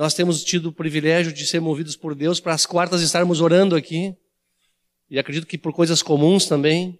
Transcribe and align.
Nós 0.00 0.14
temos 0.14 0.42
tido 0.42 0.70
o 0.70 0.72
privilégio 0.72 1.30
de 1.30 1.46
ser 1.46 1.60
movidos 1.60 1.94
por 1.94 2.14
Deus 2.14 2.40
para 2.40 2.54
as 2.54 2.64
quartas 2.64 3.02
estarmos 3.02 3.42
orando 3.42 3.76
aqui. 3.76 4.16
E 5.10 5.18
acredito 5.18 5.46
que 5.46 5.58
por 5.58 5.74
coisas 5.74 6.02
comuns 6.02 6.46
também. 6.46 6.98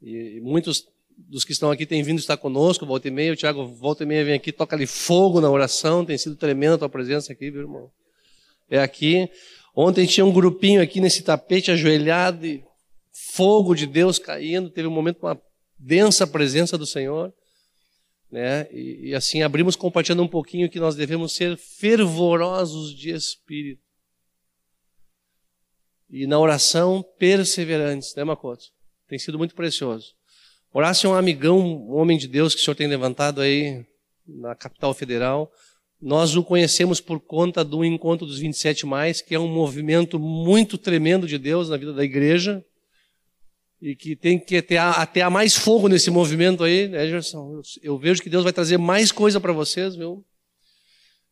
E 0.00 0.38
muitos 0.40 0.86
dos 1.18 1.44
que 1.44 1.50
estão 1.50 1.72
aqui 1.72 1.86
têm 1.86 2.04
vindo 2.04 2.20
estar 2.20 2.36
conosco, 2.36 2.86
volta 2.86 3.08
e 3.08 3.10
meia. 3.10 3.32
O 3.32 3.36
Tiago 3.36 3.66
volta 3.66 4.04
e 4.04 4.06
meia 4.06 4.24
vem 4.24 4.34
aqui, 4.34 4.52
toca 4.52 4.76
ali 4.76 4.86
fogo 4.86 5.40
na 5.40 5.50
oração. 5.50 6.04
Tem 6.04 6.16
sido 6.16 6.36
tremenda 6.36 6.76
a 6.76 6.78
tua 6.78 6.88
presença 6.88 7.32
aqui, 7.32 7.50
meu 7.50 7.62
irmão. 7.62 7.90
É 8.70 8.78
aqui. 8.78 9.28
Ontem 9.74 10.06
tinha 10.06 10.24
um 10.24 10.32
grupinho 10.32 10.80
aqui 10.80 11.00
nesse 11.00 11.24
tapete 11.24 11.72
ajoelhado 11.72 12.46
e 12.46 12.62
fogo 13.10 13.74
de 13.74 13.88
Deus 13.88 14.20
caindo. 14.20 14.70
Teve 14.70 14.86
um 14.86 14.92
momento, 14.92 15.18
uma 15.20 15.42
densa 15.76 16.28
presença 16.28 16.78
do 16.78 16.86
Senhor. 16.86 17.34
Né? 18.34 18.66
E, 18.72 19.10
e 19.10 19.14
assim 19.14 19.42
abrimos 19.42 19.76
compartilhando 19.76 20.24
um 20.24 20.28
pouquinho 20.28 20.68
que 20.68 20.80
nós 20.80 20.96
devemos 20.96 21.36
ser 21.36 21.56
fervorosos 21.56 22.92
de 22.92 23.10
espírito. 23.10 23.80
E 26.10 26.26
na 26.26 26.36
oração 26.40 27.00
perseverantes, 27.16 28.12
né, 28.16 28.24
Makoto? 28.24 28.64
Tem 29.06 29.20
sido 29.20 29.38
muito 29.38 29.54
precioso. 29.54 30.16
Horácio 30.72 31.06
é 31.06 31.10
um 31.10 31.14
amigão, 31.14 31.60
um 31.60 31.94
homem 31.94 32.18
de 32.18 32.26
Deus 32.26 32.56
que 32.56 32.60
o 32.60 32.64
senhor 32.64 32.74
tem 32.74 32.88
levantado 32.88 33.40
aí 33.40 33.86
na 34.26 34.56
capital 34.56 34.92
federal. 34.92 35.52
Nós 36.02 36.34
o 36.34 36.42
conhecemos 36.42 37.00
por 37.00 37.20
conta 37.20 37.64
do 37.64 37.84
Encontro 37.84 38.26
dos 38.26 38.40
27 38.40 38.84
Mais, 38.84 39.22
que 39.22 39.36
é 39.36 39.38
um 39.38 39.46
movimento 39.46 40.18
muito 40.18 40.76
tremendo 40.76 41.28
de 41.28 41.38
Deus 41.38 41.68
na 41.68 41.76
vida 41.76 41.92
da 41.92 42.02
igreja. 42.02 42.64
E 43.84 43.94
que 43.94 44.16
tem 44.16 44.38
que 44.38 44.62
ter 44.62 44.78
até 44.78 45.28
mais 45.28 45.54
fogo 45.54 45.88
nesse 45.88 46.10
movimento 46.10 46.64
aí, 46.64 46.88
né, 46.88 47.06
Gerson? 47.06 47.60
Eu 47.82 47.98
vejo 47.98 48.22
que 48.22 48.30
Deus 48.30 48.42
vai 48.42 48.50
trazer 48.50 48.78
mais 48.78 49.12
coisa 49.12 49.38
para 49.38 49.52
vocês, 49.52 49.94
viu? 49.94 50.24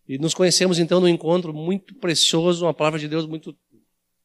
E 0.07 0.19
nos 0.19 0.35
conhecemos 0.35 0.79
então 0.79 1.01
num 1.01 1.09
encontro 1.09 1.55
muito 1.55 1.95
precioso, 1.95 2.67
uma 2.67 2.75
palavra 2.75 2.99
de 2.99 3.09
Deus 3.09 3.25
muito, 3.25 3.57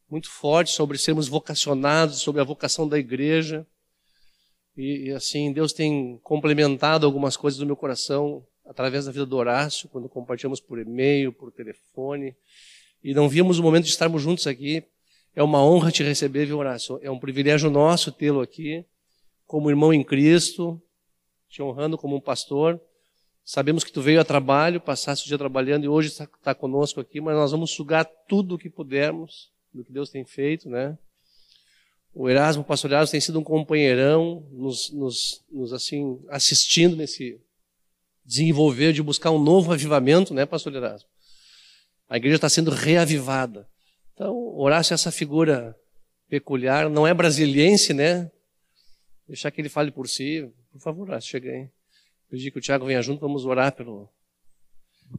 muito 0.10 0.30
forte 0.30 0.72
sobre 0.72 0.98
sermos 0.98 1.30
vocacionados, 1.30 2.20
sobre 2.20 2.42
a 2.42 2.44
vocação 2.44 2.86
da 2.86 3.00
igreja. 3.00 3.66
E, 4.76 5.06
e, 5.06 5.12
assim, 5.12 5.54
Deus 5.54 5.72
tem 5.72 6.20
complementado 6.22 7.06
algumas 7.06 7.38
coisas 7.38 7.58
do 7.58 7.66
meu 7.66 7.78
coração 7.78 8.46
através 8.66 9.06
da 9.06 9.12
vida 9.14 9.26
do 9.26 9.38
Horácio, 9.38 9.88
quando 9.88 10.10
compartilhamos 10.10 10.60
por 10.60 10.78
e-mail, 10.80 11.32
por 11.32 11.50
telefone. 11.50 12.36
E 13.02 13.14
não 13.14 13.30
víamos 13.30 13.58
o 13.58 13.64
momento 13.64 13.86
de 13.86 13.92
estarmos 13.92 14.22
juntos 14.22 14.48
aqui. 14.48 14.84
É 15.38 15.44
uma 15.44 15.64
honra 15.64 15.92
te 15.92 16.02
receber, 16.02 16.48
viu, 16.48 16.58
Horácio? 16.58 17.00
É 17.00 17.12
um 17.12 17.20
privilégio 17.20 17.70
nosso 17.70 18.12
tê-lo 18.12 18.42
aqui, 18.42 18.84
como 19.46 19.70
irmão 19.70 19.94
em 19.94 20.04
Cristo, 20.04 20.82
te 21.48 21.62
honrando 21.62 21.96
como 21.96 22.16
um 22.16 22.20
pastor. 22.20 22.82
Sabemos 23.46 23.84
que 23.84 23.92
tu 23.92 24.02
veio 24.02 24.20
a 24.20 24.26
trabalho, 24.26 24.82
passaste 24.82 25.26
o 25.26 25.28
dia 25.28 25.38
trabalhando 25.38 25.84
e 25.84 25.88
hoje 25.88 26.08
está, 26.08 26.24
está 26.24 26.56
conosco 26.56 27.00
aqui, 27.00 27.22
mas 27.22 27.36
nós 27.36 27.52
vamos 27.52 27.70
sugar 27.70 28.04
tudo 28.28 28.56
o 28.56 28.58
que 28.58 28.68
pudermos 28.68 29.52
do 29.72 29.86
que 29.86 29.94
Deus 29.94 30.10
tem 30.10 30.26
feito, 30.26 30.72
né? 30.72 30.98
O 32.16 32.28
Erasmo, 32.28 32.64
o 32.64 32.66
pastor 32.66 32.90
Erasmo, 32.90 33.12
tem 33.12 33.22
sido 33.22 33.40
um 33.40 33.44
companheirão, 33.44 34.44
nos, 34.52 34.92
nos, 34.92 35.46
nos, 35.52 35.72
assim, 35.72 36.20
assistindo 36.30 36.96
nesse 36.96 37.40
desenvolver 38.26 38.92
de 38.92 39.04
buscar 39.04 39.30
um 39.30 39.40
novo 39.40 39.72
avivamento, 39.72 40.34
né, 40.34 40.48
pastor 40.48 40.74
Erasmo? 40.74 41.08
A 42.10 42.18
igreja 42.18 42.38
está 42.38 42.50
sendo 42.50 42.72
reavivada. 42.72 43.70
Então, 44.18 44.36
Horácio 44.58 44.94
é 44.94 44.96
essa 44.96 45.12
figura 45.12 45.78
peculiar, 46.28 46.90
não 46.90 47.06
é 47.06 47.14
brasiliense, 47.14 47.94
né? 47.94 48.32
Deixar 49.28 49.52
que 49.52 49.62
ele 49.62 49.70
fale 49.70 49.92
por 49.92 50.10
si. 50.10 50.50
Por 50.72 50.82
favor, 50.82 51.08
Horácio, 51.08 51.30
chega 51.30 51.52
aí. 51.52 51.70
Pedir 52.28 52.50
que 52.50 52.58
o 52.58 52.62
Tiago 52.62 52.88
venha 52.88 53.00
junto, 53.00 53.20
vamos 53.22 53.46
orar 53.46 53.74
pelo 53.74 54.10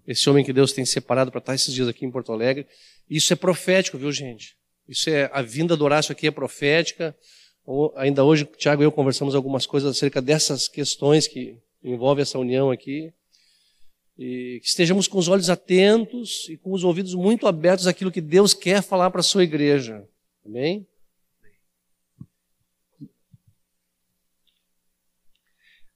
esse 0.05 0.29
homem 0.29 0.45
que 0.45 0.53
Deus 0.53 0.73
tem 0.73 0.85
separado 0.85 1.31
para 1.31 1.39
estar 1.39 1.55
esses 1.55 1.73
dias 1.73 1.87
aqui 1.87 2.05
em 2.05 2.11
Porto 2.11 2.33
Alegre. 2.33 2.67
Isso 3.09 3.33
é 3.33 3.37
profético, 3.37 3.97
viu, 3.97 4.11
gente? 4.11 4.57
Isso 4.89 5.09
é 5.09 5.31
a 5.33 5.43
vinda 5.43 5.77
do 5.77 5.85
Horácio 5.85 6.11
aqui 6.11 6.27
é 6.27 6.33
profética. 6.33 7.17
Ainda 7.95 8.25
hoje, 8.25 8.47
Tiago 8.47 8.83
e 8.83 8.85
eu 8.85 8.91
conversamos 8.91 9.37
algumas 9.37 9.65
coisas 9.65 9.97
acerca 9.97 10.21
dessas 10.21 10.67
questões 10.67 11.29
que 11.29 11.57
envolvem 11.85 12.23
essa 12.23 12.37
união 12.37 12.69
aqui. 12.69 13.13
E 14.19 14.59
que 14.61 14.67
estejamos 14.67 15.07
com 15.07 15.17
os 15.17 15.29
olhos 15.29 15.49
atentos 15.49 16.49
e 16.49 16.57
com 16.57 16.73
os 16.73 16.83
ouvidos 16.83 17.15
muito 17.15 17.47
abertos 17.47 17.87
àquilo 17.87 18.11
que 18.11 18.21
Deus 18.21 18.53
quer 18.53 18.83
falar 18.83 19.11
para 19.11 19.21
a 19.21 19.25
sua 19.25 19.45
igreja. 19.45 20.05
Amém? 20.45 20.87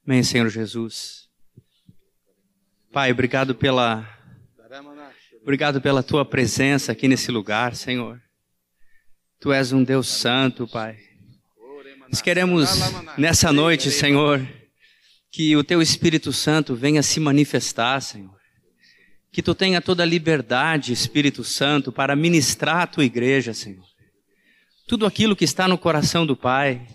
Amém, 0.06 0.22
Senhor 0.22 0.49
Jesus. 0.49 1.28
Pai, 2.93 3.10
obrigado 3.10 3.55
pela 3.55 4.06
obrigado 5.41 5.81
pela 5.81 6.03
tua 6.03 6.25
presença 6.25 6.93
aqui 6.93 7.09
nesse 7.09 7.31
lugar, 7.33 7.75
Senhor. 7.75 8.22
Tu 9.41 9.53
és 9.53 9.72
um 9.72 9.83
Deus 9.83 10.06
santo, 10.06 10.69
Pai. 10.69 10.97
Nós 12.09 12.21
queremos 12.21 12.69
nessa 13.16 13.53
noite, 13.53 13.91
Senhor, 13.91 14.47
que 15.32 15.56
o 15.56 15.65
teu 15.65 15.81
Espírito 15.81 16.31
Santo 16.31 16.75
venha 16.75 17.03
se 17.03 17.19
manifestar, 17.19 18.03
Senhor. 18.03 18.37
Que 19.32 19.43
tu 19.43 19.54
tenha 19.54 19.81
toda 19.81 20.03
a 20.03 20.06
liberdade, 20.06 20.93
Espírito 20.93 21.43
Santo, 21.43 21.91
para 21.91 22.15
ministrar 22.15 22.82
a 22.82 22.87
tua 22.87 23.03
igreja, 23.03 23.54
Senhor. 23.54 23.87
Tudo 24.87 25.06
aquilo 25.06 25.34
que 25.34 25.47
está 25.47 25.66
no 25.66 25.78
coração 25.78 26.26
do 26.26 26.37
Pai, 26.37 26.87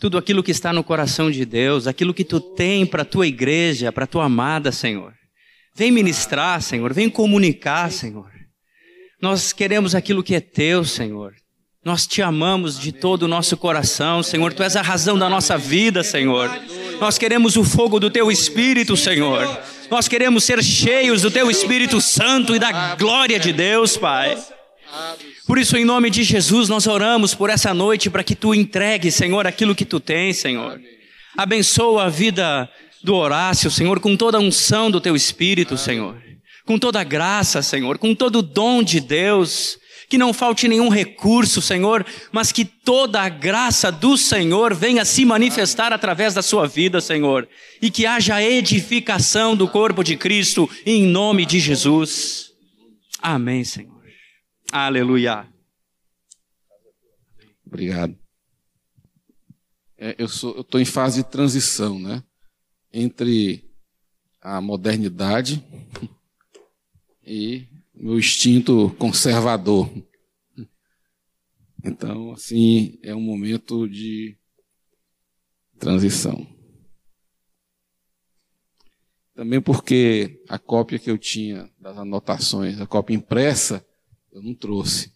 tudo 0.00 0.18
aquilo 0.18 0.42
que 0.42 0.50
está 0.50 0.72
no 0.72 0.82
coração 0.82 1.30
de 1.30 1.44
Deus, 1.44 1.86
aquilo 1.86 2.12
que 2.12 2.24
tu 2.24 2.40
tem 2.40 2.84
para 2.84 3.02
a 3.02 3.06
tua 3.06 3.28
igreja, 3.28 3.92
para 3.92 4.04
a 4.04 4.08
tua 4.08 4.24
amada, 4.24 4.72
Senhor. 4.72 5.14
Vem 5.72 5.92
ministrar, 5.92 6.60
Senhor, 6.60 6.92
vem 6.92 7.08
comunicar, 7.08 7.92
Senhor. 7.92 8.28
Nós 9.22 9.52
queremos 9.52 9.94
aquilo 9.94 10.22
que 10.22 10.34
é 10.34 10.40
teu, 10.40 10.84
Senhor. 10.84 11.32
Nós 11.84 12.08
te 12.08 12.20
amamos 12.22 12.76
de 12.76 12.90
todo 12.90 13.22
o 13.22 13.28
nosso 13.28 13.56
coração, 13.56 14.20
Senhor. 14.20 14.52
Tu 14.52 14.64
és 14.64 14.74
a 14.74 14.82
razão 14.82 15.16
da 15.16 15.30
nossa 15.30 15.56
vida, 15.56 16.02
Senhor. 16.02 16.50
Nós 17.00 17.18
queremos 17.18 17.56
o 17.56 17.64
fogo 17.64 18.00
do 18.00 18.10
teu 18.10 18.30
Espírito, 18.30 18.96
Senhor. 18.96 19.60
Nós 19.90 20.08
queremos 20.08 20.44
ser 20.44 20.62
cheios 20.62 21.22
do 21.22 21.30
teu 21.30 21.50
Espírito 21.50 22.00
Santo 22.00 22.54
e 22.54 22.58
da 22.58 22.94
glória 22.96 23.38
de 23.38 23.52
Deus, 23.52 23.96
Pai. 23.96 24.36
Por 25.46 25.58
isso, 25.58 25.76
em 25.76 25.84
nome 25.84 26.10
de 26.10 26.22
Jesus, 26.22 26.68
nós 26.68 26.86
oramos 26.86 27.34
por 27.34 27.50
essa 27.50 27.72
noite 27.74 28.08
para 28.08 28.24
que 28.24 28.34
tu 28.34 28.54
entregue, 28.54 29.10
Senhor, 29.10 29.46
aquilo 29.46 29.74
que 29.74 29.84
tu 29.84 30.00
tens, 30.00 30.38
Senhor. 30.38 30.80
Abençoa 31.36 32.04
a 32.04 32.08
vida 32.08 32.68
do 33.02 33.14
Horácio, 33.14 33.70
Senhor, 33.70 34.00
com 34.00 34.16
toda 34.16 34.38
a 34.38 34.40
unção 34.40 34.90
do 34.90 35.00
teu 35.00 35.14
Espírito, 35.14 35.76
Senhor. 35.76 36.16
Com 36.64 36.78
toda 36.78 37.00
a 37.00 37.04
graça, 37.04 37.62
Senhor, 37.62 37.98
com 37.98 38.14
todo 38.14 38.40
o 38.40 38.42
dom 38.42 38.82
de 38.82 39.00
Deus 39.00 39.78
que 40.08 40.18
não 40.18 40.32
falte 40.32 40.68
nenhum 40.68 40.88
recurso, 40.88 41.60
Senhor, 41.60 42.04
mas 42.30 42.52
que 42.52 42.64
toda 42.64 43.20
a 43.20 43.28
graça 43.28 43.90
do 43.90 44.16
Senhor 44.16 44.74
venha 44.74 45.04
se 45.04 45.24
manifestar 45.24 45.92
através 45.92 46.34
da 46.34 46.42
sua 46.42 46.66
vida, 46.66 47.00
Senhor, 47.00 47.48
e 47.80 47.90
que 47.90 48.06
haja 48.06 48.42
edificação 48.42 49.56
do 49.56 49.68
corpo 49.68 50.02
de 50.02 50.16
Cristo 50.16 50.68
em 50.84 51.06
nome 51.06 51.44
de 51.44 51.58
Jesus. 51.58 52.52
Amém, 53.20 53.64
Senhor. 53.64 54.02
Aleluia. 54.70 55.46
Obrigado. 57.66 58.16
É, 59.98 60.14
eu 60.18 60.26
estou 60.26 60.80
em 60.80 60.84
fase 60.84 61.22
de 61.22 61.30
transição, 61.30 61.98
né? 61.98 62.22
Entre 62.92 63.64
a 64.40 64.60
modernidade 64.60 65.64
e 67.26 67.66
meu 67.96 68.18
instinto 68.18 68.90
conservador. 68.98 69.90
Então, 71.82 72.32
assim, 72.32 72.98
é 73.02 73.14
um 73.14 73.20
momento 73.20 73.88
de 73.88 74.36
transição. 75.78 76.46
Também 79.34 79.60
porque 79.60 80.42
a 80.48 80.58
cópia 80.58 80.98
que 80.98 81.10
eu 81.10 81.18
tinha 81.18 81.70
das 81.78 81.96
anotações, 81.96 82.80
a 82.80 82.86
cópia 82.86 83.14
impressa, 83.14 83.86
eu 84.32 84.42
não 84.42 84.54
trouxe. 84.54 85.12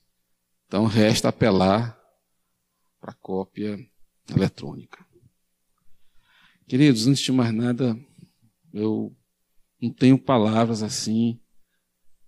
Então, 0.66 0.86
resta 0.86 1.28
apelar 1.28 1.98
para 3.00 3.12
a 3.12 3.14
cópia 3.14 3.78
eletrônica. 4.28 5.04
Queridos, 6.68 7.06
antes 7.06 7.22
de 7.22 7.32
mais 7.32 7.52
nada, 7.52 7.98
eu 8.72 9.16
não 9.80 9.92
tenho 9.92 10.18
palavras 10.18 10.82
assim 10.82 11.40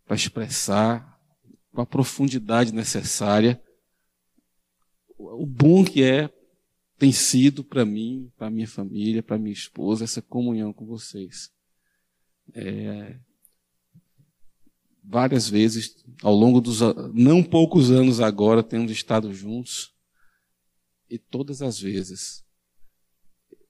para 0.05 0.17
expressar 0.17 1.21
com 1.73 1.81
a 1.81 1.87
profundidade 1.87 2.73
necessária 2.73 3.63
o 5.17 5.47
bom 5.47 5.85
que 5.85 6.03
é 6.03 6.31
tem 6.99 7.13
sido 7.13 7.65
para 7.65 7.85
mim, 7.85 8.31
para 8.37 8.51
minha 8.51 8.69
família, 8.69 9.23
para 9.23 9.39
minha 9.39 9.53
esposa 9.53 10.05
essa 10.05 10.23
comunhão 10.23 10.73
com 10.73 10.87
vocês. 10.87 11.51
É, 12.55 13.19
várias 15.03 15.49
vezes 15.49 15.97
ao 16.23 16.35
longo 16.35 16.61
dos 16.61 16.81
não 17.13 17.43
poucos 17.43 17.91
anos 17.91 18.21
agora 18.21 18.63
temos 18.63 18.91
estado 18.91 19.33
juntos 19.33 19.93
e 21.09 21.19
todas 21.19 21.61
as 21.63 21.81
vezes 21.81 22.45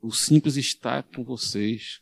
o 0.00 0.10
simples 0.10 0.56
estar 0.56 1.02
com 1.04 1.24
vocês, 1.24 2.00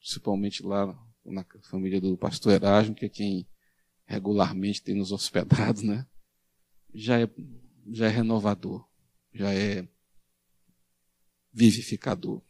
principalmente 0.00 0.62
lá 0.62 0.98
na 1.24 1.44
família 1.62 2.00
do 2.00 2.16
pastor 2.16 2.52
Erasmo, 2.52 2.94
que 2.94 3.06
é 3.06 3.08
quem 3.08 3.46
regularmente 4.04 4.82
tem 4.82 4.94
nos 4.94 5.12
hospedado, 5.12 5.82
né? 5.82 6.06
Já 6.92 7.20
é, 7.20 7.28
já 7.92 8.06
é 8.06 8.08
renovador, 8.08 8.86
já 9.32 9.52
é 9.52 9.86
vivificador. 11.52 12.42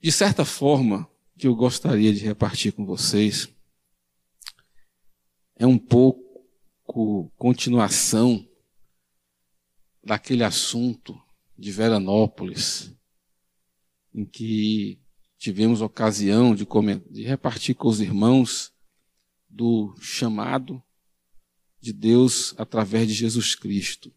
De 0.00 0.12
certa 0.12 0.44
forma, 0.44 1.08
que 1.36 1.46
eu 1.46 1.54
gostaria 1.54 2.12
de 2.12 2.24
repartir 2.24 2.72
com 2.72 2.84
vocês 2.84 3.48
é 5.54 5.66
um 5.66 5.78
pouco 5.78 7.30
continuação 7.36 8.48
daquele 10.02 10.42
assunto 10.42 11.20
de 11.56 11.70
Veranópolis, 11.70 12.94
em 14.14 14.24
que 14.24 15.00
tivemos 15.38 15.80
ocasião 15.80 16.54
de, 16.54 16.66
de 17.10 17.22
repartir 17.22 17.74
com 17.74 17.88
os 17.88 18.00
irmãos 18.00 18.72
do 19.48 19.94
chamado 20.00 20.82
de 21.80 21.92
Deus 21.92 22.54
através 22.58 23.06
de 23.06 23.14
Jesus 23.14 23.54
Cristo. 23.54 24.12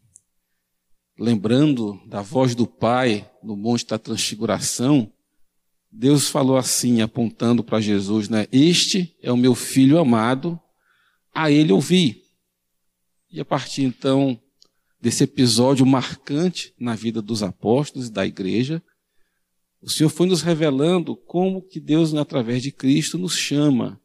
Lembrando 1.17 2.01
da 2.07 2.21
voz 2.21 2.55
do 2.55 2.65
Pai 2.65 3.29
no 3.43 3.55
Monte 3.55 3.85
da 3.85 3.99
Transfiguração, 3.99 5.11
Deus 5.91 6.29
falou 6.29 6.57
assim, 6.57 7.01
apontando 7.01 7.63
para 7.63 7.81
Jesus, 7.81 8.27
né? 8.27 8.47
Este 8.51 9.15
é 9.21 9.31
o 9.31 9.37
meu 9.37 9.53
filho 9.53 9.99
amado, 9.99 10.59
a 11.33 11.51
ele 11.51 11.71
ouvi. 11.71 12.23
E 13.29 13.39
a 13.39 13.45
partir 13.45 13.83
então 13.83 14.41
desse 14.99 15.23
episódio 15.23 15.85
marcante 15.85 16.73
na 16.79 16.95
vida 16.95 17.21
dos 17.21 17.43
apóstolos 17.43 18.07
e 18.07 18.11
da 18.11 18.25
igreja, 18.25 18.81
o 19.81 19.89
Senhor 19.89 20.09
foi 20.09 20.27
nos 20.27 20.41
revelando 20.43 21.15
como 21.15 21.61
que 21.61 21.79
Deus, 21.79 22.13
através 22.13 22.61
de 22.61 22.71
Cristo, 22.71 23.17
nos 23.17 23.35
chama 23.35 23.99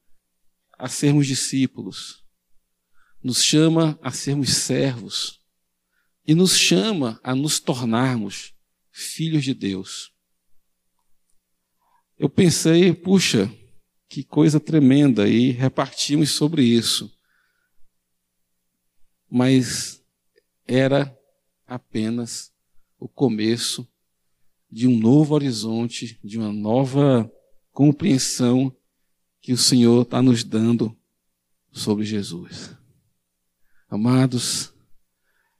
a 0.79 0.89
sermos 0.89 1.27
discípulos, 1.27 2.25
nos 3.23 3.43
chama 3.43 3.99
a 4.03 4.11
sermos 4.11 4.51
servos 4.55 5.41
e 6.27 6.35
nos 6.35 6.57
chama 6.57 7.21
a 7.23 7.35
nos 7.35 7.61
tornarmos 7.61 8.55
filhos 8.91 9.45
de 9.45 9.53
Deus. 9.53 10.13
Eu 12.19 12.31
pensei, 12.31 12.95
puxa, 12.95 13.53
que 14.09 14.25
coisa 14.25 14.59
tremenda, 14.59 15.29
e 15.29 15.51
repartimos 15.51 16.31
sobre 16.31 16.63
isso. 16.63 17.15
Mas 19.29 20.03
era 20.67 21.15
apenas 21.67 22.53
o 22.99 23.07
começo 23.09 23.87
de 24.71 24.87
um 24.87 24.99
novo 24.99 25.35
horizonte, 25.35 26.19
de 26.23 26.39
uma 26.39 26.53
nova 26.53 27.31
compreensão 27.73 28.75
que 29.41 29.53
o 29.53 29.59
Senhor 29.59 30.03
está 30.03 30.21
nos 30.21 30.43
dando 30.43 30.97
sobre 31.71 32.05
Jesus. 32.05 32.75
Amados, 33.89 34.73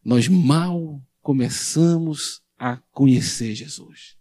nós 0.05 0.29
mal 0.29 1.01
começamos 1.21 2.41
a 2.59 2.77
conhecer 2.93 3.55
Jesus. 3.55 4.17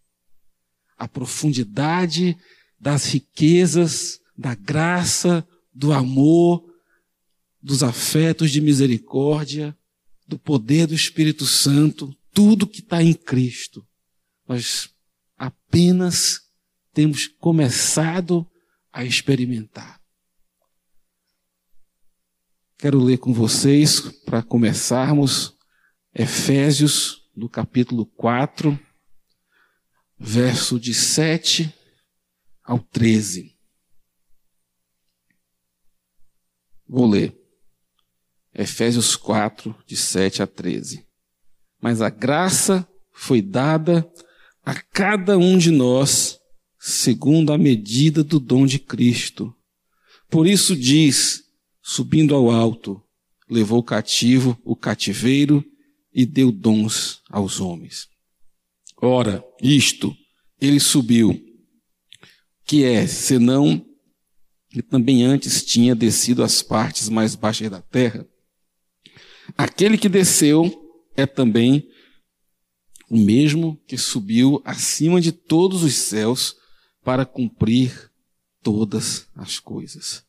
A 0.98 1.08
profundidade 1.08 2.38
das 2.80 3.06
riquezas, 3.06 4.20
da 4.38 4.54
graça, 4.54 5.48
do 5.74 5.92
amor, 5.92 6.64
dos 7.62 7.82
afetos 7.82 8.52
de 8.52 8.62
misericórdia, 8.62 9.76
do 10.28 10.38
poder 10.38 10.88
do 10.88 10.94
Espírito 10.94 11.46
Santo, 11.46 12.16
tudo 12.32 12.68
que 12.68 12.80
está 12.80 13.02
em 13.02 13.14
Cristo. 13.14 13.86
Nós 14.48 14.94
apenas 15.38 16.42
temos 16.94 17.28
começado 17.28 18.50
a 18.92 19.04
experimentar. 19.04 20.02
Quero 22.78 23.00
ler 23.00 23.18
com 23.18 23.34
vocês, 23.34 24.00
para 24.26 24.44
começarmos, 24.44 25.56
Efésios, 26.14 27.30
no 27.36 27.50
capítulo 27.50 28.06
4, 28.06 28.80
verso 30.18 30.80
de 30.80 30.94
7 30.94 31.74
ao 32.64 32.80
13. 32.80 33.58
Vou 36.88 37.08
ler. 37.08 37.36
Efésios 38.54 39.16
4, 39.16 39.76
de 39.86 39.98
7 39.98 40.42
a 40.42 40.48
13. 40.48 41.06
Mas 41.82 42.02
a 42.02 42.10
graça 42.10 42.88
foi 43.12 43.42
dada 43.42 44.10
a 44.66 44.74
cada 44.74 45.38
um 45.38 45.58
de 45.58 45.72
nós 45.72 46.40
segundo 46.80 47.54
a 47.54 47.58
medida 47.58 48.24
do 48.24 48.40
dom 48.40 48.66
de 48.66 48.80
Cristo. 48.80 49.56
Por 50.30 50.48
isso 50.48 50.76
diz, 50.76 51.44
subindo 51.82 52.36
ao 52.36 52.50
alto, 52.52 53.02
levou 53.50 53.84
cativo 53.84 54.60
o 54.64 54.76
cativeiro 54.76 55.64
e 56.14 56.26
deu 56.26 56.52
dons 56.52 57.22
aos 57.30 57.60
homens. 57.60 58.08
Ora, 59.02 59.44
isto, 59.62 60.16
ele 60.60 60.80
subiu, 60.80 61.40
que 62.66 62.84
é, 62.84 63.06
senão, 63.06 63.86
que 64.70 64.82
também 64.82 65.24
antes 65.24 65.64
tinha 65.64 65.94
descido 65.94 66.44
às 66.44 66.64
partes 66.64 67.10
mais 67.10 67.36
baixas 67.36 67.70
da 67.70 67.82
terra, 67.82 68.28
Aquele 69.58 69.98
que 69.98 70.10
desceu 70.10 70.72
é 71.16 71.26
também 71.26 71.88
o 73.10 73.18
mesmo 73.18 73.80
que 73.88 73.98
subiu 73.98 74.62
acima 74.66 75.22
de 75.22 75.32
todos 75.32 75.84
os 75.84 75.96
céus 75.96 76.56
para 77.04 77.26
cumprir 77.26 78.12
todas 78.64 79.28
as 79.36 79.60
coisas. 79.60 80.24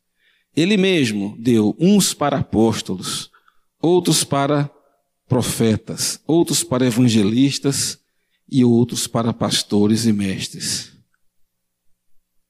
Ele 0.54 0.76
mesmo 0.76 1.36
deu 1.38 1.76
uns 1.78 2.12
para 2.14 2.38
apóstolos, 2.38 3.30
outros 3.80 4.24
para 4.24 4.70
profetas, 5.28 6.20
outros 6.26 6.62
para 6.62 6.86
evangelistas 6.86 7.98
e 8.48 8.64
outros 8.64 9.06
para 9.06 9.32
pastores 9.32 10.06
e 10.06 10.12
mestres. 10.12 10.92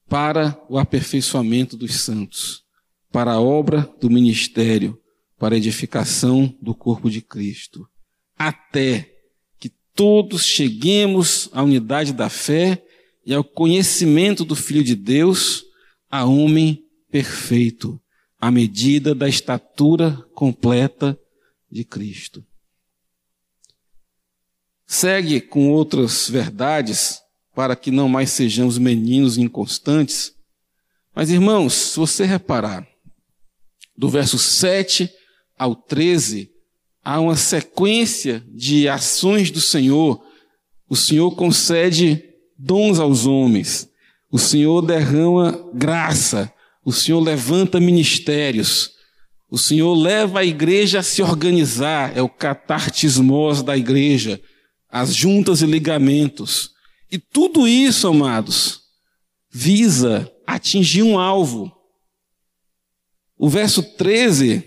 Para 0.07 0.61
o 0.69 0.77
aperfeiçoamento 0.77 1.75
dos 1.75 1.95
santos, 1.95 2.63
para 3.11 3.33
a 3.33 3.41
obra 3.41 3.89
do 3.99 4.09
ministério, 4.09 4.99
para 5.37 5.55
a 5.55 5.57
edificação 5.57 6.53
do 6.61 6.73
corpo 6.73 7.09
de 7.09 7.21
Cristo, 7.21 7.87
até 8.37 9.16
todos 9.97 10.45
cheguemos 10.45 11.49
à 11.51 11.63
unidade 11.63 12.13
da 12.13 12.29
fé 12.29 12.85
e 13.25 13.33
ao 13.33 13.43
conhecimento 13.43 14.45
do 14.45 14.55
Filho 14.55 14.83
de 14.83 14.95
Deus, 14.95 15.65
a 16.09 16.23
homem 16.23 16.85
perfeito, 17.09 17.99
à 18.39 18.51
medida 18.51 19.15
da 19.15 19.27
estatura 19.27 20.23
completa 20.35 21.19
de 21.69 21.83
Cristo. 21.83 22.45
Segue 24.85 25.41
com 25.41 25.71
outras 25.71 26.29
verdades 26.29 27.19
para 27.55 27.75
que 27.75 27.89
não 27.89 28.07
mais 28.07 28.29
sejamos 28.29 28.77
meninos 28.77 29.35
inconstantes. 29.35 30.31
Mas, 31.13 31.31
irmãos, 31.31 31.73
se 31.73 31.97
você 31.97 32.23
reparar, 32.23 32.87
do 33.97 34.07
verso 34.07 34.37
7 34.37 35.11
ao 35.57 35.75
13, 35.75 36.51
há 37.07 37.21
uma 37.21 37.37
sequência 37.37 38.43
de 38.49 38.89
ações 38.89 39.49
do 39.49 39.61
Senhor. 39.61 40.21
O 40.89 40.95
Senhor 40.95 41.31
concede 41.37 42.21
dons 42.59 42.99
aos 42.99 43.25
homens. 43.25 43.87
O 44.29 44.37
Senhor 44.37 44.81
derrama 44.81 45.57
graça. 45.73 46.51
O 46.83 46.91
Senhor 46.91 47.21
levanta 47.21 47.79
ministérios. 47.79 48.91
O 49.49 49.57
Senhor 49.57 49.93
leva 49.93 50.39
a 50.39 50.45
igreja 50.45 50.99
a 50.99 51.03
se 51.03 51.21
organizar. 51.21 52.11
É 52.13 52.21
o 52.21 52.27
catartismos 52.27 53.63
da 53.63 53.77
igreja. 53.77 54.41
As 54.89 55.15
juntas 55.15 55.61
e 55.61 55.65
ligamentos. 55.65 56.71
E 57.09 57.17
tudo 57.17 57.65
isso, 57.65 58.05
amados, 58.09 58.81
visa 59.49 60.29
atingir 60.45 61.03
um 61.03 61.17
alvo. 61.17 61.71
O 63.37 63.47
verso 63.47 63.81
13 63.81 64.61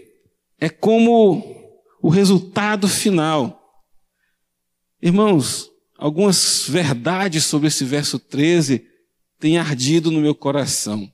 é 0.59 0.71
como 0.71 1.60
o 2.03 2.09
resultado 2.09 2.89
final. 2.89 3.83
Irmãos, 5.03 5.71
algumas 5.97 6.67
verdades 6.69 7.45
sobre 7.45 7.69
esse 7.69 7.85
verso 7.85 8.19
13 8.19 8.87
têm 9.39 9.59
ardido 9.59 10.11
no 10.11 10.21
meu 10.21 10.35
coração. 10.35 11.11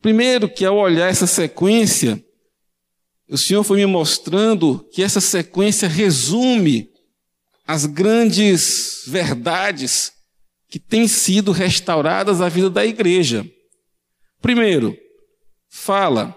Primeiro, 0.00 0.48
que 0.48 0.64
ao 0.64 0.76
olhar 0.76 1.08
essa 1.08 1.26
sequência, 1.26 2.24
o 3.28 3.38
Senhor 3.38 3.62
foi 3.62 3.78
me 3.78 3.86
mostrando 3.86 4.86
que 4.92 5.02
essa 5.02 5.20
sequência 5.20 5.88
resume 5.88 6.90
as 7.66 7.86
grandes 7.86 9.04
verdades 9.06 10.12
que 10.68 10.78
têm 10.78 11.06
sido 11.06 11.52
restauradas 11.52 12.40
à 12.40 12.48
vida 12.48 12.68
da 12.68 12.84
igreja. 12.84 13.48
Primeiro, 14.40 14.96
fala 15.68 16.36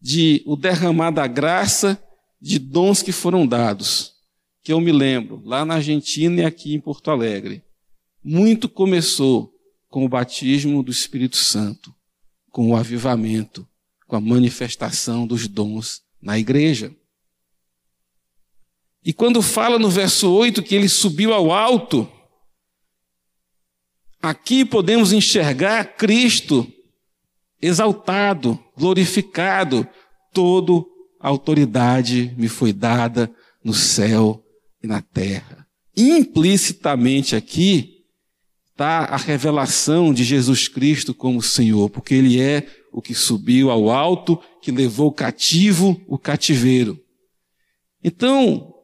de 0.00 0.42
o 0.46 0.56
derramar 0.56 1.10
da 1.10 1.26
graça 1.26 2.02
de 2.40 2.58
dons 2.58 3.02
que 3.02 3.12
foram 3.12 3.46
dados. 3.46 4.14
Que 4.62 4.72
eu 4.72 4.80
me 4.80 4.92
lembro, 4.92 5.42
lá 5.44 5.64
na 5.64 5.74
Argentina 5.74 6.42
e 6.42 6.44
aqui 6.44 6.74
em 6.74 6.80
Porto 6.80 7.10
Alegre. 7.10 7.62
Muito 8.22 8.68
começou 8.68 9.52
com 9.88 10.04
o 10.04 10.08
batismo 10.08 10.82
do 10.82 10.90
Espírito 10.90 11.36
Santo, 11.36 11.94
com 12.50 12.70
o 12.70 12.76
avivamento, 12.76 13.66
com 14.06 14.16
a 14.16 14.20
manifestação 14.20 15.26
dos 15.26 15.46
dons 15.46 16.02
na 16.20 16.38
igreja. 16.38 16.94
E 19.04 19.12
quando 19.12 19.40
fala 19.40 19.78
no 19.78 19.88
verso 19.88 20.28
8 20.32 20.62
que 20.62 20.74
ele 20.74 20.88
subiu 20.88 21.32
ao 21.32 21.52
alto, 21.52 22.10
aqui 24.20 24.64
podemos 24.64 25.12
enxergar 25.12 25.96
Cristo 25.96 26.66
exaltado, 27.62 28.58
glorificado, 28.76 29.88
todo 30.32 30.95
autoridade 31.20 32.34
me 32.36 32.48
foi 32.48 32.72
dada 32.72 33.30
no 33.62 33.74
céu 33.74 34.44
e 34.82 34.86
na 34.86 35.00
terra. 35.00 35.66
Implicitamente 35.96 37.34
aqui 37.34 38.04
está 38.70 39.04
a 39.04 39.16
revelação 39.16 40.12
de 40.12 40.22
Jesus 40.22 40.68
Cristo 40.68 41.14
como 41.14 41.42
Senhor, 41.42 41.88
porque 41.88 42.14
Ele 42.14 42.40
é 42.40 42.66
o 42.92 43.00
que 43.00 43.14
subiu 43.14 43.70
ao 43.70 43.90
alto, 43.90 44.38
que 44.60 44.70
levou 44.70 45.10
cativo 45.10 46.00
o 46.06 46.18
cativeiro. 46.18 46.98
Então, 48.04 48.74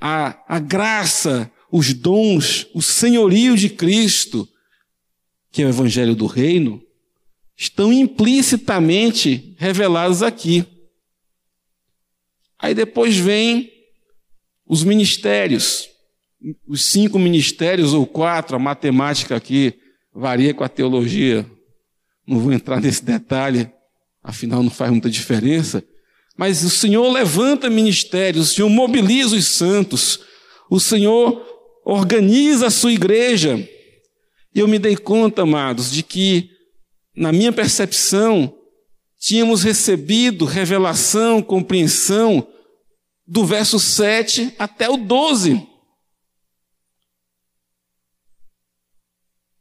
a, 0.00 0.38
a 0.46 0.58
graça, 0.58 1.50
os 1.72 1.92
dons, 1.92 2.66
o 2.74 2.82
senhorio 2.82 3.56
de 3.56 3.68
Cristo, 3.68 4.48
que 5.50 5.62
é 5.62 5.66
o 5.66 5.70
Evangelho 5.70 6.14
do 6.14 6.26
Reino, 6.26 6.82
estão 7.56 7.92
implicitamente 7.92 9.54
revelados 9.58 10.22
aqui. 10.22 10.64
Aí 12.58 12.74
depois 12.74 13.16
vem 13.16 13.70
os 14.66 14.84
ministérios, 14.84 15.88
os 16.66 16.84
cinco 16.84 17.18
ministérios 17.18 17.94
ou 17.94 18.06
quatro, 18.06 18.56
a 18.56 18.58
matemática 18.58 19.36
aqui 19.36 19.74
varia 20.14 20.52
com 20.52 20.64
a 20.64 20.68
teologia, 20.68 21.46
não 22.26 22.40
vou 22.40 22.52
entrar 22.52 22.80
nesse 22.80 23.04
detalhe, 23.04 23.70
afinal 24.22 24.62
não 24.62 24.70
faz 24.70 24.90
muita 24.90 25.08
diferença. 25.08 25.82
Mas 26.36 26.62
o 26.62 26.70
Senhor 26.70 27.10
levanta 27.10 27.70
ministérios, 27.70 28.50
o 28.50 28.54
Senhor 28.54 28.68
mobiliza 28.68 29.34
os 29.34 29.46
santos, 29.46 30.20
o 30.70 30.78
Senhor 30.78 31.44
organiza 31.84 32.66
a 32.66 32.70
sua 32.70 32.92
igreja. 32.92 33.56
E 34.54 34.60
eu 34.60 34.68
me 34.68 34.78
dei 34.78 34.96
conta, 34.96 35.42
amados, 35.42 35.90
de 35.90 36.02
que, 36.02 36.50
na 37.16 37.32
minha 37.32 37.52
percepção, 37.52 38.54
tínhamos 39.18 39.62
recebido 39.62 40.44
revelação, 40.44 41.42
compreensão 41.42 42.46
do 43.26 43.44
verso 43.44 43.78
7 43.78 44.54
até 44.58 44.88
o 44.88 44.96
12. 44.96 45.66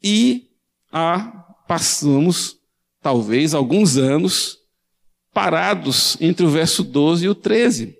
E 0.01 0.49
ah, 0.91 1.55
passamos, 1.67 2.57
talvez, 3.01 3.53
alguns 3.53 3.97
anos 3.97 4.59
parados 5.33 6.17
entre 6.21 6.45
o 6.45 6.49
verso 6.49 6.83
12 6.83 7.25
e 7.25 7.29
o 7.29 7.35
13. 7.35 7.97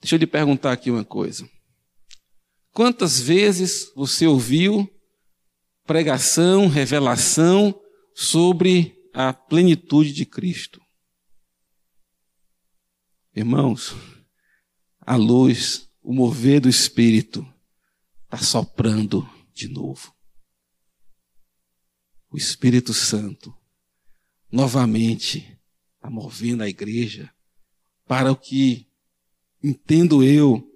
Deixa 0.00 0.14
eu 0.14 0.18
lhe 0.18 0.26
perguntar 0.26 0.72
aqui 0.72 0.90
uma 0.90 1.04
coisa. 1.04 1.48
Quantas 2.72 3.20
vezes 3.20 3.92
você 3.94 4.26
ouviu 4.26 4.88
pregação, 5.84 6.68
revelação 6.68 7.78
sobre 8.20 9.08
a 9.14 9.32
plenitude 9.32 10.12
de 10.12 10.26
Cristo? 10.26 10.82
Irmãos, 13.32 13.94
a 14.98 15.14
luz, 15.14 15.88
o 16.02 16.12
mover 16.12 16.60
do 16.60 16.68
Espírito 16.68 17.46
está 18.24 18.38
soprando 18.38 19.24
de 19.54 19.68
novo. 19.68 20.12
O 22.28 22.36
Espírito 22.36 22.92
Santo 22.92 23.56
novamente 24.50 25.56
está 25.94 26.10
movendo 26.10 26.64
a 26.64 26.68
igreja 26.68 27.32
para 28.04 28.32
o 28.32 28.36
que, 28.36 28.90
entendo 29.62 30.24
eu, 30.24 30.68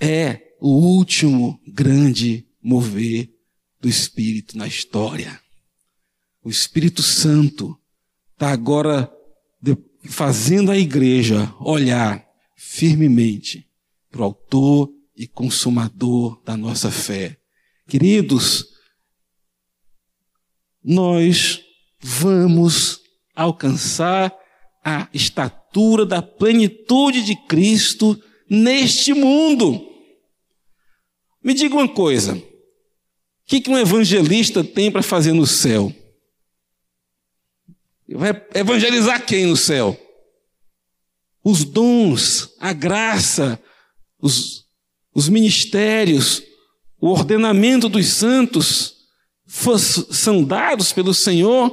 é 0.00 0.56
o 0.58 0.70
último 0.70 1.60
grande 1.66 2.48
mover 2.62 3.30
do 3.78 3.90
Espírito 3.90 4.56
na 4.56 4.66
história. 4.66 5.38
O 6.46 6.48
Espírito 6.48 7.02
Santo 7.02 7.76
está 8.32 8.52
agora 8.52 9.12
fazendo 10.04 10.70
a 10.70 10.78
igreja 10.78 11.52
olhar 11.58 12.24
firmemente 12.54 13.68
para 14.12 14.20
o 14.20 14.24
Autor 14.26 14.92
e 15.16 15.26
Consumador 15.26 16.40
da 16.44 16.56
nossa 16.56 16.88
fé. 16.88 17.36
Queridos, 17.88 18.64
nós 20.84 21.64
vamos 21.98 23.00
alcançar 23.34 24.32
a 24.84 25.08
estatura 25.12 26.06
da 26.06 26.22
plenitude 26.22 27.24
de 27.24 27.34
Cristo 27.48 28.16
neste 28.48 29.12
mundo. 29.12 29.84
Me 31.42 31.54
diga 31.54 31.74
uma 31.74 31.88
coisa: 31.88 32.36
o 32.36 32.42
que, 33.46 33.68
um 33.68 33.76
evangelista 33.76 34.62
tem 34.62 34.92
para 34.92 35.02
fazer 35.02 35.32
no 35.32 35.44
céu? 35.44 35.92
Vai 38.08 38.40
evangelizar 38.54 39.24
quem 39.24 39.46
no 39.46 39.56
céu? 39.56 39.98
Os 41.42 41.64
dons, 41.64 42.50
a 42.60 42.72
graça, 42.72 43.60
os, 44.20 44.64
os 45.14 45.28
ministérios, 45.28 46.42
o 47.00 47.08
ordenamento 47.08 47.88
dos 47.88 48.06
santos 48.06 48.96
são 50.10 50.42
dados 50.42 50.92
pelo 50.92 51.14
Senhor 51.14 51.70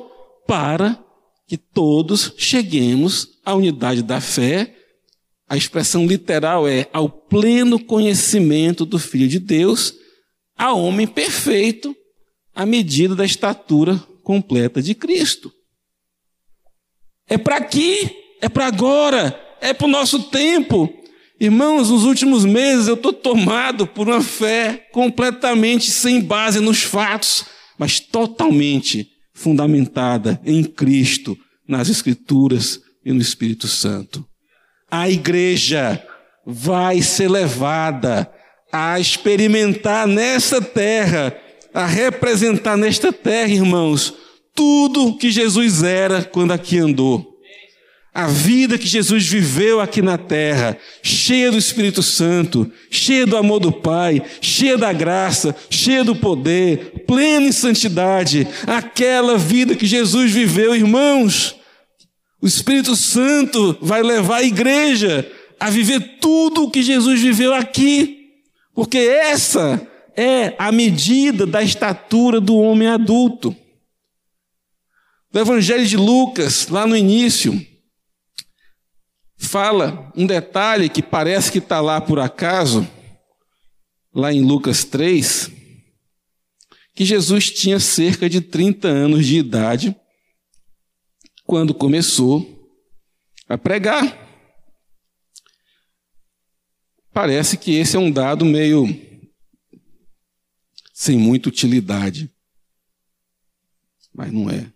para 0.47 1.03
que 1.47 1.57
todos 1.57 2.33
cheguemos 2.37 3.39
à 3.45 3.53
unidade 3.53 4.01
da 4.01 4.21
fé. 4.21 4.75
A 5.47 5.57
expressão 5.57 6.05
literal 6.05 6.67
é 6.67 6.87
ao 6.93 7.09
pleno 7.09 7.79
conhecimento 7.79 8.85
do 8.85 8.97
Filho 8.97 9.27
de 9.27 9.39
Deus, 9.39 9.93
a 10.57 10.73
homem 10.73 11.07
perfeito, 11.07 11.95
à 12.55 12.65
medida 12.65 13.15
da 13.15 13.25
estatura 13.25 13.97
completa 14.23 14.81
de 14.81 14.95
Cristo. 14.95 15.51
É 17.33 17.37
para 17.39 17.57
aqui, 17.57 18.15
é 18.39 18.47
para 18.47 18.67
agora, 18.67 19.35
é 19.59 19.73
para 19.73 19.87
o 19.87 19.89
nosso 19.89 20.19
tempo. 20.29 20.87
Irmãos, 21.39 21.89
nos 21.89 22.03
últimos 22.03 22.45
meses 22.45 22.87
eu 22.87 22.93
estou 22.93 23.11
tomado 23.11 23.87
por 23.87 24.07
uma 24.07 24.21
fé 24.21 24.85
completamente 24.91 25.89
sem 25.89 26.21
base 26.21 26.59
nos 26.59 26.83
fatos, 26.83 27.45
mas 27.75 27.99
totalmente 27.99 29.09
fundamentada 29.33 30.39
em 30.45 30.63
Cristo, 30.63 31.35
nas 31.67 31.89
Escrituras 31.89 32.79
e 33.03 33.11
no 33.11 33.19
Espírito 33.19 33.67
Santo. 33.67 34.23
A 34.91 35.09
igreja 35.09 36.05
vai 36.45 37.01
ser 37.01 37.31
levada 37.31 38.31
a 38.71 38.99
experimentar 38.99 40.05
nessa 40.05 40.61
terra, 40.61 41.35
a 41.73 41.87
representar 41.87 42.77
nesta 42.77 43.11
terra, 43.11 43.49
irmãos, 43.49 44.21
tudo 44.55 45.17
que 45.17 45.31
Jesus 45.31 45.83
era 45.83 46.23
quando 46.23 46.51
aqui 46.51 46.77
andou. 46.77 47.33
A 48.13 48.27
vida 48.27 48.77
que 48.77 48.85
Jesus 48.85 49.25
viveu 49.27 49.79
aqui 49.79 49.99
na 49.99 50.19
terra, 50.19 50.77
cheia 51.01 51.51
do 51.51 51.57
Espírito 51.57 52.03
Santo, 52.03 52.71
cheia 52.91 53.25
do 53.25 53.35
amor 53.35 53.59
do 53.59 53.71
Pai, 53.71 54.21
cheia 54.39 54.77
da 54.77 54.93
graça, 54.93 55.55
cheia 55.67 56.03
do 56.03 56.15
poder, 56.15 57.05
plena 57.07 57.47
em 57.47 57.51
santidade, 57.51 58.47
aquela 58.67 59.35
vida 59.35 59.75
que 59.75 59.87
Jesus 59.87 60.31
viveu, 60.31 60.75
irmãos, 60.75 61.55
o 62.39 62.45
Espírito 62.45 62.95
Santo 62.95 63.75
vai 63.81 64.03
levar 64.03 64.37
a 64.37 64.43
igreja 64.43 65.27
a 65.59 65.71
viver 65.71 66.17
tudo 66.19 66.65
o 66.65 66.69
que 66.69 66.83
Jesus 66.83 67.19
viveu 67.19 67.51
aqui, 67.51 68.27
porque 68.75 68.97
essa 68.97 69.81
é 70.15 70.53
a 70.59 70.71
medida 70.71 71.47
da 71.47 71.63
estatura 71.63 72.39
do 72.39 72.57
homem 72.57 72.89
adulto. 72.89 73.55
No 75.33 75.41
Evangelho 75.41 75.87
de 75.87 75.97
Lucas, 75.97 76.67
lá 76.67 76.85
no 76.85 76.95
início, 76.95 77.59
fala 79.35 80.13
um 80.15 80.27
detalhe 80.27 80.87
que 80.87 81.01
parece 81.01 81.51
que 81.51 81.57
está 81.57 81.81
lá 81.81 81.99
por 81.99 82.19
acaso, 82.19 82.87
lá 84.13 84.31
em 84.31 84.43
Lucas 84.43 84.83
3, 84.83 85.49
que 86.93 87.03
Jesus 87.03 87.49
tinha 87.49 87.79
cerca 87.79 88.29
de 88.29 88.41
30 88.41 88.87
anos 88.87 89.25
de 89.25 89.39
idade 89.39 89.95
quando 91.45 91.73
começou 91.73 92.69
a 93.49 93.57
pregar. 93.57 94.21
Parece 97.11 97.57
que 97.57 97.73
esse 97.73 97.95
é 97.95 97.99
um 97.99 98.11
dado 98.11 98.45
meio 98.45 98.85
sem 100.93 101.17
muita 101.17 101.49
utilidade, 101.49 102.31
mas 104.13 104.31
não 104.31 104.47
é. 104.47 104.71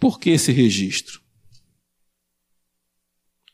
Por 0.00 0.18
que 0.18 0.30
esse 0.30 0.50
registro? 0.50 1.20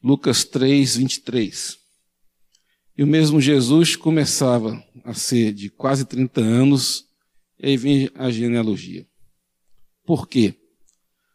Lucas 0.01 0.45
3, 0.45 0.99
23. 0.99 1.77
E 2.97 3.03
o 3.03 3.07
mesmo 3.07 3.41
Jesus 3.41 3.97
começava 3.97 4.81
a 5.05 5.13
ser 5.13 5.53
de 5.53 5.69
quase 5.69 6.05
30 6.05 6.41
anos 6.41 7.05
E 7.59 7.71
aí 7.71 7.77
vem 7.77 8.09
a 8.15 8.31
genealogia. 8.31 9.05
Por 10.05 10.29
quê? 10.29 10.55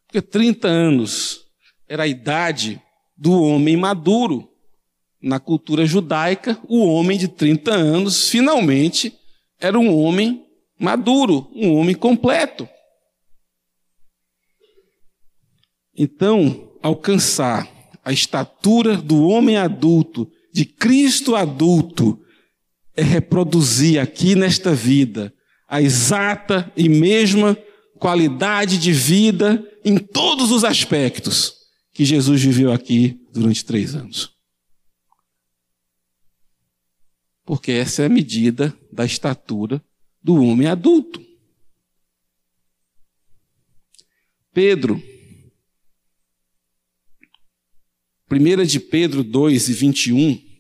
Porque 0.07 0.21
30 0.21 0.67
anos 0.67 1.45
era 1.87 2.03
a 2.03 2.07
idade 2.07 2.81
do 3.17 3.33
homem 3.33 3.75
maduro. 3.75 4.47
Na 5.21 5.39
cultura 5.39 5.85
judaica, 5.85 6.59
o 6.67 6.85
homem 6.85 7.17
de 7.17 7.27
30 7.27 7.71
anos, 7.71 8.29
finalmente, 8.29 9.13
era 9.59 9.77
um 9.77 9.95
homem 9.95 10.45
maduro, 10.79 11.51
um 11.53 11.73
homem 11.75 11.95
completo. 11.95 12.67
Então, 16.03 16.79
alcançar 16.81 17.69
a 18.03 18.11
estatura 18.11 18.97
do 18.97 19.21
homem 19.21 19.55
adulto, 19.55 20.27
de 20.51 20.65
Cristo 20.65 21.35
adulto, 21.35 22.19
é 22.95 23.03
reproduzir 23.03 24.01
aqui 24.01 24.33
nesta 24.33 24.73
vida 24.73 25.31
a 25.67 25.79
exata 25.79 26.73
e 26.75 26.89
mesma 26.89 27.55
qualidade 27.99 28.79
de 28.79 28.91
vida 28.91 29.63
em 29.85 29.99
todos 29.99 30.49
os 30.49 30.63
aspectos 30.63 31.53
que 31.93 32.03
Jesus 32.03 32.41
viveu 32.41 32.71
aqui 32.71 33.21
durante 33.31 33.63
três 33.63 33.93
anos. 33.93 34.35
Porque 37.45 37.73
essa 37.73 38.01
é 38.01 38.05
a 38.07 38.09
medida 38.09 38.75
da 38.91 39.05
estatura 39.05 39.79
do 40.19 40.43
homem 40.43 40.67
adulto. 40.67 41.23
Pedro, 44.51 45.10
1 48.31 48.65
de 48.65 48.79
Pedro 48.79 49.23
2 49.25 49.67
e 49.67 49.73
21, 49.73 50.51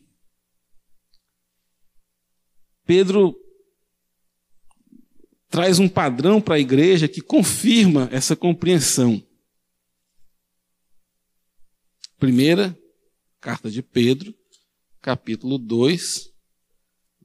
Pedro 2.85 3.33
traz 5.49 5.79
um 5.79 5.87
padrão 5.87 6.41
para 6.41 6.55
a 6.55 6.59
igreja 6.59 7.07
que 7.07 7.21
confirma 7.21 8.09
essa 8.11 8.35
compreensão. 8.35 9.25
Primeira 12.17 12.77
carta 13.39 13.71
de 13.71 13.81
Pedro, 13.81 14.35
capítulo 15.01 15.57
2, 15.57 16.29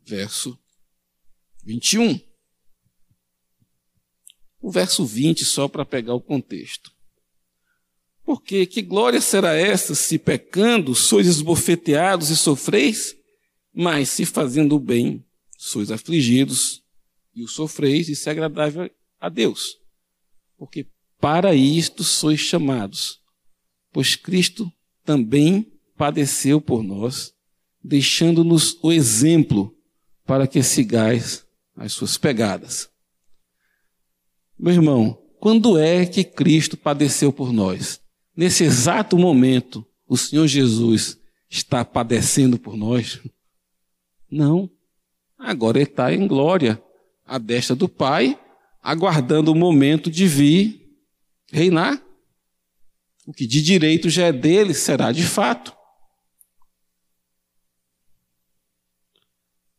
verso 0.05 0.57
21. 1.65 2.21
O 4.61 4.71
verso 4.71 5.05
20, 5.05 5.45
só 5.45 5.67
para 5.69 5.85
pegar 5.85 6.15
o 6.15 6.21
contexto. 6.21 6.96
Porque 8.26 8.66
que 8.66 8.83
glória 8.83 9.21
será 9.21 9.54
essa 9.54 9.95
se 9.95 10.18
pecando 10.18 10.97
sois 10.97 11.28
esbofeteados 11.28 12.28
e 12.28 12.37
sofreis? 12.37 13.14
Mas 13.73 14.09
se 14.09 14.26
fazendo 14.26 14.75
o 14.75 14.80
bem 14.80 15.25
sois 15.56 15.92
afligidos 15.92 16.83
e 17.33 17.45
o 17.45 17.49
sofreis, 17.49 18.09
isso 18.09 18.28
é 18.28 18.33
agradável 18.33 18.90
a 19.21 19.28
Deus. 19.28 19.78
Porque 20.59 20.88
para 21.21 21.54
isto 21.54 22.02
sois 22.02 22.40
chamados, 22.40 23.21
pois 23.92 24.16
Cristo 24.16 24.73
também 25.04 25.73
padeceu 25.97 26.61
por 26.61 26.83
nós, 26.83 27.33
deixando-nos 27.80 28.76
o 28.83 28.90
exemplo 28.92 29.73
para 30.25 30.49
que 30.49 30.64
sigais 30.64 31.47
as 31.76 31.92
suas 31.92 32.18
pegadas. 32.18 32.90
Meu 34.59 34.73
irmão, 34.73 35.16
quando 35.38 35.78
é 35.78 36.04
que 36.04 36.25
Cristo 36.25 36.76
padeceu 36.76 37.33
por 37.33 37.52
nós? 37.52 38.04
Nesse 38.37 38.64
exato 38.64 39.16
momento, 39.16 39.87
o 40.07 40.16
Senhor 40.16 40.47
Jesus 40.47 41.19
está 41.49 41.85
padecendo 41.85 42.59
por 42.59 42.76
nós? 42.76 43.21
Não. 44.31 44.71
Agora 45.38 45.78
ele 45.78 45.88
está 45.88 46.12
em 46.12 46.26
glória, 46.26 46.83
à 47.25 47.38
destra 47.38 47.75
do 47.75 47.88
Pai, 47.88 48.38
aguardando 48.83 49.50
o 49.50 49.55
momento 49.55 50.11
de 50.11 50.26
vir 50.26 50.87
reinar. 51.50 52.02
O 53.26 53.33
que 53.33 53.47
de 53.47 53.61
direito 53.62 54.09
já 54.09 54.26
é 54.26 54.33
dele 54.33 54.75
será 54.75 55.11
de 55.11 55.25
fato. 55.25 55.75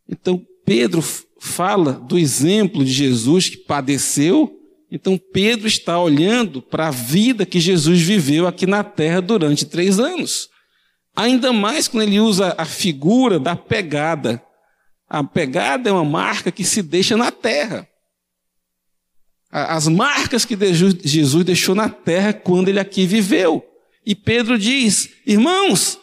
Então, 0.10 0.46
Pedro 0.66 1.02
fala 1.40 1.94
do 1.94 2.18
exemplo 2.18 2.84
de 2.84 2.92
Jesus 2.92 3.50
que 3.50 3.58
padeceu. 3.58 4.57
Então, 4.90 5.18
Pedro 5.18 5.68
está 5.68 6.00
olhando 6.00 6.62
para 6.62 6.88
a 6.88 6.92
vida 6.92 7.46
que 7.46 7.60
Jesus 7.60 8.02
viveu 8.02 8.48
aqui 8.48 8.66
na 8.66 8.84
terra 8.84 9.22
durante 9.22 9.66
três 9.66 10.00
anos. 10.00 10.50
Ainda 11.16 11.52
mais 11.52 11.88
quando 11.88 12.04
ele 12.04 12.20
usa 12.20 12.56
a 12.58 12.66
figura 12.66 13.40
da 13.40 13.56
pegada. 13.56 14.42
A 15.10 15.24
pegada 15.24 15.90
é 15.90 15.94
uma 15.94 16.06
marca 16.06 16.52
que 16.52 16.64
se 16.64 16.82
deixa 16.82 17.18
na 17.18 17.32
terra. 17.32 17.88
As 19.50 19.88
marcas 19.88 20.46
que 20.46 20.56
Jesus 21.04 21.44
deixou 21.44 21.74
na 21.74 21.90
terra 21.90 22.34
quando 22.34 22.68
ele 22.70 22.80
aqui 22.80 23.06
viveu. 23.06 23.66
E 24.06 24.14
Pedro 24.14 24.58
diz: 24.58 25.10
irmãos, 25.26 26.00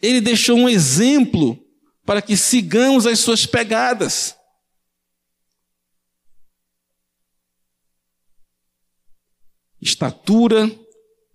ele 0.00 0.20
deixou 0.20 0.56
um 0.56 0.68
exemplo 0.68 1.58
para 2.04 2.22
que 2.22 2.36
sigamos 2.36 3.06
as 3.06 3.18
suas 3.18 3.44
pegadas. 3.46 4.36
Estatura 9.82 10.70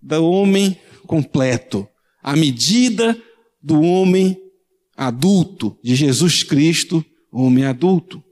do 0.00 0.24
homem 0.24 0.80
completo, 1.06 1.86
a 2.22 2.34
medida 2.34 3.20
do 3.62 3.82
homem 3.82 4.36
adulto, 4.96 5.78
de 5.84 5.94
Jesus 5.94 6.42
Cristo, 6.42 7.04
homem 7.30 7.64
adulto. 7.64 8.24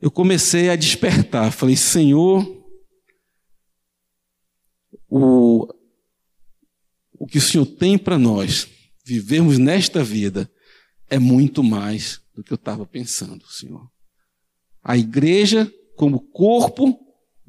Eu 0.00 0.10
comecei 0.10 0.68
a 0.68 0.76
despertar, 0.76 1.52
falei, 1.52 1.76
Senhor, 1.76 2.44
o, 5.08 5.68
o 7.18 7.26
que 7.26 7.38
o 7.38 7.42
Senhor 7.42 7.66
tem 7.66 7.96
para 7.96 8.18
nós, 8.18 8.68
vivermos 9.04 9.58
nesta 9.58 10.02
vida, 10.02 10.50
é 11.08 11.18
muito 11.18 11.62
mais 11.62 12.20
do 12.34 12.42
que 12.42 12.52
eu 12.52 12.56
estava 12.56 12.84
pensando, 12.84 13.46
Senhor. 13.46 13.88
A 14.82 14.96
igreja, 14.96 15.72
como 15.94 16.20
corpo, 16.30 16.98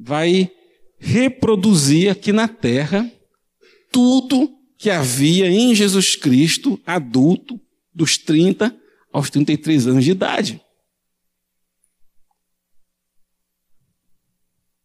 vai 0.06 0.52
reproduzir 1.00 2.12
aqui 2.12 2.34
na 2.34 2.48
terra 2.48 3.10
tudo 3.89 4.50
que 4.78 4.89
havia 4.89 5.50
em 5.50 5.74
Jesus 5.74 6.16
Cristo, 6.18 6.80
adulto, 6.86 7.60
dos 7.94 8.18
30 8.18 8.76
aos 9.13 9.30
33 9.30 9.88
anos 9.88 10.04
de 10.04 10.12
idade. 10.12 10.62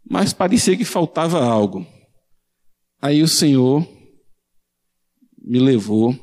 Mas 0.09 0.33
parecia 0.33 0.77
que 0.77 0.85
faltava 0.85 1.43
algo. 1.45 1.87
Aí 3.03 3.23
o 3.23 3.29
Senhor 3.29 3.87
me 5.37 5.59
levou 5.59 6.17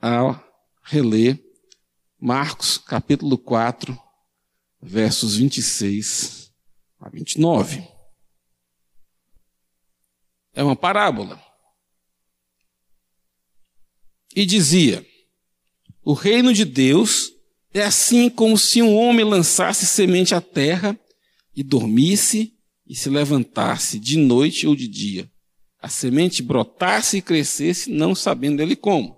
a 0.00 0.42
reler 0.84 1.38
Marcos 2.18 2.78
capítulo 2.78 3.36
4, 3.36 3.98
versos 4.80 5.36
26 5.36 6.37
a 7.00 7.08
29. 7.08 7.86
É 10.54 10.62
uma 10.62 10.76
parábola 10.76 11.40
e 14.34 14.44
dizia: 14.44 15.06
O 16.02 16.12
reino 16.12 16.52
de 16.52 16.64
Deus 16.64 17.32
é 17.72 17.82
assim 17.82 18.28
como 18.28 18.58
se 18.58 18.82
um 18.82 18.96
homem 18.96 19.24
lançasse 19.24 19.86
semente 19.86 20.34
à 20.34 20.40
terra 20.40 20.98
e 21.54 21.62
dormisse 21.62 22.54
e 22.86 22.94
se 22.94 23.10
levantasse 23.10 23.98
de 23.98 24.16
noite 24.16 24.66
ou 24.66 24.74
de 24.74 24.88
dia. 24.88 25.30
A 25.80 25.88
semente 25.88 26.42
brotasse 26.42 27.18
e 27.18 27.22
crescesse, 27.22 27.90
não 27.90 28.14
sabendo 28.14 28.60
ele 28.60 28.74
como. 28.74 29.16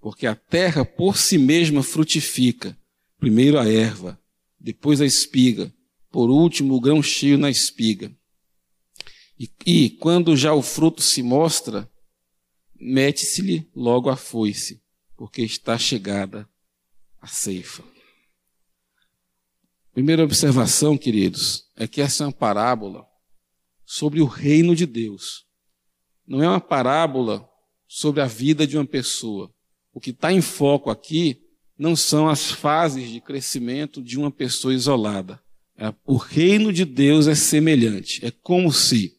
Porque 0.00 0.26
a 0.26 0.34
terra 0.34 0.84
por 0.84 1.18
si 1.18 1.36
mesma 1.36 1.82
frutifica, 1.82 2.78
primeiro 3.18 3.58
a 3.58 3.70
erva, 3.70 4.18
depois 4.58 5.00
a 5.00 5.06
espiga, 5.06 5.74
por 6.16 6.30
último 6.30 6.72
o 6.72 6.80
grão 6.80 7.02
cheio 7.02 7.36
na 7.36 7.50
espiga. 7.50 8.10
E, 9.38 9.50
e 9.66 9.90
quando 9.90 10.34
já 10.34 10.54
o 10.54 10.62
fruto 10.62 11.02
se 11.02 11.22
mostra, 11.22 11.92
mete-se-lhe 12.74 13.70
logo 13.76 14.08
a 14.08 14.16
foice, 14.16 14.82
porque 15.14 15.42
está 15.42 15.76
chegada 15.76 16.48
a 17.20 17.26
ceifa. 17.26 17.84
Primeira 19.92 20.24
observação, 20.24 20.96
queridos, 20.96 21.70
é 21.76 21.86
que 21.86 22.00
essa 22.00 22.24
é 22.24 22.26
uma 22.28 22.32
parábola 22.32 23.06
sobre 23.84 24.22
o 24.22 24.24
reino 24.24 24.74
de 24.74 24.86
Deus. 24.86 25.44
Não 26.26 26.42
é 26.42 26.48
uma 26.48 26.62
parábola 26.62 27.46
sobre 27.86 28.22
a 28.22 28.26
vida 28.26 28.66
de 28.66 28.78
uma 28.78 28.86
pessoa. 28.86 29.54
O 29.92 30.00
que 30.00 30.12
está 30.12 30.32
em 30.32 30.40
foco 30.40 30.88
aqui 30.88 31.42
não 31.78 31.94
são 31.94 32.26
as 32.26 32.50
fases 32.50 33.10
de 33.10 33.20
crescimento 33.20 34.02
de 34.02 34.18
uma 34.18 34.30
pessoa 34.30 34.72
isolada. 34.72 35.44
É, 35.78 35.92
o 36.06 36.16
reino 36.16 36.72
de 36.72 36.84
Deus 36.84 37.26
é 37.26 37.34
semelhante. 37.34 38.24
É 38.24 38.30
como 38.30 38.72
se. 38.72 39.16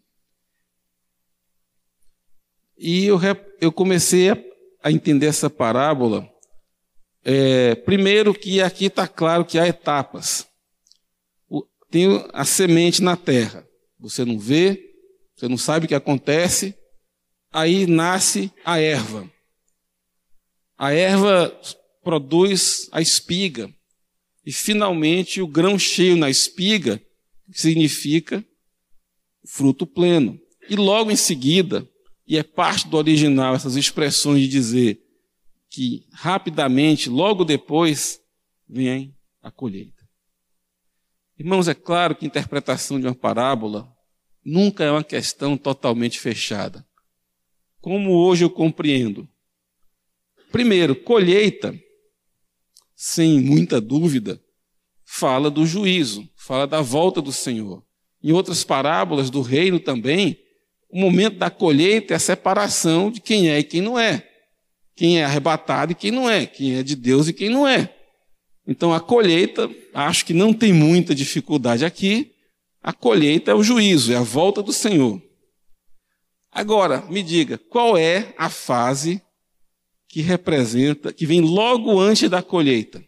E 2.78 3.06
eu 3.06 3.20
eu 3.60 3.72
comecei 3.72 4.30
a, 4.30 4.38
a 4.84 4.92
entender 4.92 5.28
essa 5.28 5.50
parábola 5.50 6.28
É, 7.30 7.76
primeiro 7.76 8.34
que 8.34 8.62
aqui 8.62 8.86
está 8.86 9.06
claro 9.06 9.44
que 9.44 9.60
há 9.60 9.68
etapas. 9.68 10.48
O, 11.50 11.62
tem 11.92 12.08
a 12.32 12.46
semente 12.46 13.02
na 13.02 13.18
terra. 13.18 13.68
Você 14.00 14.24
não 14.24 14.40
vê, 14.40 14.94
você 15.36 15.48
não 15.50 15.58
sabe 15.58 15.86
o 15.86 15.90
que 15.90 15.96
acontece, 15.96 16.74
aí 17.52 17.86
nasce 17.86 18.50
a 18.64 18.80
erva. 18.80 19.30
A 20.78 20.94
erva 20.94 21.54
produz 22.02 22.88
a 22.94 23.02
espiga. 23.02 23.70
E 24.48 24.52
finalmente 24.54 25.42
o 25.42 25.48
grão 25.48 25.78
cheio 25.78 26.16
na 26.16 26.30
espiga 26.30 27.04
significa 27.52 28.42
fruto 29.46 29.86
pleno. 29.86 30.40
E 30.70 30.76
logo 30.78 31.12
em 31.12 31.18
seguida, 31.18 31.86
e 32.26 32.38
é 32.38 32.44
parte 32.44 32.88
do 32.88 32.96
original 32.96 33.56
essas 33.56 33.76
expressões 33.76 34.44
de 34.44 34.48
dizer 34.48 35.02
que 35.70 36.08
rapidamente, 36.14 37.10
logo 37.10 37.44
depois, 37.44 38.22
vem 38.70 39.14
a 39.42 39.52
colheita. 39.52 40.08
Irmãos, 41.38 41.68
é 41.68 41.74
claro 41.74 42.16
que 42.16 42.24
a 42.24 42.30
interpretação 42.30 43.02
de 43.02 43.06
uma 43.06 43.14
parábola 43.14 43.94
nunca 44.46 44.82
é 44.82 44.90
uma 44.90 45.04
questão 45.04 45.58
totalmente 45.58 46.22
fechada. 46.22 46.88
Como 47.82 48.14
hoje 48.14 48.46
eu 48.46 48.50
compreendo. 48.50 49.28
Primeiro, 50.54 50.96
colheita, 50.96 51.78
sem 53.00 53.40
muita 53.40 53.80
dúvida, 53.80 54.42
fala 55.06 55.52
do 55.52 55.68
juízo, 55.68 56.28
fala 56.36 56.66
da 56.66 56.82
volta 56.82 57.22
do 57.22 57.32
Senhor. 57.32 57.84
Em 58.24 58.32
outras 58.32 58.64
parábolas 58.64 59.30
do 59.30 59.42
reino 59.42 59.80
também, 59.80 60.40
o 60.90 61.00
momento 61.00 61.38
da 61.38 61.52
colheita 61.52 62.16
é 62.16 62.18
a 62.18 62.20
separação 62.20 63.12
de 63.12 63.22
quem 63.22 63.52
é 63.52 63.60
e 63.60 63.64
quem 63.64 63.82
não 63.82 64.00
é. 64.00 64.28
Quem 64.96 65.20
é 65.20 65.26
arrebatado 65.26 65.92
e 65.92 65.96
quem 65.96 66.10
não 66.10 66.28
é. 66.28 66.48
Quem 66.48 66.76
é 66.76 66.82
de 66.82 66.96
Deus 66.96 67.28
e 67.28 67.34
quem 67.34 67.50
não 67.50 67.68
é. 67.68 67.94
Então 68.66 68.92
a 68.92 69.00
colheita, 69.00 69.70
acho 69.94 70.26
que 70.26 70.34
não 70.34 70.52
tem 70.52 70.74
muita 70.74 71.14
dificuldade 71.14 71.86
aqui. 71.86 72.32
A 72.82 72.92
colheita 72.92 73.52
é 73.52 73.54
o 73.54 73.64
juízo, 73.64 74.12
é 74.12 74.16
a 74.16 74.24
volta 74.24 74.64
do 74.64 74.74
Senhor. 74.74 75.22
Agora, 76.52 77.06
me 77.10 77.22
diga, 77.22 77.60
qual 77.60 77.96
é 77.96 78.34
a 78.38 78.50
fase 78.50 79.22
que 80.08 80.22
representa, 80.22 81.12
que 81.12 81.26
vem 81.26 81.42
logo 81.42 82.00
antes 82.00 82.30
da 82.30 82.42
colheita? 82.42 83.06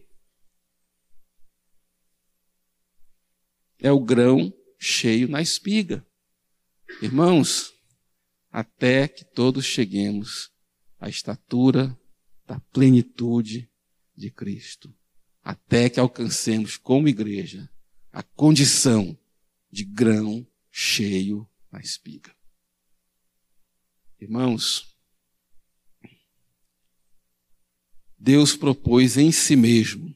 É 3.80 3.92
o 3.92 4.00
grão 4.00 4.54
cheio 4.78 5.28
na 5.28 5.42
espiga. 5.42 6.06
Irmãos, 7.02 7.74
até 8.52 9.08
que 9.08 9.24
todos 9.24 9.66
cheguemos 9.66 10.52
à 11.00 11.08
estatura 11.08 11.98
da 12.46 12.60
plenitude 12.60 13.70
de 14.16 14.30
Cristo, 14.30 14.94
até 15.42 15.90
que 15.90 16.00
alcancemos 16.00 16.76
como 16.76 17.08
igreja 17.08 17.70
a 18.12 18.24
condição 18.24 19.18
de 19.72 19.86
grão 19.86 20.46
cheio 20.72 21.48
na 21.72 21.80
espiga. 21.80 22.36
Irmãos, 24.20 24.89
Deus 28.20 28.56
propôs 28.56 29.18
em 29.18 29.32
si 29.32 29.56
mesmo 29.56 30.14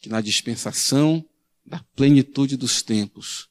que 0.00 0.08
na 0.08 0.20
dispensação 0.20 1.24
da 1.64 1.78
plenitude 1.96 2.56
dos 2.56 2.82
tempos, 2.82 3.48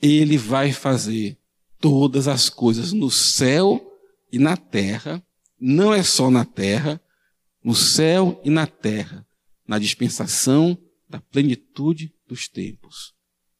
Ele 0.00 0.38
vai 0.38 0.72
fazer 0.72 1.36
todas 1.80 2.28
as 2.28 2.48
coisas 2.48 2.92
no 2.92 3.10
céu 3.10 3.84
e 4.32 4.38
na 4.38 4.56
terra, 4.56 5.22
não 5.60 5.92
é 5.92 6.02
só 6.02 6.30
na 6.30 6.44
terra, 6.44 7.00
no 7.62 7.74
céu 7.74 8.40
e 8.44 8.50
na 8.50 8.66
terra, 8.66 9.26
na 9.66 9.78
dispensação 9.78 10.78
da 11.08 11.20
plenitude 11.20 12.14
dos 12.26 12.48
tempos. 12.48 13.12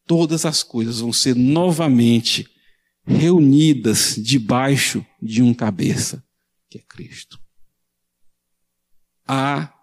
Todas 0.06 0.46
as 0.46 0.62
coisas 0.62 1.00
vão 1.00 1.12
ser 1.12 1.34
novamente 1.34 2.48
reunidas 3.04 4.14
debaixo 4.16 5.04
de 5.20 5.42
um 5.42 5.52
cabeça, 5.52 6.24
que 6.70 6.78
é 6.78 6.82
Cristo. 6.82 7.38
Há 9.30 9.74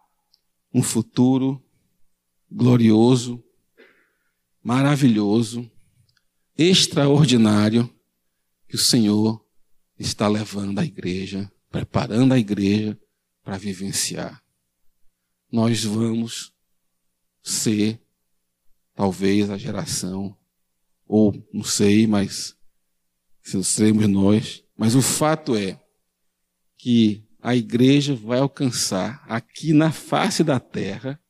um 0.74 0.82
futuro 0.82 1.64
glorioso, 2.52 3.44
maravilhoso, 4.64 5.70
extraordinário 6.58 7.88
que 8.68 8.76
o 8.76 8.80
Senhor 8.80 9.46
está 10.00 10.28
levando 10.28 10.80
a 10.80 10.84
igreja, 10.84 11.52
preparando 11.70 12.34
a 12.34 12.40
igreja 12.40 13.00
para 13.44 13.58
vivenciar. 13.58 14.44
Nós 15.52 15.84
vamos 15.84 16.52
ser, 17.44 18.02
talvez, 18.96 19.50
a 19.52 19.58
geração, 19.58 20.36
ou 21.06 21.48
não 21.54 21.64
sei, 21.64 22.08
mas 22.08 22.58
se 23.44 23.64
seremos 23.64 24.08
nós, 24.08 24.64
mas 24.76 24.96
o 24.96 25.02
fato 25.02 25.56
é 25.56 25.80
que 26.78 27.25
a 27.46 27.56
igreja 27.56 28.16
vai 28.16 28.40
alcançar 28.40 29.24
aqui 29.30 29.72
na 29.72 29.92
face 29.92 30.44
da 30.44 30.60
terra 30.60 31.22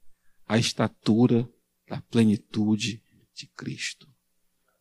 a 0.48 0.58
estatura 0.58 1.46
da 1.90 2.00
plenitude 2.04 3.04
de 3.34 3.48
Cristo. 3.48 4.08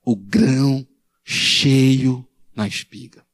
O 0.05 0.15
grão 0.15 0.87
cheio 1.25 2.25
na 2.55 2.69
espiga. 2.69 3.27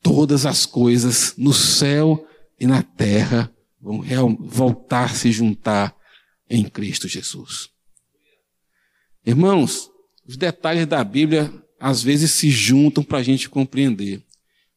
Todas 0.00 0.46
as 0.46 0.64
coisas 0.64 1.34
no 1.36 1.52
céu 1.52 2.24
e 2.56 2.68
na 2.68 2.84
terra 2.84 3.52
vão 3.80 4.36
voltar 4.36 5.16
se 5.16 5.32
juntar 5.32 5.92
em 6.48 6.68
Cristo 6.68 7.08
Jesus. 7.08 7.68
Irmãos, 9.26 9.90
os 10.24 10.36
detalhes 10.36 10.86
da 10.86 11.02
Bíblia 11.02 11.52
às 11.80 12.00
vezes 12.00 12.30
se 12.30 12.48
juntam 12.48 13.02
para 13.02 13.18
a 13.18 13.24
gente 13.24 13.50
compreender. 13.50 14.24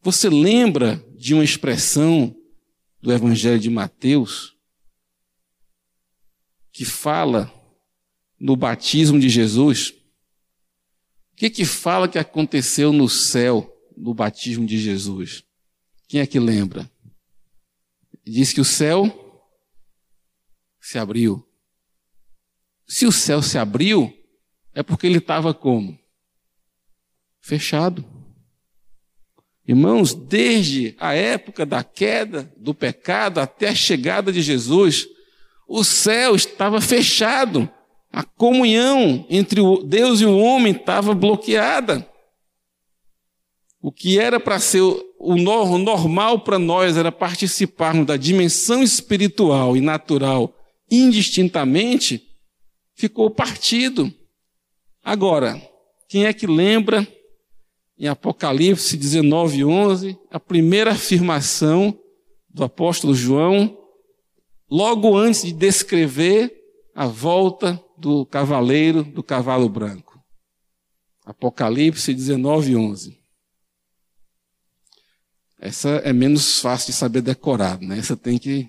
Você 0.02 0.28
lembra 0.28 1.06
de 1.21 1.36
uma 1.36 1.43
expressão 1.43 2.36
do 2.99 3.13
Evangelho 3.13 3.60
de 3.60 3.69
Mateus 3.69 4.57
que 6.71 6.84
fala 6.84 7.53
no 8.39 8.55
batismo 8.55 9.19
de 9.19 9.29
Jesus? 9.29 9.93
que, 11.41 11.49
que 11.49 11.65
fala 11.65 12.07
que 12.07 12.19
aconteceu 12.19 12.91
no 12.91 13.10
céu 13.10 13.71
no 13.97 14.13
batismo 14.13 14.63
de 14.63 14.79
Jesus? 14.79 15.43
Quem 16.07 16.21
é 16.21 16.27
que 16.27 16.39
lembra? 16.39 16.88
Diz 18.23 18.51
que 18.53 18.62
o 18.62 18.65
céu 18.65 19.10
se 20.79 20.99
abriu. 20.99 21.47
Se 22.88 23.07
o 23.07 23.12
céu 23.12 23.41
se 23.41 23.57
abriu, 23.57 24.12
é 24.73 24.84
porque 24.84 25.07
ele 25.07 25.17
estava 25.17 25.53
como? 25.53 25.99
Fechado. 27.39 28.05
Irmãos, 29.71 30.13
desde 30.13 30.97
a 30.99 31.13
época 31.13 31.65
da 31.65 31.81
queda 31.81 32.51
do 32.57 32.73
pecado 32.73 33.39
até 33.39 33.69
a 33.69 33.73
chegada 33.73 34.29
de 34.29 34.41
Jesus, 34.41 35.07
o 35.65 35.81
céu 35.81 36.36
estava 36.36 36.81
fechado. 36.81 37.69
A 38.12 38.21
comunhão 38.21 39.25
entre 39.29 39.62
Deus 39.86 40.19
e 40.19 40.25
o 40.25 40.38
homem 40.38 40.73
estava 40.73 41.13
bloqueada. 41.13 42.05
O 43.81 43.93
que 43.93 44.19
era 44.19 44.41
para 44.41 44.60
ser 44.60 44.81
o 44.81 45.38
normal 45.38 46.41
para 46.41 46.60
nós 46.60 46.97
era 46.97 47.10
participarmos 47.10 48.05
da 48.05 48.17
dimensão 48.17 48.84
espiritual 48.84 49.77
e 49.77 49.79
natural 49.79 50.53
indistintamente, 50.91 52.27
ficou 52.93 53.31
partido. 53.31 54.13
Agora, 55.01 55.62
quem 56.10 56.25
é 56.25 56.34
que 56.34 56.45
lembra 56.45 57.07
em 58.01 58.07
Apocalipse 58.07 58.97
19, 58.97 59.63
11, 59.63 60.19
a 60.31 60.39
primeira 60.39 60.93
afirmação 60.93 61.95
do 62.49 62.63
apóstolo 62.63 63.13
João, 63.13 63.77
logo 64.67 65.15
antes 65.15 65.43
de 65.43 65.53
descrever 65.53 66.51
a 66.95 67.05
volta 67.05 67.79
do 67.95 68.25
cavaleiro 68.25 69.03
do 69.03 69.21
cavalo 69.21 69.69
branco. 69.69 70.19
Apocalipse 71.23 72.11
19, 72.11 72.75
11. 72.75 73.21
Essa 75.59 75.89
é 75.97 76.11
menos 76.11 76.59
fácil 76.59 76.87
de 76.87 76.93
saber 76.93 77.21
decorar, 77.21 77.79
né? 77.79 77.99
Essa 77.99 78.17
tem 78.17 78.39
que. 78.39 78.67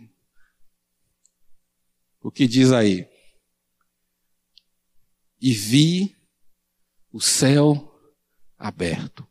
O 2.23 2.31
que 2.31 2.47
diz 2.47 2.71
aí? 2.71 3.09
E 5.41 5.55
vi 5.55 6.15
o 7.11 7.19
céu 7.19 7.92
aberto. 8.63 9.27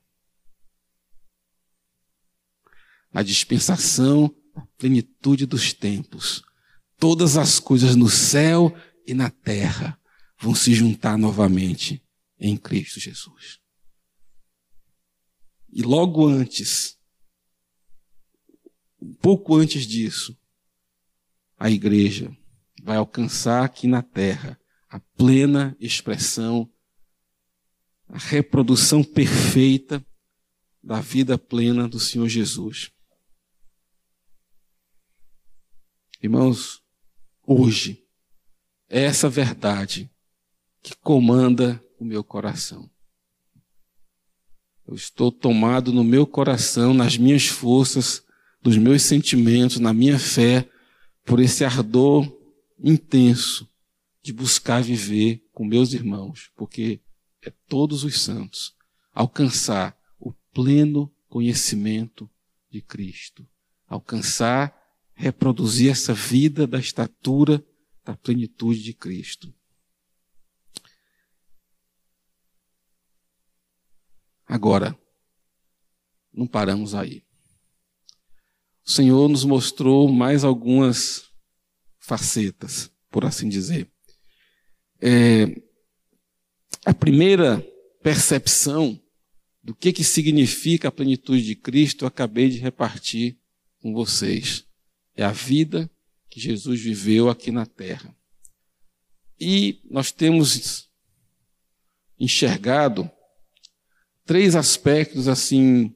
A 3.14 3.24
dispensação, 3.24 4.36
a 4.54 4.62
plenitude 4.78 5.46
dos 5.46 5.72
tempos. 5.74 6.44
Todas 6.98 7.38
as 7.38 7.60
coisas 7.60 7.96
no 7.96 8.10
céu 8.10 8.76
e 9.08 9.14
na 9.14 9.30
terra 9.30 9.98
vão 10.38 10.54
se 10.54 10.74
juntar 10.74 11.18
novamente 11.18 12.04
em 12.38 12.58
Cristo 12.58 13.00
Jesus. 13.00 13.60
E 15.72 15.82
logo 15.82 16.28
antes, 16.28 16.98
um 19.02 19.14
pouco 19.14 19.56
antes 19.56 19.88
disso, 19.88 20.38
a 21.58 21.72
igreja 21.72 22.36
vai 22.84 22.98
alcançar 22.98 23.64
aqui 23.64 23.88
na 23.88 24.02
terra 24.02 24.60
a 24.90 25.00
plena 25.00 25.78
expressão, 25.80 26.70
a 28.12 28.18
reprodução 28.18 29.02
perfeita 29.04 30.06
da 30.84 31.00
vida 31.00 31.38
plena 31.38 31.88
do 31.88 31.98
Senhor 31.98 32.28
Jesus. 32.28 32.92
Irmãos, 36.22 36.84
hoje, 37.48 38.06
é 38.90 39.04
essa 39.04 39.30
verdade 39.30 40.12
que 40.84 40.94
comanda 40.98 41.82
o 41.98 42.04
meu 42.04 42.22
coração. 42.22 42.92
Eu 44.86 44.96
estou 44.96 45.32
tomado 45.32 45.94
no 45.94 46.04
meu 46.04 46.28
coração, 46.28 46.94
nas 46.94 47.18
minhas 47.18 47.48
forças, 47.48 48.26
nos 48.62 48.76
meus 48.76 49.04
sentimentos, 49.04 49.80
na 49.80 49.94
minha 49.94 50.20
fé, 50.20 50.70
por 51.24 51.40
esse 51.40 51.64
ardor 51.64 52.30
intenso 52.78 53.70
de 54.22 54.34
buscar 54.34 54.84
viver 54.84 55.42
com 55.54 55.64
meus 55.64 55.94
irmãos, 55.94 56.52
porque 56.58 57.00
é 57.42 57.50
todos 57.68 58.04
os 58.04 58.22
santos 58.22 58.76
alcançar 59.14 59.98
o 60.20 60.34
pleno 60.54 61.14
conhecimento 61.28 62.30
de 62.70 62.82
Cristo, 62.82 63.48
alcançar, 63.88 64.78
reproduzir 65.14 65.92
essa 65.92 66.14
vida 66.14 66.66
da 66.66 66.80
estatura 66.80 67.64
da 68.04 68.16
plenitude 68.16 68.82
de 68.82 68.94
Cristo. 68.94 69.54
Agora, 74.48 74.98
não 76.34 76.48
paramos 76.48 76.96
aí. 76.96 77.24
O 78.86 78.92
Senhor 78.92 79.30
nos 79.30 79.46
mostrou 79.46 80.12
mais 80.12 80.44
algumas 80.44 81.30
facetas, 82.00 82.92
por 83.10 83.24
assim 83.24 83.48
dizer. 83.48 83.90
É, 85.00 85.46
a 86.86 86.94
primeira 86.94 87.66
percepção 88.02 89.00
do 89.64 89.76
que, 89.76 89.94
que 89.94 90.04
significa 90.04 90.88
a 90.88 90.92
plenitude 90.92 91.44
de 91.44 91.56
Cristo 91.56 92.04
eu 92.04 92.08
acabei 92.08 92.50
de 92.50 92.58
repartir 92.58 93.38
com 93.80 93.94
vocês. 93.94 94.66
É 95.16 95.24
a 95.24 95.32
vida 95.32 95.90
que 96.30 96.40
Jesus 96.40 96.82
viveu 96.82 97.30
aqui 97.30 97.52
na 97.52 97.66
terra. 97.66 98.16
E 99.40 99.82
nós 99.90 100.12
temos 100.12 100.90
enxergado 102.20 103.10
três 104.26 104.56
aspectos 104.56 105.28
assim 105.28 105.94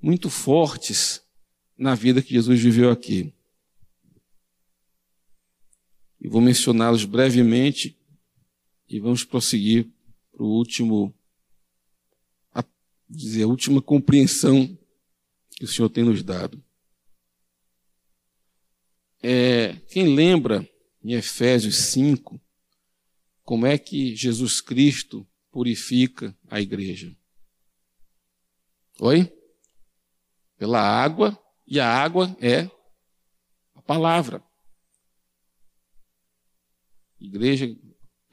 muito 0.00 0.28
fortes 0.28 1.22
na 1.76 1.94
vida 1.94 2.22
que 2.22 2.34
Jesus 2.34 2.60
viveu 2.60 2.90
aqui. 2.90 3.32
E 6.20 6.28
vou 6.28 6.40
mencioná-los 6.40 7.04
brevemente 7.04 7.98
e 8.88 9.00
vamos 9.00 9.24
prosseguir 9.24 9.90
para 10.32 10.42
o 10.42 10.48
último, 10.48 11.14
a 12.52 12.64
dizer, 13.08 13.44
a 13.44 13.48
última 13.48 13.80
compreensão 13.80 14.76
que 15.56 15.64
o 15.64 15.68
Senhor 15.68 15.88
tem 15.88 16.04
nos 16.04 16.22
dado. 16.22 16.62
É, 19.22 19.76
quem 19.90 20.14
lembra 20.14 20.68
em 21.04 21.12
Efésios 21.12 21.76
5 21.76 22.40
como 23.44 23.66
é 23.66 23.76
que 23.76 24.14
Jesus 24.14 24.60
Cristo 24.60 25.26
purifica 25.50 26.36
a 26.48 26.60
igreja? 26.60 27.14
Oi? 29.00 29.30
Pela 30.56 30.80
água, 30.80 31.38
e 31.66 31.80
a 31.80 31.88
água 31.88 32.36
é 32.40 32.70
a 33.74 33.82
palavra. 33.82 34.42
Igreja 37.20 37.66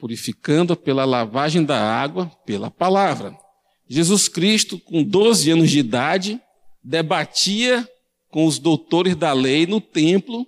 purificando 0.00 0.74
pela 0.74 1.04
lavagem 1.04 1.62
da 1.62 1.78
água, 1.78 2.26
pela 2.46 2.70
palavra. 2.70 3.36
Jesus 3.86 4.28
Cristo, 4.28 4.78
com 4.78 5.04
12 5.04 5.50
anos 5.50 5.70
de 5.70 5.78
idade, 5.78 6.40
debatia 6.82 7.86
com 8.30 8.46
os 8.46 8.58
doutores 8.58 9.14
da 9.14 9.32
lei 9.32 9.66
no 9.66 9.80
templo 9.80 10.46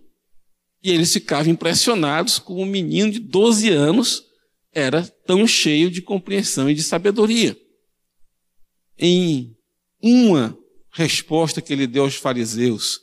e 0.82 0.90
eles 0.90 1.12
ficavam 1.12 1.52
impressionados 1.52 2.38
como 2.38 2.62
um 2.62 2.66
menino 2.66 3.12
de 3.12 3.20
12 3.20 3.68
anos 3.68 4.24
era 4.72 5.02
tão 5.26 5.46
cheio 5.46 5.90
de 5.90 6.00
compreensão 6.00 6.70
e 6.70 6.74
de 6.74 6.82
sabedoria. 6.82 7.56
Em 8.98 9.54
uma 10.00 10.56
resposta 10.92 11.60
que 11.60 11.72
ele 11.72 11.86
deu 11.86 12.04
aos 12.04 12.14
fariseus 12.14 13.00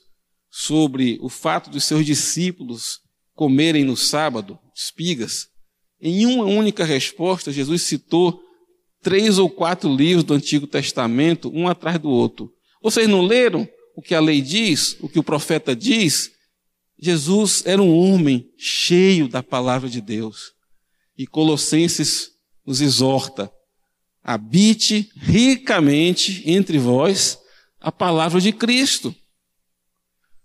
sobre 0.50 1.20
o 1.22 1.30
fato 1.30 1.70
dos 1.70 1.84
seus 1.84 2.06
discípulos 2.06 3.02
comerem 3.36 3.84
no 3.84 3.96
sábado 3.96 4.58
espigas, 4.76 5.49
em 6.02 6.26
uma 6.26 6.46
única 6.46 6.84
resposta, 6.84 7.52
Jesus 7.52 7.84
citou 7.84 8.42
três 9.02 9.38
ou 9.38 9.50
quatro 9.50 9.94
livros 9.94 10.24
do 10.24 10.34
Antigo 10.34 10.68
Testamento, 10.68 11.52
um 11.54 11.68
atrás 11.68 12.00
do 12.00 12.10
outro. 12.10 12.52
Vocês 12.82 13.08
não 13.08 13.22
leram 13.22 13.68
o 13.96 14.02
que 14.02 14.16
a 14.16 14.20
lei 14.20 14.42
diz, 14.42 14.98
o 15.02 15.10
que 15.10 15.20
o 15.20 15.24
profeta 15.24 15.76
diz? 15.76 16.32
Jesus 16.98 17.64
era 17.66 17.82
um 17.82 17.96
homem 17.96 18.50
cheio 18.58 19.28
da 19.28 19.42
palavra 19.42 19.90
de 19.90 20.02
Deus. 20.02 20.54
E 21.18 21.28
Colossenses 21.28 22.32
nos 22.66 22.82
exorta 22.82 23.52
habite 24.24 25.10
ricamente 25.16 26.44
entre 26.46 26.78
vós 26.78 27.40
a 27.80 27.92
palavra 27.92 28.40
de 28.40 28.52
Cristo. 28.52 29.16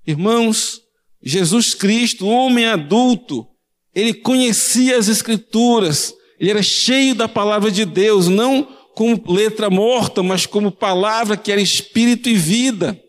Irmãos, 0.07 0.81
Jesus 1.23 1.75
Cristo, 1.75 2.27
homem 2.27 2.67
adulto, 2.67 3.47
ele 3.95 4.13
conhecia 4.13 4.99
as 4.99 5.09
Escrituras, 5.09 6.15
ele 6.39 6.51
era 6.51 6.63
cheio 6.63 7.15
da 7.15 7.29
palavra 7.29 7.71
de 7.71 7.85
Deus, 7.85 8.29
não 8.29 8.65
como 8.95 9.23
letra 9.33 9.71
morta, 9.71 10.23
mas 10.23 10.47
como 10.47 10.71
palavra 10.71 11.37
que 11.37 11.51
era 11.51 11.61
espírito 11.61 12.29
e 12.29 12.35
vida. 12.35 13.01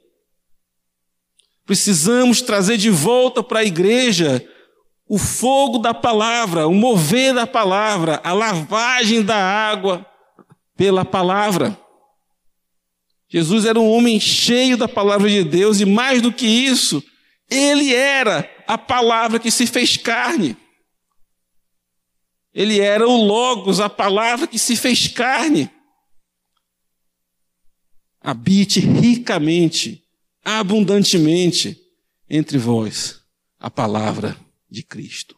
Precisamos 1.66 2.42
trazer 2.42 2.78
de 2.78 2.90
volta 2.90 3.42
para 3.42 3.60
a 3.60 3.66
igreja 3.66 4.46
o 5.08 5.18
fogo 5.18 5.78
da 5.78 5.94
palavra, 5.94 6.68
o 6.68 6.74
mover 6.74 7.34
da 7.34 7.46
palavra, 7.46 8.20
a 8.24 8.34
lavagem 8.34 9.24
da 9.24 9.36
água 9.36 10.06
pela 10.76 11.06
palavra. 11.06 11.80
Jesus 13.28 13.66
era 13.66 13.80
um 13.80 13.90
homem 13.90 14.20
cheio 14.20 14.78
da 14.78 14.88
palavra 14.88 15.30
de 15.30 15.44
Deus 15.44 15.80
e 15.80 15.86
mais 15.86 16.22
do 16.22 16.32
que 16.32 16.46
isso, 16.46 17.04
ele 17.50 17.94
era 17.94 18.50
a 18.68 18.78
palavra 18.78 19.40
que 19.40 19.52
se 19.52 19.68
fez 19.68 19.98
carne. 19.98 20.56
Ele 22.56 22.80
era 22.80 23.06
o 23.06 23.18
Logos, 23.18 23.82
a 23.82 23.90
palavra 23.90 24.48
que 24.48 24.58
se 24.58 24.78
fez 24.78 25.10
carne. 25.10 25.70
Habite 28.22 28.80
ricamente, 28.80 30.02
abundantemente 30.42 31.78
entre 32.30 32.58
vós 32.58 33.22
a 33.60 33.70
palavra 33.70 34.38
de 34.70 34.82
Cristo. 34.84 35.36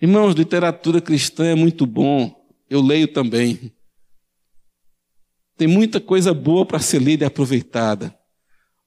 Irmãos, 0.00 0.34
literatura 0.34 1.00
cristã 1.00 1.46
é 1.46 1.54
muito 1.54 1.86
bom, 1.86 2.34
eu 2.68 2.82
leio 2.82 3.06
também. 3.06 3.72
Tem 5.56 5.68
muita 5.68 6.00
coisa 6.00 6.34
boa 6.34 6.66
para 6.66 6.80
ser 6.80 7.00
lida 7.00 7.24
e 7.24 7.26
aproveitada. 7.26 8.18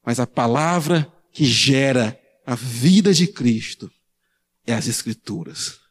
Mas 0.05 0.19
a 0.19 0.27
palavra 0.27 1.09
que 1.31 1.45
gera 1.45 2.19
a 2.45 2.55
vida 2.55 3.13
de 3.13 3.27
Cristo 3.27 3.89
é 4.67 4.73
as 4.73 4.87
Escrituras. 4.87 5.84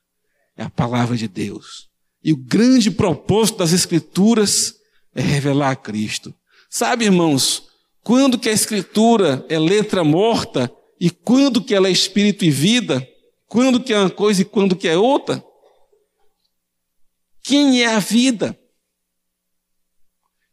É 0.57 0.63
a 0.63 0.71
palavra 0.71 1.17
de 1.17 1.29
Deus. 1.29 1.89
E 2.23 2.33
o 2.33 2.37
grande 2.37 2.91
propósito 2.91 3.59
das 3.59 3.73
Escrituras 3.73 4.75
é 5.15 5.21
revelar 5.21 5.71
a 5.71 5.77
Cristo. 5.77 6.35
Sabe, 6.71 7.05
irmãos, 7.05 7.69
quando 8.03 8.39
que 8.39 8.49
a 8.49 8.53
Escritura 8.53 9.45
é 9.49 9.59
letra 9.59 10.03
morta 10.03 10.73
e 11.01 11.11
quando 11.11 11.63
que 11.63 11.75
ela 11.75 11.89
é 11.89 11.93
espírito 11.93 12.45
e 12.45 12.51
vida? 12.51 13.07
Quando 13.47 13.83
que 13.83 13.93
é 13.93 13.99
uma 13.99 14.11
coisa 14.11 14.43
e 14.43 14.45
quando 14.45 14.77
que 14.77 14.89
é 14.89 14.97
outra? 14.97 15.45
Quem 17.43 17.83
é 17.83 17.95
a 17.95 17.99
vida? 17.99 18.59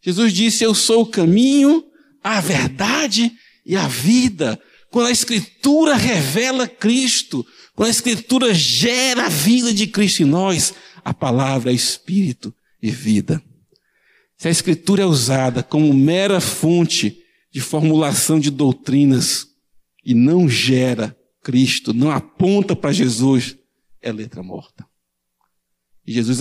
Jesus 0.02 0.34
disse: 0.34 0.64
Eu 0.64 0.76
sou 0.76 1.04
o 1.04 1.10
caminho, 1.10 1.84
a 2.24 2.42
verdade 2.42 3.32
e 3.66 3.76
a 3.76 3.88
vida. 3.88 4.62
Quando 4.91 5.08
a 5.08 5.12
Escritura 5.12 5.95
revela 5.95 6.67
Cristo, 6.67 7.45
quando 7.73 7.88
a 7.88 7.91
Escritura 7.91 8.54
gera 8.54 9.25
a 9.25 9.30
vida 9.30 9.73
de 9.73 9.88
Cristo 9.88 10.23
em 10.23 10.25
nós, 10.25 10.73
a 11.04 11.13
palavra 11.13 11.71
é 11.71 11.73
Espírito 11.73 12.54
e 12.82 12.91
vida. 12.91 13.41
Se 14.38 14.49
a 14.49 14.51
Escritura 14.51 15.04
é 15.04 15.06
usada 15.06 15.63
como 15.63 15.93
mera 15.93 16.41
fonte 16.41 17.23
de 17.51 17.62
formulação 17.62 18.39
de 18.39 18.51
doutrinas 18.51 19.47
e 20.04 20.13
não 20.13 20.49
gera 20.49 21.15
Cristo, 21.41 21.93
não 21.93 22.12
aponta 22.12 22.75
para 22.75 22.91
Jesus, 22.91 23.56
é 24.01 24.12
letra 24.12 24.43
morta. 24.43 24.86
E 26.06 26.12
Jesus 26.12 26.39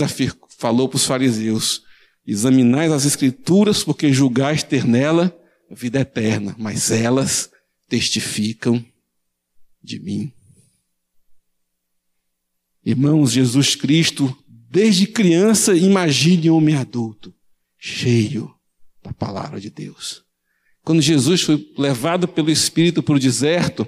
falou 0.57 0.89
para 0.89 0.97
os 0.97 1.05
fariseus: 1.05 1.83
Examinais 2.25 2.91
as 2.91 3.05
Escrituras, 3.05 3.83
porque 3.83 4.11
julgais 4.11 4.61
ter 4.61 4.83
nela 4.83 5.33
vida 5.69 6.01
eterna, 6.01 6.53
mas 6.57 6.91
elas 6.91 7.50
testificam 7.91 8.83
de 9.83 9.99
mim. 9.99 10.31
Irmãos, 12.85 13.33
Jesus 13.33 13.75
Cristo, 13.75 14.33
desde 14.47 15.05
criança, 15.05 15.75
imagine 15.75 16.49
homem 16.49 16.75
adulto, 16.75 17.35
cheio 17.77 18.49
da 19.03 19.11
palavra 19.11 19.59
de 19.59 19.69
Deus. 19.69 20.23
Quando 20.85 21.01
Jesus 21.01 21.41
foi 21.41 21.69
levado 21.77 22.29
pelo 22.29 22.49
Espírito 22.49 23.03
para 23.03 23.15
o 23.15 23.19
deserto, 23.19 23.85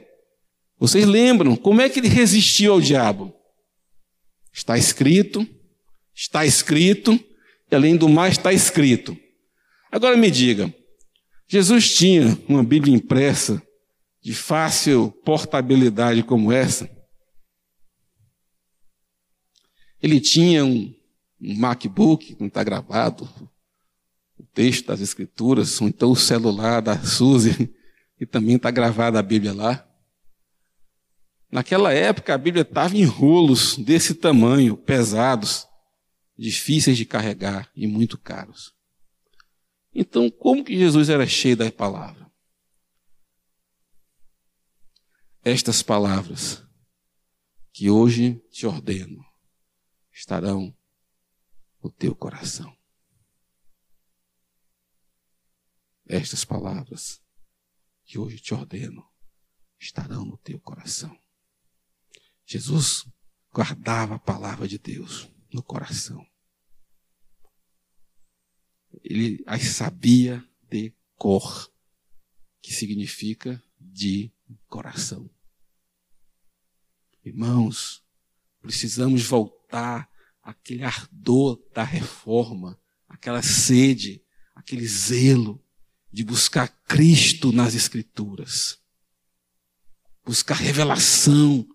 vocês 0.77 1.05
lembram 1.05 1.55
como 1.55 1.79
é 1.79 1.87
que 1.87 2.01
ele 2.01 2.09
resistiu 2.09 2.73
ao 2.73 2.81
diabo? 2.81 3.33
Está 4.51 4.77
escrito, 4.77 5.47
está 6.13 6.45
escrito, 6.45 7.17
e 7.71 7.73
além 7.73 7.95
do 7.95 8.09
mais 8.09 8.33
está 8.37 8.51
escrito. 8.51 9.17
Agora 9.89 10.17
me 10.17 10.29
diga, 10.29 10.75
Jesus 11.47 11.95
tinha 11.95 12.37
uma 12.49 12.65
Bíblia 12.65 12.93
impressa 12.93 13.63
de 14.23 14.33
fácil 14.33 15.11
portabilidade 15.25 16.23
como 16.23 16.51
essa? 16.51 16.89
Ele 20.01 20.19
tinha 20.21 20.63
um, 20.63 20.95
um 21.41 21.55
MacBook, 21.57 22.37
não 22.39 22.47
está 22.47 22.63
gravado, 22.63 23.29
o 24.37 24.43
texto 24.53 24.87
das 24.87 25.01
Escrituras, 25.01 25.79
ou 25.81 25.89
então 25.89 26.11
o 26.11 26.15
celular 26.15 26.81
da 26.81 26.97
Suzy, 27.03 27.69
que 28.17 28.25
também 28.25 28.55
está 28.55 28.71
gravada 28.71 29.19
a 29.19 29.23
Bíblia 29.23 29.53
lá. 29.53 29.85
Naquela 31.51 31.93
época 31.93 32.33
a 32.33 32.37
Bíblia 32.37 32.63
estava 32.63 32.95
em 32.97 33.03
rolos 33.03 33.77
desse 33.77 34.15
tamanho, 34.15 34.77
pesados, 34.77 35.67
difíceis 36.37 36.97
de 36.97 37.05
carregar 37.05 37.69
e 37.75 37.85
muito 37.87 38.17
caros. 38.17 38.73
Então, 39.93 40.29
como 40.29 40.63
que 40.63 40.77
Jesus 40.77 41.09
era 41.09 41.27
cheio 41.27 41.57
da 41.57 41.71
palavra? 41.71 42.22
Estas 45.45 45.83
palavras 45.83 46.63
que 47.73 47.89
hoje 47.89 48.35
te 48.49 48.65
ordeno 48.65 49.25
estarão 50.09 50.73
no 51.83 51.91
teu 51.91 52.15
coração. 52.15 52.73
Estas 56.05 56.45
palavras 56.45 57.21
que 58.05 58.17
hoje 58.17 58.39
te 58.39 58.53
ordeno 58.53 59.05
estarão 59.77 60.23
no 60.23 60.37
teu 60.37 60.61
coração. 60.61 61.13
Jesus 62.45 63.05
guardava 63.51 64.15
a 64.15 64.19
palavra 64.19 64.65
de 64.65 64.77
Deus 64.77 65.29
no 65.51 65.61
coração. 65.61 66.25
Ele 69.03 69.43
as 69.45 69.63
sabia 69.63 70.41
de 70.69 70.95
cor, 71.17 71.69
que 72.61 72.73
significa 72.73 73.61
de 73.77 74.31
coração. 74.67 75.29
Irmãos, 77.23 78.03
precisamos 78.61 79.23
voltar 79.23 80.09
aquele 80.41 80.83
ardor 80.83 81.61
da 81.73 81.83
reforma, 81.83 82.79
aquela 83.07 83.41
sede, 83.41 84.21
aquele 84.53 84.85
zelo 84.85 85.63
de 86.11 86.23
buscar 86.23 86.67
Cristo 86.85 87.51
nas 87.51 87.73
Escrituras, 87.73 88.79
buscar 90.25 90.55
revelação, 90.55 91.67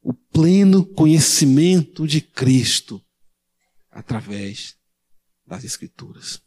o 0.00 0.14
pleno 0.14 0.84
conhecimento 0.84 2.06
de 2.06 2.20
Cristo 2.20 3.04
através 3.90 4.76
das 5.46 5.64
Escrituras. 5.64 6.42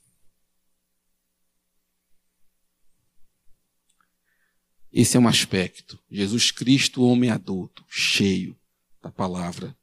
Esse 4.91 5.15
é 5.15 5.19
um 5.19 5.27
aspecto. 5.27 5.97
Jesus 6.09 6.51
Cristo, 6.51 7.03
homem 7.03 7.29
adulto, 7.29 7.85
cheio 7.87 8.57
da 9.01 9.09
palavra 9.09 9.75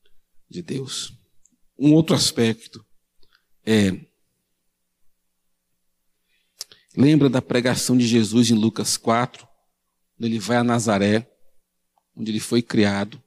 de 0.49 0.63
Deus. 0.63 1.13
Um 1.79 1.93
outro 1.95 2.15
aspecto 2.15 2.85
é. 3.65 3.99
Lembra 6.97 7.31
da 7.31 7.41
pregação 7.41 7.97
de 7.97 8.07
Jesus 8.07 8.51
em 8.51 8.55
Lucas 8.55 8.97
4, 8.97 9.47
quando 10.17 10.27
ele 10.27 10.39
vai 10.39 10.57
a 10.57 10.65
Nazaré, 10.65 11.31
onde 12.17 12.31
ele 12.33 12.41
foi 12.41 12.61
criado. 12.61 13.23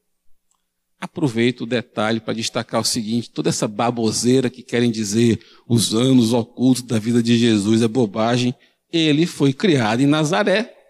Aproveito 1.00 1.62
o 1.62 1.65
detalhe 1.65 2.20
para 2.20 2.34
destacar 2.34 2.82
o 2.82 2.86
seguinte: 2.86 3.32
toda 3.32 3.50
essa 3.50 3.67
baboseira 3.67 4.50
que 4.50 4.62
querem 4.62 4.91
dizer 4.91 5.44
os 5.67 5.96
anos 5.96 6.34
ocultos 6.34 6.84
da 6.84 7.00
vida 7.00 7.24
de 7.24 7.38
Jesus 7.38 7.82
é 7.82 7.88
bobagem. 7.88 8.54
Ele 8.91 9.26
foi 9.26 9.54
criado 9.54 10.02
em 10.02 10.06
Nazaré, 10.06 10.81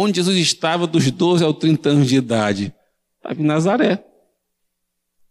onde 0.00 0.18
Jesus 0.18 0.38
estava 0.38 0.86
dos 0.86 1.10
12 1.10 1.42
aos 1.42 1.58
30 1.58 1.88
anos 1.88 2.08
de 2.08 2.14
idade. 2.14 2.72
Estava 3.16 3.42
em 3.42 3.44
Nazaré. 3.44 4.04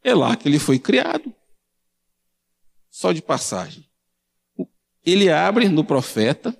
É 0.03 0.13
lá 0.13 0.35
que 0.35 0.45
ele 0.49 0.59
foi 0.59 0.77
criado. 0.77 1.33
Só 2.89 3.13
de 3.13 3.21
passagem. 3.21 3.89
Ele 5.05 5.29
abre 5.29 5.69
no 5.69 5.85
profeta 5.85 6.53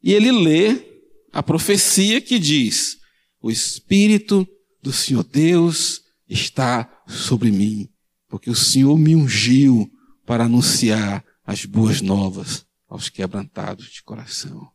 e 0.00 0.12
ele 0.12 0.30
lê 0.30 1.02
a 1.32 1.42
profecia 1.42 2.20
que 2.20 2.38
diz: 2.38 2.98
O 3.40 3.50
Espírito 3.50 4.46
do 4.80 4.92
Senhor 4.92 5.24
Deus 5.24 6.02
está 6.28 7.02
sobre 7.08 7.50
mim, 7.50 7.88
porque 8.28 8.48
o 8.48 8.54
Senhor 8.54 8.96
me 8.96 9.16
ungiu 9.16 9.90
para 10.24 10.44
anunciar 10.44 11.24
as 11.44 11.64
boas 11.64 12.00
novas 12.00 12.64
aos 12.88 13.08
quebrantados 13.08 13.86
de 13.86 14.00
coração. 14.04 14.70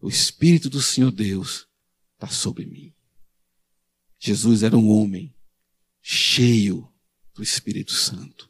O 0.00 0.08
Espírito 0.08 0.70
do 0.70 0.80
Senhor 0.80 1.10
Deus 1.10 1.66
está 2.14 2.28
sobre 2.28 2.64
mim. 2.64 2.92
Jesus 4.18 4.62
era 4.62 4.76
um 4.76 4.90
homem 4.90 5.34
cheio 6.02 6.88
do 7.34 7.42
Espírito 7.42 7.92
Santo. 7.92 8.48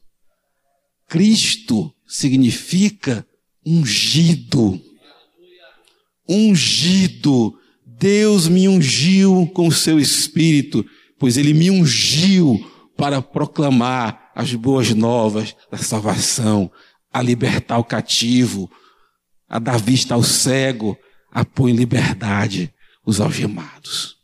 Cristo 1.06 1.94
significa 2.06 3.26
ungido. 3.64 4.80
Ungido. 6.28 7.58
Deus 7.84 8.46
me 8.46 8.68
ungiu 8.68 9.50
com 9.54 9.66
o 9.66 9.72
seu 9.72 9.98
Espírito, 9.98 10.84
pois 11.18 11.36
ele 11.36 11.52
me 11.52 11.70
ungiu 11.70 12.58
para 12.96 13.20
proclamar 13.20 14.30
as 14.34 14.54
boas 14.54 14.94
novas 14.94 15.56
da 15.70 15.78
salvação, 15.78 16.70
a 17.12 17.20
libertar 17.20 17.78
o 17.78 17.84
cativo, 17.84 18.70
a 19.48 19.58
dar 19.58 19.78
vista 19.80 20.14
ao 20.14 20.22
cego, 20.22 20.96
a 21.38 21.44
pôr 21.44 21.68
em 21.68 21.76
liberdade 21.76 22.74
os 23.06 23.20
algemados. 23.20 24.16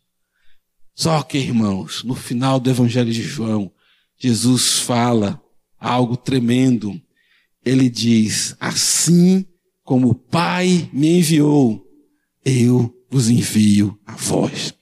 Só 0.96 1.22
que, 1.22 1.38
irmãos, 1.38 2.02
no 2.02 2.16
final 2.16 2.58
do 2.58 2.68
Evangelho 2.68 3.12
de 3.12 3.22
João, 3.22 3.72
Jesus 4.18 4.80
fala 4.80 5.40
algo 5.78 6.16
tremendo. 6.16 7.00
Ele 7.64 7.88
diz: 7.88 8.56
Assim 8.58 9.46
como 9.84 10.08
o 10.08 10.14
Pai 10.14 10.90
me 10.92 11.18
enviou, 11.18 11.86
eu 12.44 12.92
vos 13.08 13.28
envio 13.28 13.96
a 14.04 14.16
vós. 14.16 14.74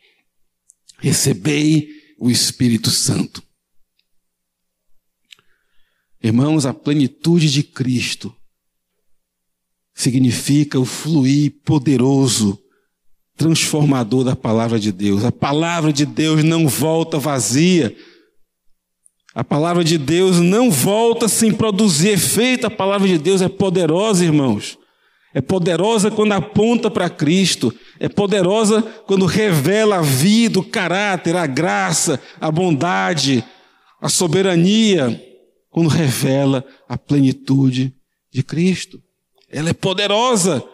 Recebei 1.01 1.87
o 2.19 2.31
Espírito 2.31 2.89
Santo. 2.89 3.43
Irmãos, 6.23 6.65
a 6.65 6.73
plenitude 6.73 7.51
de 7.51 7.63
Cristo 7.63 8.35
significa 9.95 10.79
o 10.79 10.85
fluir 10.85 11.53
poderoso 11.65 12.59
transformador 13.37 14.25
da 14.25 14.37
palavra 14.37 14.79
de 14.79 14.93
Deus. 14.93 15.25
A 15.25 15.33
palavra 15.33 15.93
de 15.93 16.07
Deus 16.07 16.45
não 16.45 16.69
volta 16.69 17.19
vazia. 17.19 17.95
A 19.35 19.43
palavra 19.43 19.83
de 19.83 19.97
Deus 19.97 20.39
não 20.39 20.71
volta 20.71 21.29
sem 21.29 21.53
produzir 21.53 22.11
efeito. 22.11 22.67
A 22.67 22.71
palavra 22.71 23.09
de 23.09 23.19
Deus 23.19 23.41
é 23.41 23.49
poderosa, 23.49 24.25
irmãos. 24.25 24.79
É 25.35 25.41
poderosa 25.41 26.11
quando 26.11 26.33
aponta 26.33 26.91
para 26.91 27.09
Cristo. 27.09 27.75
É 27.99 28.09
poderosa 28.09 28.83
quando 29.07 29.25
revela 29.25 29.97
a 29.97 30.03
vida, 30.03 30.59
o 30.59 30.65
caráter, 30.65 31.35
a 31.37 31.47
graça, 31.47 32.21
a 32.39 32.51
bondade, 32.51 33.43
a 34.01 34.09
soberania. 34.09 35.21
Quando 35.71 35.89
revela 35.89 36.63
a 36.87 36.99
plenitude 36.99 37.95
de 38.31 38.43
Cristo. 38.43 39.01
Ela 39.53 39.71
é 39.71 39.75
poderosa. 39.75 40.65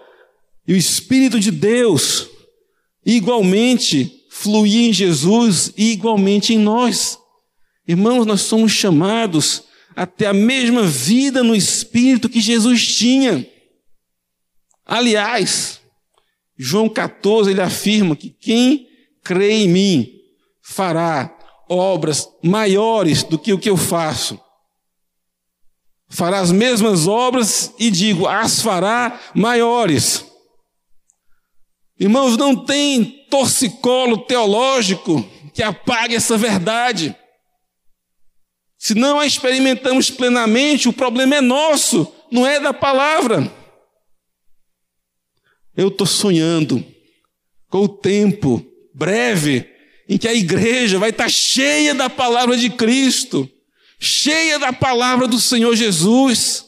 E 0.67 0.73
o 0.73 0.77
Espírito 0.77 1.41
de 1.41 1.51
Deus 1.51 2.29
igualmente 3.05 4.25
fluir 4.31 4.89
em 4.89 4.93
Jesus 4.93 5.73
e 5.77 5.93
igualmente 5.93 6.55
em 6.55 6.59
nós. 6.59 7.19
Irmãos, 7.87 8.25
nós 8.25 8.43
somos 8.43 8.71
chamados 8.71 9.65
a 9.97 10.07
ter 10.07 10.27
a 10.27 10.33
mesma 10.33 10.83
vida 10.83 11.43
no 11.43 11.57
Espírito 11.57 12.29
que 12.29 12.41
Jesus 12.41 12.87
tinha. 12.87 13.49
Aliás, 14.85 15.81
João 16.57 16.89
14 16.89 17.51
ele 17.51 17.61
afirma 17.61 18.15
que 18.15 18.31
quem 18.31 18.87
crê 19.25 19.53
em 19.53 19.69
mim 19.69 20.13
fará 20.63 21.37
obras 21.69 22.29
maiores 22.43 23.23
do 23.23 23.39
que 23.39 23.53
o 23.53 23.59
que 23.59 23.71
eu 23.71 23.77
faço. 23.77 24.39
Fará 26.09 26.41
as 26.41 26.51
mesmas 26.51 27.07
obras 27.07 27.73
e 27.79 27.91
digo, 27.91 28.27
as 28.27 28.61
fará 28.61 29.21
maiores. 29.35 30.25
Irmãos, 32.01 32.37
não 32.37 32.55
tem 32.57 33.27
torcicolo 33.29 34.19
teológico 34.19 35.23
que 35.53 35.63
apague 35.63 36.15
essa 36.15 36.39
verdade. 36.39 37.15
Se 38.79 38.95
não 38.95 39.19
a 39.19 39.27
experimentamos 39.27 40.09
plenamente, 40.09 40.89
o 40.89 40.93
problema 40.93 41.37
é 41.37 41.41
nosso, 41.41 42.11
não 42.31 42.47
é 42.47 42.61
da 42.61 42.73
palavra. 42.73 43.53
Eu 45.77 45.89
estou 45.89 46.07
sonhando 46.07 46.85
com 47.69 47.79
o 47.79 47.89
tempo 47.89 48.65
breve 48.95 49.69
em 50.09 50.17
que 50.17 50.29
a 50.29 50.35
igreja 50.35 50.99
vai 50.99 51.11
estar 51.11 51.29
cheia 51.29 51.95
da 51.95 52.09
palavra 52.09 52.57
de 52.57 52.71
Cristo, 52.71 53.51
cheia 53.99 54.59
da 54.59 54.73
palavra 54.73 55.27
do 55.27 55.41
Senhor 55.41 55.75
Jesus, 55.75 56.67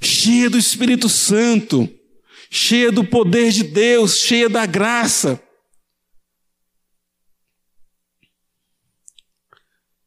cheia 0.00 0.50
do 0.50 0.58
Espírito 0.58 1.08
Santo, 1.08 1.88
cheia 2.50 2.92
do 2.92 3.04
poder 3.04 3.50
de 3.50 3.62
Deus, 3.64 4.18
cheia 4.18 4.48
da 4.48 4.66
graça. 4.66 5.40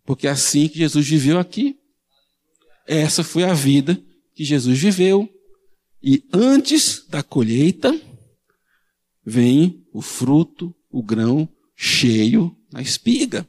Porque 0.05 0.27
é 0.27 0.29
assim 0.29 0.69
que 0.69 0.77
Jesus 0.77 1.07
viveu 1.07 1.37
aqui. 1.37 1.77
Essa 2.85 3.23
foi 3.23 3.43
a 3.43 3.53
vida 3.53 4.01
que 4.33 4.45
Jesus 4.45 4.79
viveu. 4.79 5.29
E 6.01 6.23
antes 6.31 7.05
da 7.09 7.21
colheita, 7.21 7.99
vem 9.25 9.85
o 9.91 10.01
fruto, 10.01 10.73
o 10.89 11.03
grão 11.03 11.49
cheio 11.75 12.55
na 12.71 12.81
espiga. 12.81 13.45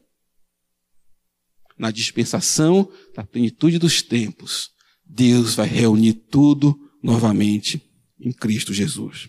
Na 1.78 1.90
dispensação 1.90 2.90
da 3.14 3.24
plenitude 3.24 3.78
dos 3.78 4.02
tempos, 4.02 4.70
Deus 5.04 5.54
vai 5.54 5.68
reunir 5.68 6.14
tudo 6.14 6.76
novamente 7.02 7.80
em 8.18 8.32
Cristo 8.32 8.74
Jesus. 8.74 9.28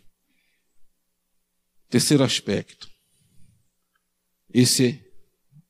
Terceiro 1.89 2.23
aspecto. 2.23 2.89
Esse 4.51 4.99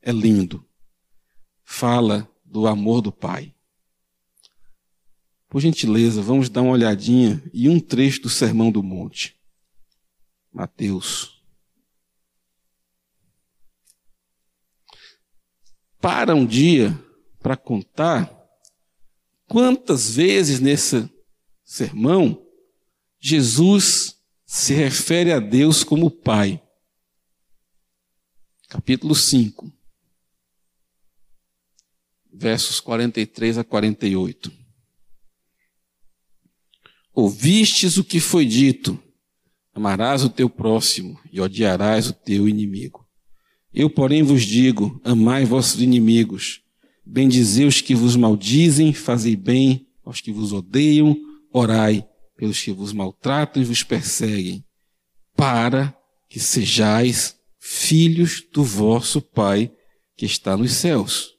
é 0.02 0.12
lindo 0.12 0.66
fala 1.70 2.28
do 2.44 2.66
amor 2.66 3.00
do 3.00 3.12
Pai. 3.12 3.54
Por 5.48 5.62
gentileza, 5.62 6.20
vamos 6.20 6.50
dar 6.50 6.64
uma 6.64 6.72
olhadinha 6.72 7.42
em 7.54 7.70
um 7.70 7.80
trecho 7.80 8.24
do 8.24 8.30
Sermão 8.30 8.72
do 8.72 8.82
Monte. 8.82 9.36
Mateus. 10.52 11.39
Para 16.00 16.36
um 16.36 16.46
dia 16.46 16.98
para 17.40 17.56
contar 17.56 18.32
quantas 19.48 20.16
vezes 20.16 20.60
nesse 20.60 21.10
sermão 21.64 22.46
Jesus 23.20 24.18
se 24.46 24.74
refere 24.74 25.32
a 25.32 25.40
Deus 25.40 25.84
como 25.84 26.10
Pai. 26.10 26.62
Capítulo 28.68 29.16
5 29.16 29.80
versos 32.40 32.80
43 32.80 33.58
a 33.58 33.64
48. 33.66 34.52
Ouvistes 37.14 37.98
o 37.98 38.04
que 38.04 38.22
foi 38.22 38.46
dito: 38.46 38.98
amarás 39.74 40.24
o 40.24 40.30
teu 40.30 40.50
próximo 40.50 41.20
e 41.32 41.42
odiarás 41.42 42.08
o 42.08 42.14
teu 42.14 42.48
inimigo. 42.48 43.09
Eu, 43.74 43.90
porém, 43.90 44.24
vos 44.24 44.44
digo: 44.44 45.00
amai 45.04 45.46
vossos 45.46 45.82
inimigos, 45.82 46.62
bendizei 47.06 47.66
os 47.66 47.82
que 47.82 47.94
vos 47.94 48.16
maldizem, 48.16 48.94
fazei 48.94 49.36
bem 49.36 49.88
aos 50.04 50.22
que 50.22 50.32
vos 50.32 50.52
odeiam, 50.54 51.16
orai 51.52 52.08
pelos 52.36 52.62
que 52.62 52.72
vos 52.72 52.94
maltratam 52.94 53.62
e 53.62 53.66
vos 53.66 53.84
perseguem, 53.84 54.64
para 55.36 55.96
que 56.30 56.40
sejais 56.40 57.38
filhos 57.60 58.44
do 58.54 58.64
vosso 58.64 59.22
Pai 59.22 59.72
que 60.16 60.26
está 60.26 60.56
nos 60.56 60.74
céus. 60.74 61.36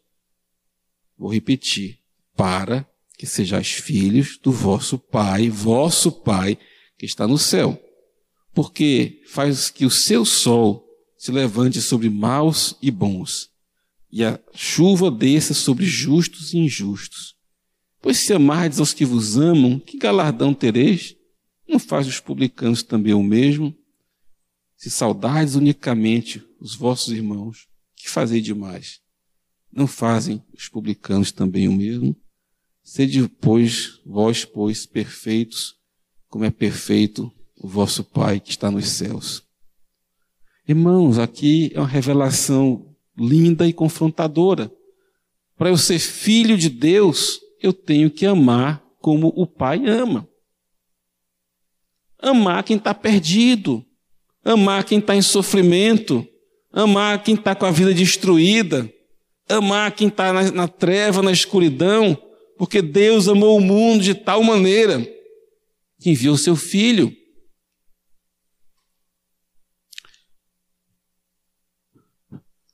Vou 1.16 1.32
repetir. 1.32 1.98
Para 2.36 2.88
que 3.18 3.26
sejais 3.26 3.72
filhos 3.72 4.38
do 4.42 4.50
vosso 4.50 4.98
Pai, 4.98 5.50
vosso 5.50 6.10
Pai 6.10 6.56
que 6.96 7.04
está 7.04 7.28
no 7.28 7.36
céu. 7.36 7.78
Porque 8.54 9.20
faz 9.26 9.68
que 9.68 9.84
o 9.84 9.90
seu 9.90 10.24
sol 10.24 10.89
se 11.20 11.30
levante 11.30 11.82
sobre 11.82 12.08
maus 12.08 12.74
e 12.80 12.90
bons, 12.90 13.50
e 14.10 14.24
a 14.24 14.40
chuva 14.54 15.10
desça 15.10 15.52
sobre 15.52 15.84
justos 15.84 16.54
e 16.54 16.58
injustos. 16.58 17.36
Pois 18.00 18.16
se 18.16 18.32
amardes 18.32 18.80
aos 18.80 18.94
que 18.94 19.04
vos 19.04 19.36
amam, 19.36 19.78
que 19.78 19.98
galardão 19.98 20.54
tereis? 20.54 21.14
Não 21.68 21.78
faz 21.78 22.06
os 22.06 22.20
publicanos 22.20 22.82
também 22.82 23.12
o 23.12 23.22
mesmo? 23.22 23.76
Se 24.78 24.90
saudardes 24.90 25.56
unicamente 25.56 26.42
os 26.58 26.74
vossos 26.74 27.12
irmãos, 27.12 27.68
que 27.94 28.08
fazei 28.08 28.40
demais? 28.40 28.98
Não 29.70 29.86
fazem 29.86 30.42
os 30.56 30.70
publicanos 30.70 31.30
também 31.30 31.68
o 31.68 31.76
mesmo? 31.76 32.16
Sede, 32.82 33.28
pois, 33.28 34.00
vós, 34.06 34.46
pois, 34.46 34.86
perfeitos, 34.86 35.74
como 36.30 36.46
é 36.46 36.50
perfeito 36.50 37.30
o 37.58 37.68
vosso 37.68 38.02
Pai 38.02 38.40
que 38.40 38.48
está 38.48 38.70
nos 38.70 38.88
céus. 38.88 39.49
Irmãos, 40.70 41.18
aqui 41.18 41.72
é 41.74 41.80
uma 41.80 41.88
revelação 41.88 42.94
linda 43.18 43.66
e 43.66 43.72
confrontadora. 43.72 44.70
Para 45.58 45.70
eu 45.70 45.76
ser 45.76 45.98
filho 45.98 46.56
de 46.56 46.68
Deus, 46.68 47.40
eu 47.60 47.72
tenho 47.72 48.08
que 48.08 48.24
amar 48.24 48.80
como 49.00 49.32
o 49.34 49.48
Pai 49.48 49.84
ama. 49.84 50.28
Amar 52.20 52.62
quem 52.62 52.76
está 52.76 52.94
perdido, 52.94 53.84
amar 54.44 54.84
quem 54.84 55.00
está 55.00 55.16
em 55.16 55.22
sofrimento, 55.22 56.24
amar 56.72 57.20
quem 57.24 57.34
está 57.34 57.52
com 57.52 57.66
a 57.66 57.72
vida 57.72 57.92
destruída, 57.92 58.88
amar 59.48 59.90
quem 59.90 60.06
está 60.06 60.32
na, 60.32 60.52
na 60.52 60.68
treva, 60.68 61.20
na 61.20 61.32
escuridão, 61.32 62.16
porque 62.56 62.80
Deus 62.80 63.26
amou 63.26 63.58
o 63.58 63.60
mundo 63.60 64.04
de 64.04 64.14
tal 64.14 64.40
maneira 64.44 65.04
que 65.98 66.10
enviou 66.10 66.36
seu 66.36 66.54
filho. 66.54 67.12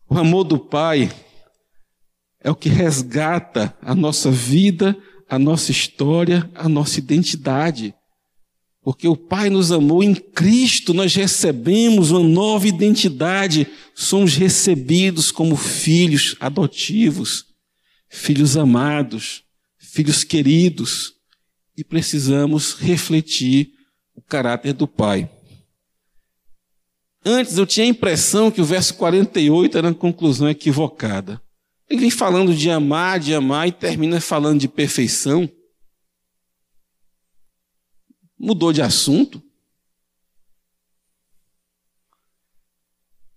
O 0.08 0.16
amor 0.16 0.44
do 0.44 0.58
Pai 0.58 1.10
é 2.40 2.50
o 2.50 2.54
que 2.54 2.68
resgata 2.68 3.76
a 3.82 3.92
nossa 3.94 4.30
vida, 4.30 4.96
a 5.28 5.38
nossa 5.38 5.72
história, 5.72 6.48
a 6.54 6.68
nossa 6.68 7.00
identidade. 7.00 7.92
Porque 8.82 9.08
o 9.08 9.16
Pai 9.16 9.50
nos 9.50 9.72
amou 9.72 10.04
em 10.04 10.14
Cristo, 10.14 10.94
nós 10.94 11.12
recebemos 11.12 12.12
uma 12.12 12.22
nova 12.22 12.68
identidade, 12.68 13.66
somos 13.96 14.36
recebidos 14.36 15.32
como 15.32 15.56
filhos 15.56 16.36
adotivos, 16.38 17.46
filhos 18.08 18.56
amados, 18.56 19.42
filhos 19.76 20.22
queridos, 20.22 21.14
e 21.76 21.82
precisamos 21.82 22.74
refletir 22.74 23.72
o 24.14 24.22
caráter 24.22 24.72
do 24.72 24.86
Pai. 24.86 25.28
Antes 27.28 27.58
eu 27.58 27.66
tinha 27.66 27.84
a 27.84 27.88
impressão 27.88 28.52
que 28.52 28.60
o 28.60 28.64
verso 28.64 28.94
48 28.94 29.76
era 29.76 29.88
uma 29.88 29.94
conclusão 29.94 30.48
equivocada. 30.48 31.42
Ele 31.88 32.02
vem 32.02 32.10
falando 32.10 32.54
de 32.54 32.70
amar, 32.70 33.18
de 33.18 33.34
amar 33.34 33.66
e 33.66 33.72
termina 33.72 34.20
falando 34.20 34.60
de 34.60 34.68
perfeição. 34.68 35.50
Mudou 38.38 38.72
de 38.72 38.80
assunto? 38.80 39.42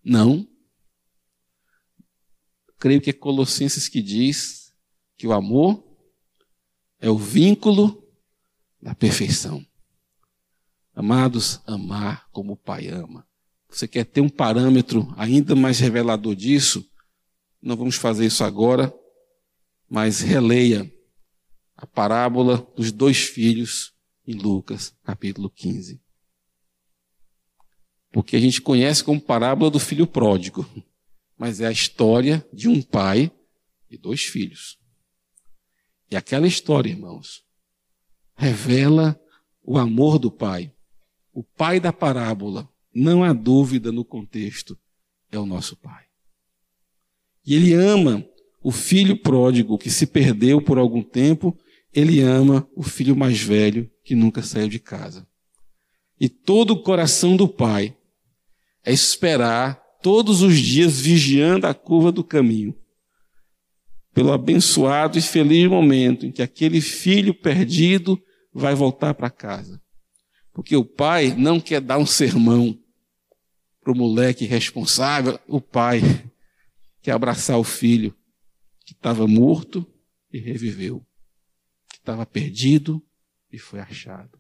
Não. 0.04 0.48
Creio 2.78 3.02
que 3.02 3.10
é 3.10 3.14
Colossenses 3.14 3.88
que 3.88 4.04
diz 4.04 4.72
que 5.18 5.26
o 5.26 5.34
amor 5.34 5.84
é 7.00 7.10
o 7.10 7.18
vínculo 7.18 8.08
da 8.80 8.94
perfeição. 8.94 9.66
Amados, 10.94 11.60
amar 11.66 12.30
como 12.30 12.54
o 12.54 12.58
Pai 12.58 12.88
ama. 12.88 13.28
Você 13.70 13.88
quer 13.88 14.06
ter 14.06 14.22
um 14.22 14.30
parâmetro 14.30 15.14
ainda 15.16 15.56
mais 15.56 15.80
revelador 15.80 16.36
disso? 16.36 16.86
Não 17.62 17.76
vamos 17.76 17.96
fazer 17.96 18.26
isso 18.26 18.44
agora, 18.44 18.94
mas 19.88 20.22
releia 20.22 20.92
a 21.76 21.86
parábola 21.86 22.68
dos 22.76 22.92
dois 22.92 23.20
filhos 23.20 23.94
em 24.26 24.34
Lucas, 24.34 24.94
capítulo 25.04 25.50
15. 25.50 26.02
Porque 28.12 28.36
a 28.36 28.40
gente 28.40 28.62
conhece 28.62 29.04
como 29.04 29.22
parábola 29.22 29.70
do 29.70 29.80
filho 29.80 30.08
pródigo, 30.08 30.68
mas 31.38 31.62
é 31.62 31.68
a 31.68 31.72
história 31.72 32.46
de 32.52 32.68
um 32.68 32.82
pai 32.82 33.32
e 33.90 33.98
dois 33.98 34.24
filhos. 34.24 34.80
E 36.12 36.16
aquela 36.16 36.48
história, 36.48 36.90
irmãos, 36.90 37.44
revela 38.36 39.20
o 39.64 39.78
amor 39.78 40.18
do 40.18 40.32
pai. 40.32 40.74
O 41.32 41.44
pai 41.44 41.80
da 41.80 41.94
parábola, 41.94 42.68
não 42.94 43.24
há 43.24 43.34
dúvida 43.34 43.92
no 43.92 44.04
contexto, 44.04 44.78
é 45.32 45.38
o 45.38 45.46
nosso 45.46 45.76
pai. 45.76 46.04
E 47.46 47.56
ele 47.56 47.74
ama 47.74 48.26
o 48.62 48.72
filho 48.72 49.18
pródigo 49.18 49.78
que 49.78 49.90
se 49.90 50.06
perdeu 50.06 50.62
por 50.62 50.78
algum 50.78 51.02
tempo, 51.02 51.58
ele 51.94 52.22
ama 52.22 52.68
o 52.76 52.84
filho 52.84 53.16
mais 53.16 53.40
velho 53.40 53.90
que 54.04 54.16
nunca 54.16 54.42
saiu 54.42 54.68
de 54.68 54.80
casa. 54.80 55.28
E 56.20 56.28
todo 56.28 56.72
o 56.72 56.82
coração 56.82 57.38
do 57.38 57.48
pai 57.48 57.96
é 58.84 58.92
esperar 58.92 59.82
todos 60.02 60.42
os 60.42 60.58
dias 60.58 61.00
vigiando 61.00 61.68
a 61.68 61.74
curva 61.74 62.12
do 62.12 62.24
caminho, 62.24 62.76
pelo 64.14 64.32
abençoado 64.32 65.18
e 65.18 65.22
feliz 65.22 65.70
momento 65.70 66.26
em 66.26 66.32
que 66.32 66.42
aquele 66.42 66.82
filho 66.82 67.34
perdido 67.34 68.22
vai 68.54 68.76
voltar 68.76 69.14
para 69.14 69.30
casa. 69.30 69.82
Porque 70.54 70.76
o 70.76 70.84
pai 70.84 71.34
não 71.38 71.60
quer 71.60 71.80
dar 71.80 71.98
um 71.98 72.06
sermão 72.06 72.78
para 73.82 73.92
o 73.92 73.96
moleque 73.96 74.46
responsável, 74.46 75.40
o 75.48 75.62
pai 75.62 76.02
quer 77.02 77.12
abraçar 77.12 77.58
o 77.58 77.64
filho 77.64 78.16
que 78.86 78.94
estava 78.94 79.28
morto 79.28 79.86
e 80.32 80.40
reviveu, 80.40 81.06
que 81.90 81.98
estava 81.98 82.26
perdido 82.26 83.06
e 83.52 83.58
foi 83.58 83.80
achado. 83.80 84.38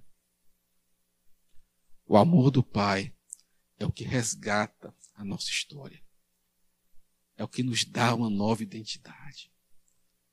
O 2.06 2.18
amor 2.18 2.52
do 2.52 2.64
pai 2.64 3.14
é 3.78 3.86
o 3.86 3.92
que 3.92 4.04
resgata 4.04 4.94
a 5.16 5.24
nossa 5.24 5.50
história. 5.50 6.02
É 7.38 7.44
o 7.44 7.48
que 7.48 7.64
nos 7.64 7.86
dá 7.86 8.14
uma 8.14 8.30
nova 8.30 8.62
identidade. 8.64 9.50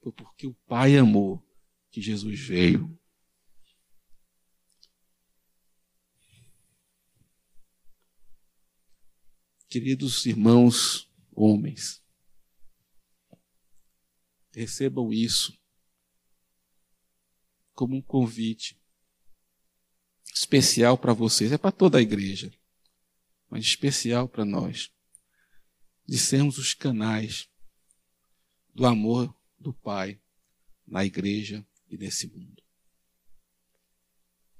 Foi 0.03 0.13
porque 0.13 0.47
o 0.47 0.55
Pai 0.67 0.97
amou 0.97 1.45
que 1.91 2.01
Jesus 2.01 2.41
veio. 2.41 2.99
Queridos 9.69 10.25
irmãos, 10.27 11.11
homens, 11.33 12.03
recebam 14.53 15.13
isso 15.13 15.59
como 17.75 17.97
um 17.97 18.03
convite 18.03 18.81
especial 20.33 20.97
para 20.97 21.13
vocês, 21.13 21.53
é 21.53 21.59
para 21.59 21.73
toda 21.73 21.99
a 21.99 22.03
igreja, 22.03 22.51
mas 23.51 23.65
especial 23.65 24.29
para 24.29 24.45
nós, 24.45 24.91
de 26.07 26.19
sermos 26.19 26.59
os 26.59 26.73
canais 26.73 27.51
do 28.75 28.87
amor 28.87 29.35
do 29.59 29.75
Pai 29.75 30.21
na 30.87 31.05
igreja 31.05 31.67
e 31.91 31.97
nesse 31.99 32.27
mundo. 32.29 32.63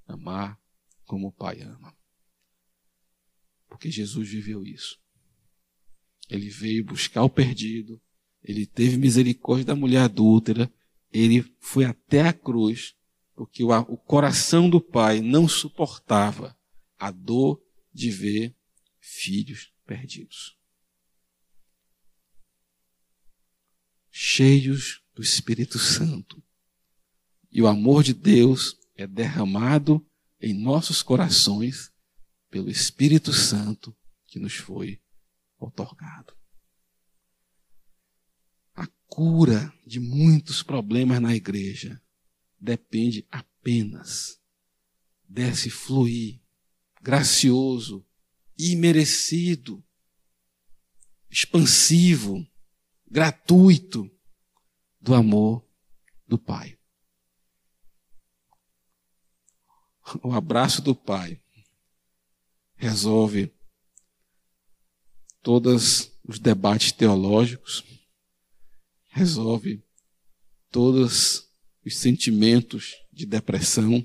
Amar 0.07 0.61
como 1.05 1.29
o 1.29 1.33
Pai 1.33 1.61
ama. 1.63 1.96
Porque 3.77 3.91
Jesus 3.91 4.27
viveu 4.27 4.65
isso. 4.65 4.99
Ele 6.31 6.49
veio 6.49 6.83
buscar 6.83 7.23
o 7.23 7.29
perdido, 7.29 8.01
ele 8.43 8.65
teve 8.65 8.97
misericórdia 8.97 9.67
da 9.67 9.77
mulher 9.77 10.01
adúltera, 10.01 10.73
ele 11.13 11.45
foi 11.61 11.85
até 11.85 12.23
a 12.23 12.33
cruz, 12.33 12.95
porque 13.35 13.63
o, 13.63 13.97
coração 13.99 14.71
do 14.71 14.81
Pai 14.81 15.21
não 15.21 15.47
suportava 15.47 16.57
a 16.99 17.11
dor 17.11 17.63
de 17.93 18.11
ver 18.11 18.57
filhos 18.99 19.71
perdidos. 19.85 20.57
cheios 24.11 25.03
do 25.15 25.21
Espírito 25.21 25.79
Santo. 25.79 26.43
E 27.53 27.61
o 27.61 27.67
amor 27.67 28.03
de 28.03 28.15
Deus 28.15 28.75
é 28.97 29.07
derramado 29.07 30.03
em 30.41 30.55
nossos 30.55 31.03
corações 31.03 31.93
pelo 32.51 32.71
Espírito 32.71 33.33
Santo 33.33 33.97
que 34.27 34.39
nos 34.39 34.55
foi 34.55 35.01
otorgado. 35.59 36.37
A 38.75 38.87
cura 39.07 39.73
de 39.87 39.99
muitos 39.99 40.63
problemas 40.63 41.21
na 41.21 41.35
igreja 41.35 42.01
depende 42.59 43.27
apenas 43.31 44.41
desse 45.29 45.71
fluir 45.71 46.41
gracioso, 47.01 48.07
imerecido, 48.59 49.85
expansivo 51.31 52.47
gratuito 53.07 54.11
do 55.01 55.15
amor 55.15 55.65
do 56.27 56.39
Pai. 56.39 56.79
O 60.23 60.33
abraço 60.33 60.83
do 60.83 60.95
Pai 60.95 61.41
resolve 62.77 63.53
todos 65.43 66.13
os 66.27 66.39
debates 66.39 66.93
teológicos, 66.93 67.85
resolve 69.09 69.83
todos 70.71 71.49
os 71.85 71.97
sentimentos 71.97 72.95
de 73.13 73.25
depressão. 73.25 74.05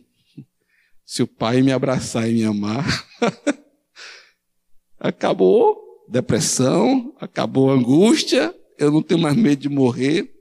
Se 1.03 1.22
o 1.24 1.28
Pai 1.28 1.61
me 1.61 1.72
abraçar 1.72 2.30
e 2.30 2.34
me 2.34 2.43
amar, 2.43 2.86
acabou 4.99 6.05
depressão, 6.07 7.15
acabou 7.19 7.72
angústia, 7.72 8.55
eu 8.78 8.91
não 8.91 9.01
tenho 9.01 9.19
mais 9.19 9.36
medo 9.36 9.61
de 9.61 9.69
morrer. 9.69 10.32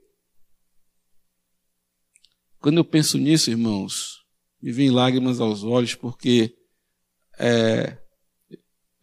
Quando 2.59 2.77
eu 2.77 2.85
penso 2.85 3.17
nisso, 3.17 3.49
irmãos, 3.49 4.23
me 4.61 4.71
vem 4.71 4.91
lágrimas 4.91 5.39
aos 5.39 5.63
olhos, 5.63 5.95
porque 5.95 6.55
é, 7.39 8.00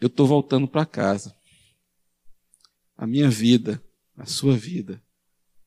eu 0.00 0.06
estou 0.06 0.26
voltando 0.26 0.68
para 0.68 0.86
casa. 0.86 1.36
A 2.96 3.06
minha 3.06 3.30
vida, 3.30 3.82
a 4.16 4.26
sua 4.26 4.56
vida, 4.56 5.02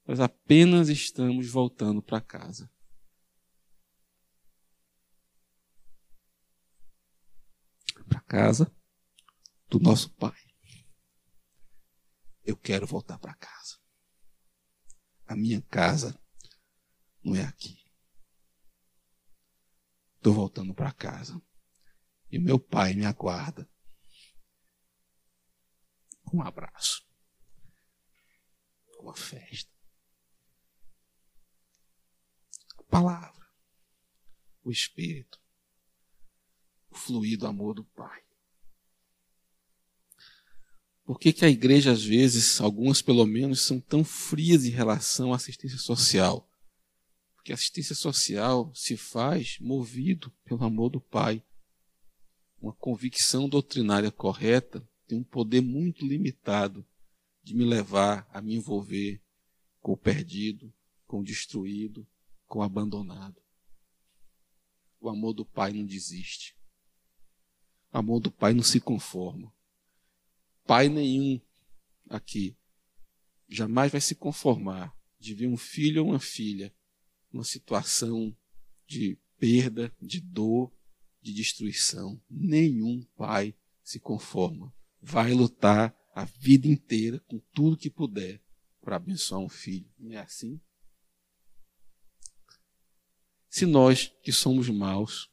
nós 0.05 0.19
apenas 0.19 0.89
estamos 0.89 1.47
voltando 1.49 2.01
para 2.01 2.19
casa. 2.19 2.69
Para 8.07 8.21
casa 8.21 8.73
do 9.69 9.79
nosso 9.79 10.09
Pai 10.15 10.35
eu 12.43 12.57
quero 12.57 12.85
voltar 12.85 13.17
para 13.17 13.33
casa. 13.35 13.79
A 15.25 15.35
minha 15.35 15.61
casa 15.61 16.19
não 17.23 17.35
é 17.35 17.43
aqui. 17.43 17.79
Estou 20.17 20.33
voltando 20.33 20.73
para 20.73 20.91
casa. 20.91 21.41
E 22.29 22.39
meu 22.39 22.59
pai 22.59 22.93
me 22.93 23.05
aguarda 23.05 23.69
com 26.31 26.37
um 26.37 26.41
abraço, 26.41 27.05
uma 29.01 29.13
festa. 29.13 29.69
A 32.77 32.83
palavra, 32.83 33.45
o 34.63 34.71
Espírito, 34.71 35.41
o 36.89 36.95
fluido 36.95 37.45
amor 37.45 37.75
do 37.75 37.83
Pai. 37.83 38.23
Por 41.03 41.19
que, 41.19 41.33
que 41.33 41.43
a 41.43 41.49
igreja, 41.49 41.91
às 41.91 42.03
vezes, 42.03 42.61
algumas 42.61 43.01
pelo 43.01 43.25
menos, 43.25 43.61
são 43.61 43.81
tão 43.81 44.01
frias 44.01 44.63
em 44.63 44.69
relação 44.69 45.33
à 45.33 45.35
assistência 45.35 45.77
social? 45.77 46.49
Porque 47.35 47.51
a 47.51 47.55
assistência 47.55 47.95
social 47.95 48.73
se 48.73 48.95
faz 48.95 49.57
movido 49.59 50.31
pelo 50.45 50.63
amor 50.63 50.89
do 50.89 51.01
Pai. 51.01 51.43
Uma 52.61 52.73
convicção 52.73 53.49
doutrinária 53.49 54.11
correta 54.11 54.87
tem 55.11 55.19
um 55.19 55.23
poder 55.23 55.61
muito 55.61 56.05
limitado 56.05 56.85
de 57.43 57.55
me 57.55 57.63
levar 57.63 58.27
a 58.31 58.41
me 58.41 58.55
envolver 58.55 59.21
com 59.79 59.93
o 59.93 59.97
perdido, 59.97 60.73
com 61.05 61.19
o 61.19 61.23
destruído, 61.23 62.07
com 62.47 62.59
o 62.59 62.63
abandonado. 62.63 63.41
O 64.99 65.09
amor 65.09 65.33
do 65.33 65.45
Pai 65.45 65.73
não 65.73 65.85
desiste. 65.85 66.55
O 67.93 67.97
amor 67.97 68.19
do 68.19 68.31
Pai 68.31 68.53
não 68.53 68.63
se 68.63 68.79
conforma 68.79 69.53
pai 70.71 70.87
nenhum 70.87 71.37
aqui 72.09 72.55
jamais 73.49 73.91
vai 73.91 73.99
se 73.99 74.15
conformar 74.15 74.97
de 75.19 75.33
ver 75.33 75.47
um 75.47 75.57
filho 75.57 76.01
ou 76.01 76.11
uma 76.11 76.19
filha 76.19 76.73
numa 77.29 77.43
situação 77.43 78.33
de 78.87 79.19
perda, 79.37 79.93
de 80.01 80.21
dor, 80.21 80.71
de 81.21 81.33
destruição. 81.33 82.21
Nenhum 82.29 83.03
pai 83.17 83.53
se 83.83 83.99
conforma. 83.99 84.73
Vai 85.01 85.33
lutar 85.33 85.95
a 86.13 86.25
vida 86.25 86.67
inteira 86.67 87.19
com 87.21 87.39
tudo 87.53 87.77
que 87.77 87.89
puder 87.89 88.41
para 88.81 88.97
abençoar 88.97 89.41
um 89.41 89.49
filho. 89.49 89.89
Não 89.97 90.11
é 90.11 90.17
assim? 90.17 90.59
Se 93.49 93.65
nós 93.65 94.13
que 94.23 94.31
somos 94.31 94.69
maus, 94.69 95.29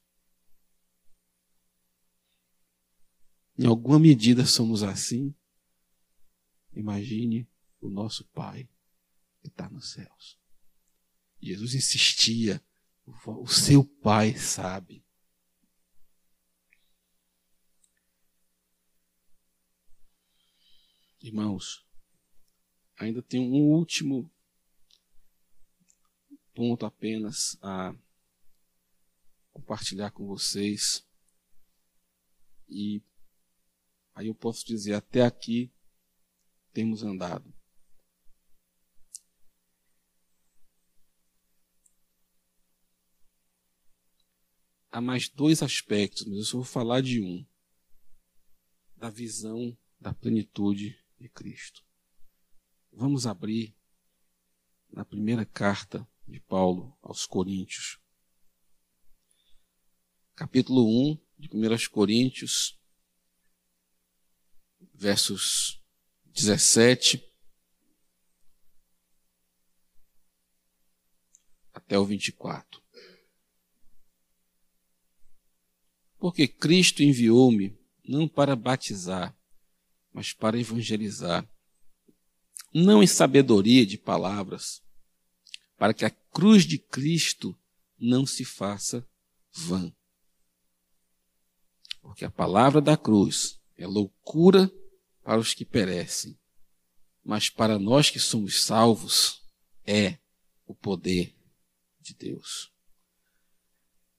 em 3.56 3.66
alguma 3.66 3.98
medida 3.98 4.44
somos 4.44 4.82
assim, 4.82 5.34
imagine 6.72 7.48
o 7.80 7.88
nosso 7.88 8.24
Pai 8.26 8.68
que 9.40 9.48
está 9.48 9.68
nos 9.68 9.92
céus. 9.92 10.38
Jesus 11.40 11.74
insistia, 11.74 12.62
o 13.06 13.46
seu 13.46 13.84
Pai 13.84 14.36
sabe. 14.36 15.04
Irmãos, 21.20 21.84
ainda 22.96 23.20
tem 23.20 23.40
um 23.40 23.72
último 23.72 24.30
ponto 26.54 26.86
apenas 26.86 27.58
a 27.60 27.92
compartilhar 29.52 30.12
com 30.12 30.26
vocês. 30.28 31.04
E 32.68 33.02
aí 34.14 34.28
eu 34.28 34.34
posso 34.34 34.64
dizer: 34.64 34.94
até 34.94 35.22
aqui 35.22 35.72
temos 36.72 37.02
andado. 37.02 37.52
Há 44.90 45.00
mais 45.00 45.28
dois 45.28 45.64
aspectos, 45.64 46.24
mas 46.26 46.38
eu 46.38 46.44
só 46.44 46.56
vou 46.58 46.64
falar 46.64 47.00
de 47.00 47.20
um: 47.20 47.44
da 48.96 49.10
visão 49.10 49.76
da 50.00 50.14
plenitude 50.14 50.96
de 51.18 51.28
Cristo. 51.28 51.84
Vamos 52.92 53.26
abrir 53.26 53.74
na 54.90 55.04
primeira 55.04 55.44
carta 55.44 56.06
de 56.26 56.40
Paulo 56.40 56.96
aos 57.02 57.26
Coríntios, 57.26 58.00
capítulo 60.34 60.86
1 61.12 61.20
de 61.38 61.48
1 61.52 61.90
Coríntios, 61.90 62.78
versos 64.94 65.82
17 66.26 67.24
até 71.72 71.98
o 71.98 72.04
24. 72.04 72.82
Porque 76.18 76.48
Cristo 76.48 77.02
enviou-me 77.02 77.78
não 78.04 78.26
para 78.28 78.56
batizar, 78.56 79.37
mas 80.18 80.32
para 80.32 80.58
evangelizar, 80.58 81.48
não 82.74 83.04
em 83.04 83.06
sabedoria 83.06 83.86
de 83.86 83.96
palavras, 83.96 84.82
para 85.76 85.94
que 85.94 86.04
a 86.04 86.10
cruz 86.10 86.64
de 86.64 86.76
Cristo 86.76 87.56
não 87.96 88.26
se 88.26 88.44
faça 88.44 89.08
vã. 89.52 89.94
Porque 92.00 92.24
a 92.24 92.30
palavra 92.32 92.80
da 92.80 92.96
cruz 92.96 93.60
é 93.76 93.86
loucura 93.86 94.68
para 95.22 95.38
os 95.38 95.54
que 95.54 95.64
perecem, 95.64 96.36
mas 97.22 97.48
para 97.48 97.78
nós 97.78 98.10
que 98.10 98.18
somos 98.18 98.64
salvos 98.64 99.40
é 99.86 100.18
o 100.66 100.74
poder 100.74 101.32
de 102.00 102.12
Deus. 102.12 102.72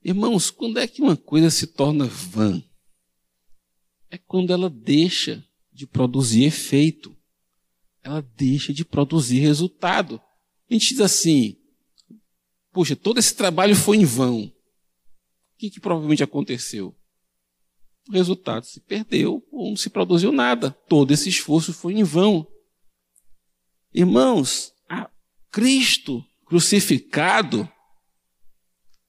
Irmãos, 0.02 0.50
quando 0.50 0.80
é 0.80 0.88
que 0.88 1.02
uma 1.02 1.18
coisa 1.18 1.50
se 1.50 1.68
torna 1.68 2.06
vã? 2.06 2.64
É 4.10 4.18
quando 4.18 4.54
ela 4.54 4.70
deixa 4.70 5.46
de 5.80 5.88
produzir 5.88 6.44
efeito. 6.44 7.16
Ela 8.04 8.22
deixa 8.36 8.74
de 8.74 8.84
produzir 8.84 9.40
resultado. 9.40 10.22
A 10.70 10.74
gente 10.74 10.90
diz 10.90 11.00
assim: 11.00 11.56
Poxa, 12.74 12.98
todo 12.98 13.18
esse 13.18 13.34
trabalho 13.34 13.74
foi 13.78 13.96
em 13.96 14.04
vão. 14.04 14.42
O 14.44 14.54
que, 15.58 15.70
que 15.70 15.80
provavelmente 15.80 16.22
aconteceu? 16.22 16.94
O 18.10 18.12
resultado 18.12 18.66
se 18.66 18.82
perdeu 18.82 19.42
ou 19.52 19.70
não 19.70 19.78
se 19.78 19.90
produziu 19.90 20.34
nada. 20.34 20.72
Todo 20.90 21.12
esse 21.12 21.30
esforço 21.30 21.72
foi 21.72 21.94
em 21.94 22.04
vão. 22.04 22.46
Irmãos, 23.94 24.74
Cristo 25.50 26.22
crucificado 26.46 27.72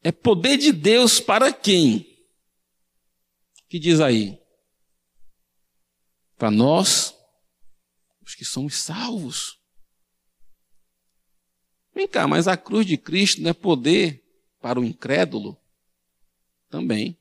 é 0.05 0.13
poder 0.13 0.57
de 0.57 0.71
Deus 0.73 1.19
para 1.19 1.53
quem? 1.53 2.07
que 3.69 3.79
diz 3.79 4.01
aí? 4.01 4.40
Para 6.41 6.51
nós, 6.51 7.15
os 8.25 8.35
que 8.35 8.47
somos 8.47 8.77
salvos. 8.77 9.61
Vem 11.95 12.09
cá, 12.09 12.27
mas 12.27 12.49
a 12.49 12.57
cruz 12.57 12.87
de 12.87 12.97
Cristo 12.97 13.43
não 13.43 13.51
é 13.51 13.53
poder 13.53 14.25
para 14.59 14.81
o 14.81 14.85
incrédulo? 14.85 15.61
Também. 16.71 17.15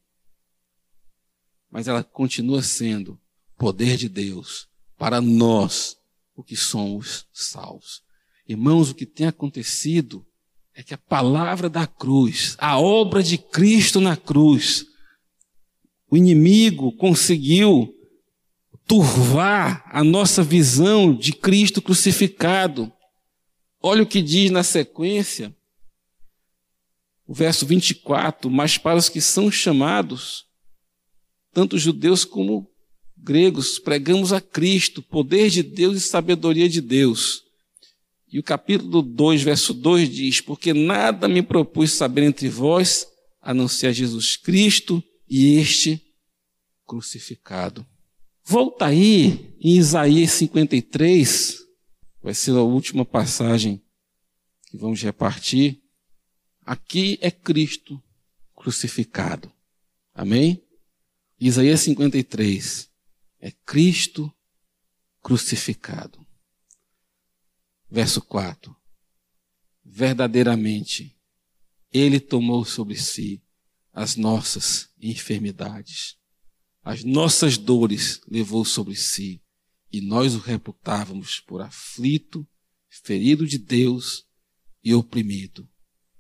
Mas 1.70 1.90
ela 1.90 2.02
continua 2.02 2.64
sendo 2.64 3.20
poder 3.58 3.98
de 3.98 4.08
Deus 4.08 4.70
para 4.98 5.20
nós, 5.20 5.98
o 6.34 6.42
que 6.42 6.56
somos 6.56 7.28
salvos. 7.34 8.02
Irmãos, 8.48 8.90
o 8.90 8.96
que 8.96 9.06
tem 9.06 9.28
acontecido 9.28 10.26
é 10.74 10.82
que 10.82 10.94
a 10.94 10.98
palavra 10.98 11.70
da 11.70 11.86
cruz, 11.86 12.56
a 12.58 12.80
obra 12.80 13.22
de 13.22 13.38
Cristo 13.38 14.00
na 14.00 14.16
cruz, 14.16 14.86
o 16.10 16.16
inimigo 16.16 16.94
conseguiu 16.94 17.99
turvar 18.90 19.90
a 19.94 20.04
nossa 20.04 20.44
visão 20.44 21.16
de 21.16 21.32
Cristo 21.32 21.82
crucificado. 21.82 22.92
Olha 23.82 24.04
o 24.04 24.08
que 24.08 24.22
diz 24.22 24.52
na 24.52 24.64
sequência, 24.64 25.56
o 27.26 27.34
verso 27.34 27.66
24: 27.66 28.52
Mas 28.52 28.78
para 28.78 28.98
os 28.98 29.08
que 29.08 29.22
são 29.22 29.50
chamados, 29.50 30.46
tanto 31.54 31.78
judeus 31.78 32.26
como 32.26 32.70
gregos, 33.16 33.80
pregamos 33.80 34.34
a 34.34 34.42
Cristo, 34.42 35.02
poder 35.02 35.50
de 35.50 35.64
Deus 35.64 35.96
e 35.96 36.02
sabedoria 36.02 36.68
de 36.68 36.82
Deus 36.82 37.44
e 38.32 38.38
o 38.38 38.44
capítulo 38.44 39.02
2, 39.02 39.42
verso 39.42 39.74
2 39.74 40.10
diz: 40.10 40.42
Porque 40.42 40.74
nada 40.74 41.28
me 41.28 41.42
propus 41.42 41.94
saber 41.94 42.24
entre 42.24 42.48
vós, 42.48 43.08
a 43.42 43.54
não 43.54 43.68
ser 43.68 43.92
Jesus 43.92 44.38
Cristo 44.38 45.04
e 45.28 45.56
este 45.56 46.02
crucificado. 46.86 47.86
Volta 48.52 48.88
aí 48.88 49.56
em 49.60 49.78
Isaías 49.78 50.32
53, 50.32 51.60
vai 52.20 52.34
ser 52.34 52.50
a 52.54 52.64
última 52.64 53.06
passagem 53.06 53.80
que 54.66 54.76
vamos 54.76 55.04
repartir. 55.04 55.80
Aqui 56.66 57.20
é 57.22 57.30
Cristo 57.30 58.02
crucificado. 58.56 59.54
Amém? 60.16 60.66
Isaías 61.40 61.82
53 61.82 62.90
é 63.40 63.52
Cristo 63.52 64.34
crucificado. 65.22 66.26
Verso 67.88 68.20
4. 68.20 68.76
Verdadeiramente, 69.86 71.16
Ele 71.94 72.20
tomou 72.20 72.66
sobre 72.66 72.96
si 72.96 73.44
as 73.94 74.16
nossas 74.16 74.90
enfermidades, 75.00 76.19
as 76.90 77.04
nossas 77.04 77.56
dores 77.56 78.20
levou 78.28 78.66
sobre 78.66 78.96
si, 78.96 79.40
e 79.92 80.02
nós 80.02 80.34
o 80.34 80.40
reputávamos 80.40 81.40
por 81.40 81.62
aflito, 81.62 82.48
ferido 82.90 83.46
de 83.46 83.60
Deus 83.60 84.26
e 84.84 84.92
oprimido. 84.96 85.70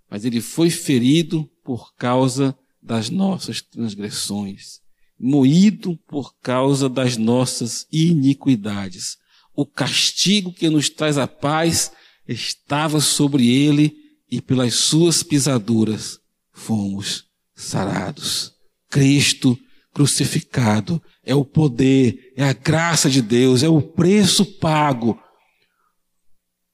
Mas 0.07 0.25
ele 0.25 0.41
foi 0.41 0.69
ferido 0.69 1.49
por 1.63 1.95
causa 1.95 2.55
das 2.79 3.09
nossas 3.09 3.63
transgressões, 3.63 4.79
moído 5.19 5.97
por 6.07 6.37
causa 6.37 6.87
das 6.87 7.17
nossas 7.17 7.87
iniquidades 7.91 9.17
o 9.55 9.65
castigo 9.65 10.53
que 10.53 10.69
nos 10.69 10.87
traz 10.87 11.17
a 11.17 11.27
paz 11.27 11.91
estava 12.27 13.01
sobre 13.01 13.49
ele 13.49 13.93
e 14.29 14.39
pelas 14.39 14.75
suas 14.75 15.23
pisaduras 15.23 16.19
fomos 16.53 17.25
sarados. 17.55 18.53
Cristo 18.87 19.59
crucificado 19.93 21.01
é 21.23 21.33
o 21.35 21.45
poder, 21.45 22.33
é 22.35 22.43
a 22.43 22.53
graça 22.53 23.09
de 23.09 23.21
Deus, 23.21 23.63
é 23.63 23.69
o 23.69 23.81
preço 23.81 24.45
pago 24.59 25.19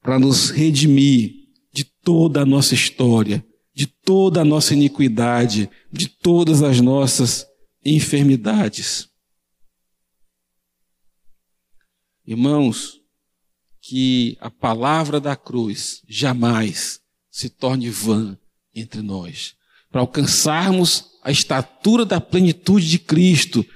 para 0.00 0.18
nos 0.18 0.50
redimir 0.50 1.32
de 1.72 1.84
toda 1.84 2.42
a 2.42 2.46
nossa 2.46 2.74
história, 2.74 3.44
de 3.74 3.86
toda 3.86 4.40
a 4.40 4.44
nossa 4.44 4.74
iniquidade, 4.74 5.68
de 5.92 6.08
todas 6.08 6.62
as 6.62 6.80
nossas 6.80 7.46
enfermidades. 7.84 9.08
Irmãos, 12.26 13.00
que 13.80 14.36
a 14.40 14.50
palavra 14.50 15.20
da 15.20 15.36
cruz 15.36 16.02
jamais 16.08 17.00
se 17.30 17.48
torne 17.48 17.88
vã 17.88 18.36
entre 18.74 19.00
nós. 19.00 19.54
Para 19.90 20.00
alcançarmos 20.00 21.15
a 21.26 21.32
estatura 21.32 22.04
da 22.04 22.20
plenitude 22.20 22.88
de 22.88 23.00
Cristo, 23.00 23.66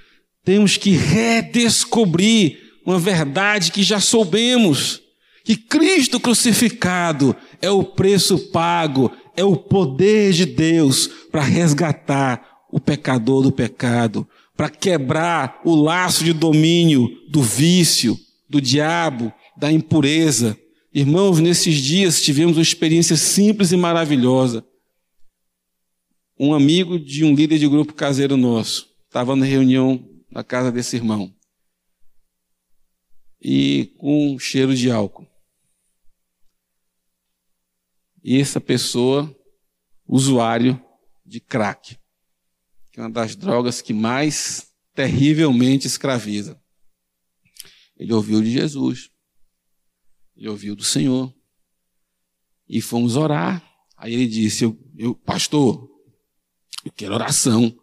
temos 0.44 0.76
que 0.76 0.90
redescobrir 0.90 2.61
uma 2.86 2.96
verdade 2.96 3.72
que 3.72 3.82
já 3.82 3.98
soubemos: 3.98 5.01
que 5.44 5.57
Cristo 5.57 6.20
crucificado 6.20 7.34
é 7.61 7.68
o 7.68 7.82
preço 7.82 8.38
pago, 8.53 9.11
é 9.36 9.42
o 9.42 9.57
poder 9.57 10.32
de 10.32 10.46
Deus 10.46 11.09
para 11.32 11.42
resgatar 11.42 12.40
o 12.70 12.78
pecador 12.78 13.42
do 13.42 13.51
pecado, 13.51 14.24
para 14.57 14.70
quebrar 14.70 15.61
o 15.64 15.74
laço 15.74 16.22
de 16.22 16.32
domínio 16.32 17.09
do 17.28 17.42
vício, 17.42 18.16
do 18.48 18.61
diabo, 18.61 19.32
da 19.57 19.72
impureza. 19.72 20.57
Irmãos, 20.94 21.40
nesses 21.40 21.74
dias 21.78 22.22
tivemos 22.22 22.57
uma 22.57 22.62
experiência 22.62 23.16
simples 23.16 23.72
e 23.72 23.76
maravilhosa. 23.76 24.64
Um 26.43 26.55
amigo 26.55 26.99
de 26.99 27.22
um 27.22 27.34
líder 27.34 27.59
de 27.59 27.68
grupo 27.68 27.93
caseiro 27.93 28.34
nosso 28.34 28.97
estava 29.05 29.36
na 29.36 29.45
reunião 29.45 30.09
na 30.30 30.43
casa 30.43 30.72
desse 30.72 30.97
irmão 30.97 31.36
e 33.38 33.95
com 33.99 34.32
um 34.32 34.38
cheiro 34.38 34.74
de 34.74 34.91
álcool. 34.91 35.28
E 38.24 38.41
essa 38.41 38.59
pessoa, 38.59 39.36
usuário 40.07 40.82
de 41.26 41.41
crack, 41.41 41.99
que 42.91 43.01
é 43.01 43.03
uma 43.03 43.11
das 43.11 43.36
drogas 43.36 43.82
que 43.82 43.93
mais 43.93 44.72
terrivelmente 44.95 45.86
escraviza. 45.86 46.59
Ele 47.99 48.14
ouviu 48.14 48.41
de 48.41 48.51
Jesus. 48.51 49.11
Ele 50.34 50.49
ouviu 50.49 50.74
do 50.74 50.84
Senhor. 50.84 51.34
E 52.66 52.80
fomos 52.80 53.14
orar. 53.14 53.62
Aí 53.95 54.14
ele 54.14 54.26
disse: 54.26 54.64
eu, 54.64 54.78
eu, 54.97 55.14
Pastor, 55.14 55.89
Eu 56.85 56.93
quero 56.93 57.14
oração. 57.14 57.76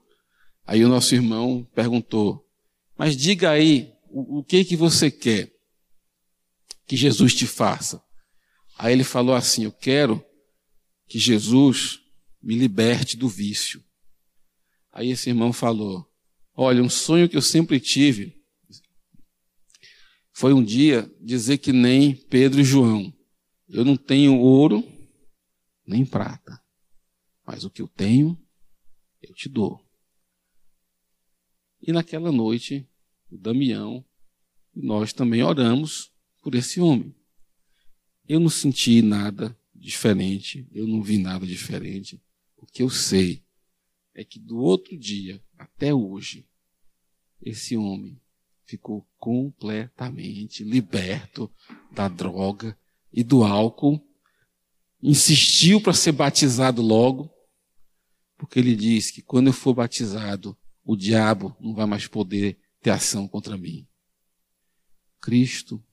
Aí 0.66 0.84
o 0.84 0.90
nosso 0.90 1.14
irmão 1.14 1.68
perguntou: 1.74 2.46
Mas 2.98 3.16
diga 3.16 3.52
aí, 3.52 3.94
o, 4.10 4.40
o 4.40 4.44
que 4.44 4.66
que 4.66 4.76
você 4.76 5.12
quer 5.12 5.54
que 6.86 6.96
Jesus 6.96 7.34
te 7.34 7.46
faça? 7.46 8.02
Aí 8.78 8.94
ele 8.94 9.04
falou 9.04 9.36
assim: 9.36 9.64
Eu 9.64 9.72
quero 9.72 10.24
que 11.08 11.20
Jesus 11.20 12.00
me 12.42 12.56
liberte 12.56 13.18
do 13.18 13.28
vício. 13.28 13.84
Aí 14.92 15.12
esse 15.12 15.30
irmão 15.30 15.54
falou: 15.54 16.06
Olha, 16.56 16.82
um 16.84 16.90
sonho 16.90 17.30
que 17.30 17.38
eu 17.38 17.42
sempre 17.42 17.80
tive 17.80 18.36
foi 20.34 20.54
um 20.54 20.64
dia 20.64 21.12
dizer 21.20 21.58
que 21.58 21.72
nem 21.72 22.16
Pedro 22.16 22.62
e 22.62 22.64
João. 22.64 23.14
Eu 23.68 23.84
não 23.84 23.98
tenho 23.98 24.40
ouro 24.40 24.84
nem 25.86 26.06
prata, 26.06 26.62
mas 27.46 27.64
o 27.64 27.70
que 27.70 27.82
eu 27.82 27.88
tenho, 27.88 28.38
eu 29.22 29.34
te 29.34 29.50
dou. 29.50 29.84
E 31.82 31.92
naquela 31.92 32.32
noite, 32.32 32.88
o 33.30 33.38
Damião 33.38 34.04
e 34.76 34.82
nós 34.82 35.14
também 35.14 35.44
oramos 35.44 36.12
por 36.42 36.56
esse 36.56 36.80
homem. 36.80 37.16
Eu 38.28 38.40
não 38.40 38.50
senti 38.50 39.02
nada 39.02 39.58
diferente, 39.74 40.68
eu 40.72 40.88
não 40.88 41.02
vi 41.02 41.18
nada 41.18 41.46
diferente. 41.46 42.22
O 42.58 42.66
que 42.66 42.84
eu 42.84 42.90
sei 42.90 43.44
é 44.14 44.24
que 44.24 44.40
do 44.40 44.58
outro 44.58 44.98
dia 44.98 45.42
até 45.58 45.94
hoje, 45.94 46.48
esse 47.42 47.78
homem 47.78 48.20
ficou 48.66 49.08
completamente 49.18 50.64
liberto 50.64 51.52
da 51.92 52.08
droga 52.08 52.78
e 53.14 53.24
do 53.24 53.44
álcool. 53.44 54.02
Insistiu 55.02 55.80
para 55.80 55.94
ser 55.94 56.12
batizado 56.12 56.82
logo, 56.82 57.32
porque 58.38 58.60
ele 58.60 58.76
diz 58.76 59.12
que 59.12 59.22
quando 59.22 59.48
eu 59.48 59.54
for 59.54 59.74
batizado, 59.74 60.58
o 60.84 60.96
diabo 60.96 61.56
não 61.60 61.74
vai 61.74 61.86
mais 61.86 62.08
poder 62.08 62.58
ter 62.82 62.92
ação 62.92 63.28
contra 63.28 63.58
mim. 63.58 63.88
Cristo 65.20 65.84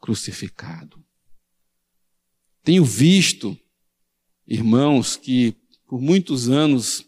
crucificado. 0.00 1.04
Tenho 2.64 2.84
visto 2.84 3.56
irmãos 4.46 5.16
que 5.16 5.56
por 5.92 6.00
muitos 6.00 6.48
anos, 6.48 7.06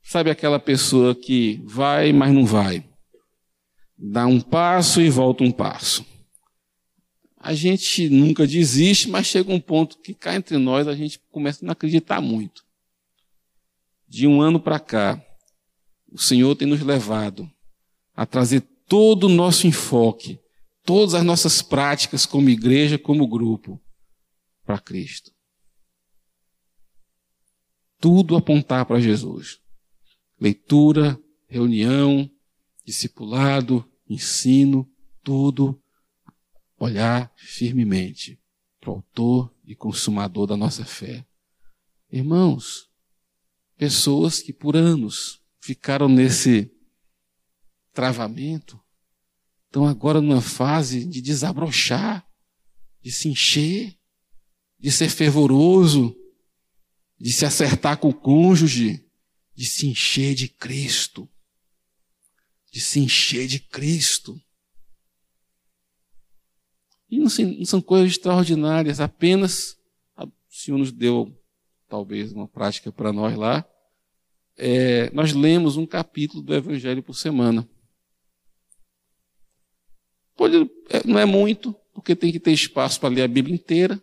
sabe 0.00 0.30
aquela 0.30 0.58
pessoa 0.58 1.14
que 1.14 1.60
vai, 1.66 2.10
mas 2.10 2.32
não 2.32 2.46
vai. 2.46 2.82
Dá 3.98 4.26
um 4.26 4.40
passo 4.40 5.02
e 5.02 5.10
volta 5.10 5.44
um 5.44 5.52
passo. 5.52 6.06
A 7.36 7.52
gente 7.52 8.08
nunca 8.08 8.46
desiste, 8.46 9.10
mas 9.10 9.26
chega 9.26 9.52
um 9.52 9.60
ponto 9.60 9.98
que 9.98 10.14
cá 10.14 10.34
entre 10.34 10.56
nós 10.56 10.88
a 10.88 10.94
gente 10.94 11.20
começa 11.30 11.62
a 11.62 11.66
não 11.66 11.72
acreditar 11.72 12.22
muito. 12.22 12.64
De 14.08 14.26
um 14.26 14.40
ano 14.40 14.58
para 14.58 14.80
cá, 14.80 15.22
o 16.10 16.18
Senhor 16.18 16.56
tem 16.56 16.66
nos 16.66 16.80
levado 16.80 17.50
a 18.14 18.24
trazer 18.24 18.62
todo 18.86 19.24
o 19.24 19.28
nosso 19.28 19.66
enfoque, 19.66 20.40
todas 20.82 21.14
as 21.14 21.22
nossas 21.22 21.60
práticas 21.60 22.24
como 22.24 22.48
igreja, 22.48 22.98
como 22.98 23.28
grupo, 23.28 23.80
para 24.64 24.78
Cristo. 24.78 25.30
Tudo 28.00 28.36
apontar 28.36 28.86
para 28.86 29.00
Jesus. 29.00 29.58
Leitura, 30.40 31.20
reunião, 31.46 32.30
discipulado, 32.84 33.84
ensino, 34.08 34.90
tudo 35.22 35.80
olhar 36.78 37.32
firmemente 37.36 38.40
para 38.80 38.90
o 38.90 38.94
autor 38.94 39.52
e 39.64 39.74
consumador 39.74 40.46
da 40.46 40.56
nossa 40.56 40.84
fé. 40.84 41.26
Irmãos, 42.10 42.87
pessoas 43.78 44.42
que 44.42 44.52
por 44.52 44.76
anos 44.76 45.40
ficaram 45.60 46.08
nesse 46.08 46.70
travamento, 47.92 48.78
estão 49.66 49.86
agora 49.86 50.20
numa 50.20 50.42
fase 50.42 51.04
de 51.04 51.22
desabrochar, 51.22 52.28
de 53.00 53.12
se 53.12 53.28
encher, 53.28 53.96
de 54.78 54.90
ser 54.90 55.08
fervoroso, 55.08 56.14
de 57.18 57.32
se 57.32 57.44
acertar 57.44 57.98
com 57.98 58.08
o 58.08 58.14
cônjuge, 58.14 59.04
de 59.54 59.64
se 59.64 59.86
encher 59.86 60.34
de 60.34 60.48
Cristo. 60.48 61.28
De 62.72 62.80
se 62.80 63.00
encher 63.00 63.46
de 63.46 63.60
Cristo. 63.60 64.40
E 67.08 67.18
não, 67.18 67.28
são 67.64 67.80
coisas 67.80 68.12
extraordinárias, 68.12 69.00
apenas 69.00 69.78
o 70.16 70.30
Senhor 70.50 70.78
nos 70.78 70.92
deu 70.92 71.37
talvez 71.88 72.32
uma 72.32 72.46
prática 72.46 72.92
para 72.92 73.12
nós 73.12 73.36
lá. 73.36 73.64
É, 74.56 75.10
nós 75.10 75.32
lemos 75.32 75.76
um 75.76 75.86
capítulo 75.86 76.42
do 76.42 76.54
Evangelho 76.54 77.02
por 77.02 77.14
semana. 77.14 77.68
Pode, 80.36 80.70
é, 80.88 81.06
não 81.06 81.18
é 81.18 81.24
muito, 81.24 81.74
porque 81.92 82.14
tem 82.14 82.30
que 82.30 82.40
ter 82.40 82.52
espaço 82.52 83.00
para 83.00 83.08
ler 83.08 83.22
a 83.22 83.28
Bíblia 83.28 83.54
inteira, 83.54 84.00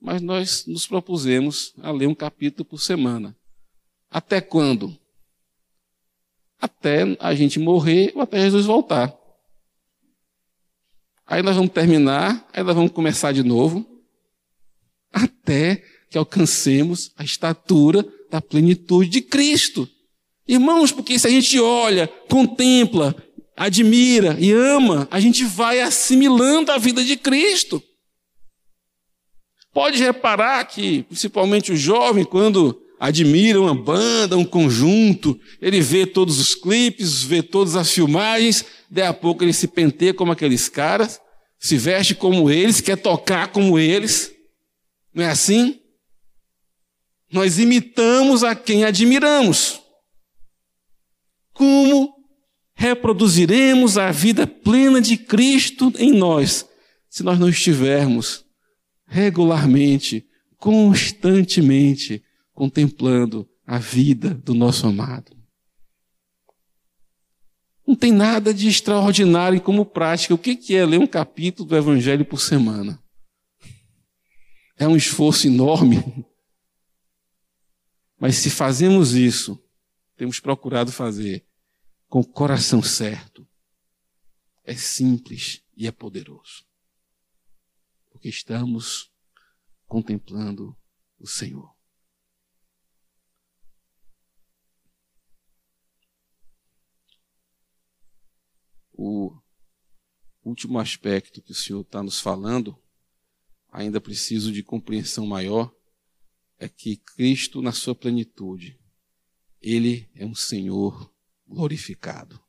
mas 0.00 0.20
nós 0.20 0.66
nos 0.66 0.86
propusemos 0.86 1.72
a 1.82 1.90
ler 1.90 2.06
um 2.06 2.14
capítulo 2.14 2.64
por 2.64 2.80
semana. 2.80 3.36
Até 4.10 4.40
quando? 4.40 4.96
Até 6.60 7.16
a 7.20 7.34
gente 7.34 7.58
morrer 7.58 8.12
ou 8.14 8.22
até 8.22 8.40
Jesus 8.40 8.66
voltar. 8.66 9.14
Aí 11.26 11.42
nós 11.42 11.56
vamos 11.56 11.72
terminar, 11.72 12.48
aí 12.52 12.62
nós 12.62 12.74
vamos 12.74 12.92
começar 12.92 13.32
de 13.32 13.42
novo, 13.42 13.84
até 15.12 15.82
que 16.10 16.18
alcancemos 16.18 17.10
a 17.16 17.24
estatura 17.24 18.06
da 18.30 18.40
plenitude 18.40 19.08
de 19.08 19.20
Cristo. 19.20 19.88
Irmãos, 20.46 20.92
porque 20.92 21.18
se 21.18 21.26
a 21.26 21.30
gente 21.30 21.58
olha, 21.58 22.06
contempla, 22.28 23.14
admira 23.56 24.36
e 24.38 24.52
ama, 24.52 25.08
a 25.10 25.18
gente 25.18 25.44
vai 25.44 25.80
assimilando 25.80 26.70
a 26.70 26.78
vida 26.78 27.02
de 27.02 27.16
Cristo. 27.16 27.82
Pode 29.72 29.98
reparar 29.98 30.64
que, 30.64 31.02
principalmente 31.02 31.72
o 31.72 31.76
jovem, 31.76 32.24
quando 32.24 32.80
admira 32.98 33.60
uma 33.60 33.74
banda, 33.74 34.36
um 34.36 34.44
conjunto, 34.44 35.38
ele 35.60 35.80
vê 35.80 36.06
todos 36.06 36.38
os 36.38 36.54
clipes, 36.54 37.22
vê 37.22 37.42
todas 37.42 37.76
as 37.76 37.90
filmagens, 37.90 38.64
daí 38.90 39.06
a 39.06 39.12
pouco 39.12 39.44
ele 39.44 39.52
se 39.52 39.68
penteia 39.68 40.14
como 40.14 40.32
aqueles 40.32 40.68
caras, 40.68 41.20
se 41.58 41.76
veste 41.76 42.14
como 42.14 42.50
eles, 42.50 42.80
quer 42.80 42.96
tocar 42.96 43.48
como 43.48 43.78
eles. 43.78 44.32
Não 45.12 45.24
é 45.24 45.28
assim? 45.28 45.78
Nós 47.32 47.58
imitamos 47.58 48.44
a 48.44 48.54
quem 48.54 48.84
admiramos. 48.84 49.80
Como 51.52 52.14
reproduziremos 52.74 53.96
a 53.96 54.10
vida 54.12 54.46
plena 54.46 55.00
de 55.00 55.16
Cristo 55.16 55.92
em 55.98 56.12
nós 56.12 56.68
se 57.08 57.22
nós 57.22 57.38
não 57.38 57.48
estivermos 57.48 58.44
regularmente, 59.06 60.26
constantemente 60.58 62.22
contemplando 62.52 63.48
a 63.66 63.78
vida 63.78 64.34
do 64.34 64.52
nosso 64.54 64.86
amado. 64.86 65.34
Não 67.86 67.94
tem 67.94 68.12
nada 68.12 68.52
de 68.52 68.68
extraordinário 68.68 69.60
como 69.60 69.86
prática. 69.86 70.34
O 70.34 70.38
que 70.38 70.74
é 70.74 70.84
ler 70.84 70.98
um 70.98 71.06
capítulo 71.06 71.68
do 71.68 71.76
Evangelho 71.76 72.24
por 72.24 72.40
semana? 72.40 73.00
É 74.76 74.86
um 74.86 74.96
esforço 74.96 75.46
enorme. 75.46 76.02
Mas 78.18 78.36
se 78.36 78.50
fazemos 78.50 79.12
isso, 79.12 79.62
temos 80.16 80.40
procurado 80.40 80.90
fazer 80.90 81.46
com 82.08 82.20
o 82.20 82.26
coração 82.26 82.82
certo. 82.82 83.46
É 84.64 84.74
simples 84.74 85.62
e 85.76 85.86
é 85.86 85.92
poderoso 85.92 86.66
porque 88.26 88.30
estamos 88.30 89.12
contemplando 89.86 90.74
o 91.18 91.26
Senhor. 91.26 91.76
O 98.94 99.38
último 100.42 100.78
aspecto 100.78 101.42
que 101.42 101.52
o 101.52 101.54
Senhor 101.54 101.82
está 101.82 102.02
nos 102.02 102.18
falando, 102.18 102.82
ainda 103.68 104.00
preciso 104.00 104.50
de 104.50 104.62
compreensão 104.62 105.26
maior, 105.26 105.75
é 106.58 106.68
que 106.68 106.96
Cristo, 106.96 107.60
na 107.60 107.72
sua 107.72 107.94
plenitude, 107.94 108.80
Ele 109.60 110.10
é 110.14 110.24
um 110.24 110.34
Senhor 110.34 111.14
glorificado. 111.46 112.42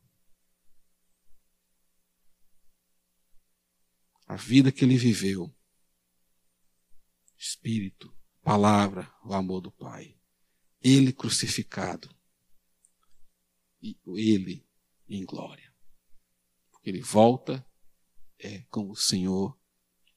A 4.26 4.36
vida 4.36 4.70
que 4.72 4.84
Ele 4.84 4.96
viveu 4.96 5.54
Espírito, 7.38 8.12
palavra, 8.42 9.14
o 9.24 9.32
amor 9.32 9.60
do 9.60 9.70
Pai. 9.70 10.18
Ele 10.80 11.12
crucificado 11.12 12.12
e 13.80 13.96
ele 14.16 14.66
em 15.08 15.24
glória. 15.24 15.72
Porque 16.70 16.90
ele 16.90 17.00
volta 17.00 17.64
é 18.38 18.62
com 18.70 18.90
o 18.90 18.96
Senhor 18.96 19.56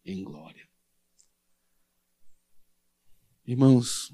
em 0.04 0.24
glória. 0.24 0.68
Irmãos, 3.44 4.14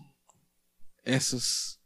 essas 1.03 1.78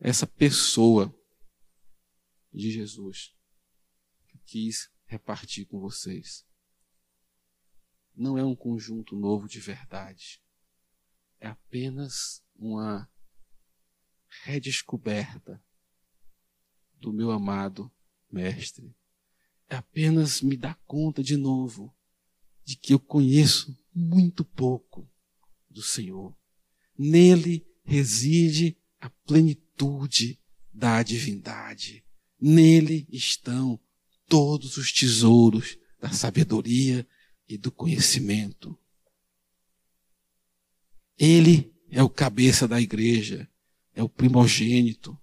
essa 0.00 0.26
pessoa 0.26 1.14
de 2.52 2.70
Jesus 2.70 3.34
que 4.26 4.38
quis 4.38 4.90
repartir 5.06 5.66
com 5.66 5.78
vocês. 5.78 6.46
Não 8.14 8.38
é 8.38 8.44
um 8.44 8.54
conjunto 8.54 9.14
novo 9.14 9.46
de 9.46 9.60
verdade. 9.60 10.42
É 11.38 11.48
apenas 11.48 12.42
uma 12.54 13.10
redescoberta 14.44 15.62
do 16.94 17.12
meu 17.12 17.30
amado 17.30 17.92
Mestre. 18.30 18.96
É 19.68 19.76
apenas 19.76 20.40
me 20.40 20.56
dar 20.56 20.76
conta 20.86 21.22
de 21.22 21.36
novo 21.36 21.94
de 22.64 22.76
que 22.76 22.94
eu 22.94 23.00
conheço 23.00 23.76
muito 23.94 24.44
pouco 24.44 25.08
do 25.70 25.82
Senhor. 25.82 26.36
Nele 26.98 27.66
reside 27.84 28.76
a 29.00 29.08
plenitude 29.08 30.40
da 30.72 31.02
divindade. 31.02 32.04
Nele 32.40 33.06
estão 33.10 33.78
todos 34.26 34.76
os 34.76 34.92
tesouros 34.92 35.78
da 36.00 36.10
sabedoria 36.10 37.06
e 37.48 37.56
do 37.56 37.70
conhecimento. 37.70 38.78
Ele 41.18 41.72
é 41.90 42.02
o 42.02 42.10
cabeça 42.10 42.66
da 42.66 42.80
igreja, 42.80 43.48
é 43.94 44.02
o 44.02 44.08
primogênito. 44.08 45.16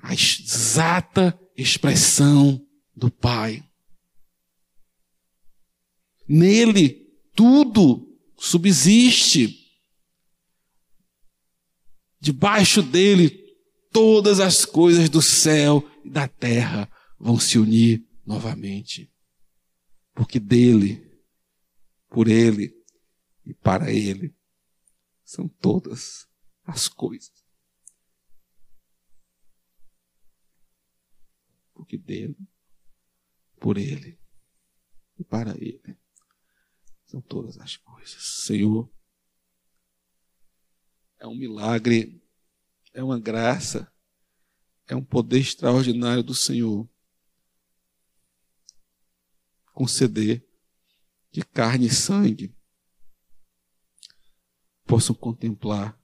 A 0.00 0.14
exata 0.14 1.38
expressão 1.56 2.64
do 2.96 3.10
Pai. 3.10 3.67
Nele 6.28 7.08
tudo 7.34 8.20
subsiste. 8.36 9.66
Debaixo 12.20 12.82
dele 12.82 13.30
todas 13.90 14.38
as 14.38 14.64
coisas 14.64 15.08
do 15.08 15.22
céu 15.22 15.88
e 16.04 16.10
da 16.10 16.28
terra 16.28 16.90
vão 17.18 17.38
se 17.38 17.58
unir 17.58 18.06
novamente. 18.26 19.10
Porque 20.12 20.38
dele, 20.38 21.00
por 22.08 22.28
ele 22.28 22.76
e 23.46 23.54
para 23.54 23.90
ele 23.90 24.36
são 25.24 25.48
todas 25.48 26.28
as 26.64 26.88
coisas. 26.88 27.32
Porque 31.72 31.96
dele, 31.96 32.36
por 33.58 33.78
ele 33.78 34.18
e 35.18 35.24
para 35.24 35.56
ele 35.56 35.96
são 37.08 37.20
todas 37.22 37.58
as 37.58 37.76
coisas. 37.76 38.22
Senhor, 38.22 38.88
é 41.18 41.26
um 41.26 41.34
milagre, 41.34 42.22
é 42.92 43.02
uma 43.02 43.18
graça, 43.18 43.90
é 44.86 44.94
um 44.94 45.02
poder 45.02 45.40
extraordinário 45.40 46.22
do 46.22 46.34
Senhor 46.34 46.88
conceder 49.72 50.46
de 51.30 51.42
carne 51.42 51.86
e 51.86 51.90
sangue 51.90 52.54
possam 54.84 55.14
contemplar 55.14 55.98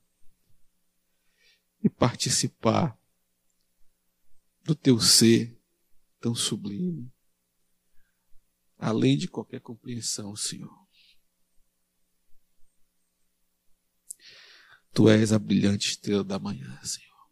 e 1.82 1.88
participar 1.88 2.98
do 4.62 4.74
teu 4.74 5.00
ser 5.00 5.60
tão 6.20 6.34
sublime, 6.34 7.12
além 8.78 9.18
de 9.18 9.26
qualquer 9.26 9.60
compreensão, 9.60 10.36
Senhor. 10.36 10.83
Tu 14.94 15.10
és 15.10 15.32
a 15.32 15.38
brilhante 15.38 15.88
estrela 15.88 16.22
da 16.22 16.38
manhã, 16.38 16.80
Senhor. 16.84 17.28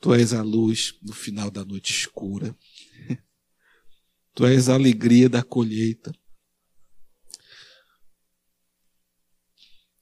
Tu 0.00 0.14
és 0.14 0.32
a 0.32 0.42
luz 0.42 0.96
no 1.02 1.12
final 1.12 1.50
da 1.50 1.64
noite 1.64 1.90
escura. 1.90 2.56
Tu 4.34 4.46
és 4.46 4.68
a 4.68 4.74
alegria 4.74 5.30
da 5.30 5.42
colheita. 5.42 6.12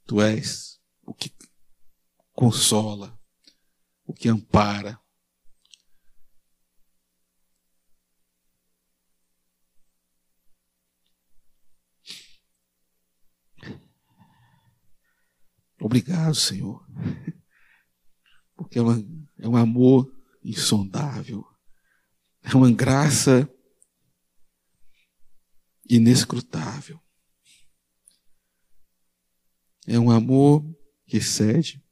Tu 0.05 0.20
és 0.20 0.81
o 1.07 1.14
que 1.14 1.31
consola, 2.33 3.16
o 4.05 4.12
que 4.12 4.29
ampara. 4.29 5.01
Obrigado, 15.85 16.35
Senhor, 16.35 16.82
porque 18.57 18.78
é, 18.78 18.82
uma, 18.82 19.07
é 19.39 19.47
um 19.47 19.55
amor 19.55 20.11
insondável, 20.43 21.47
é 22.43 22.57
uma 22.57 22.72
graça 22.72 23.47
inescrutável. 25.87 26.99
É 29.87 29.99
um 29.99 30.11
amor 30.11 30.64
que 31.07 31.18
excede 31.18 31.85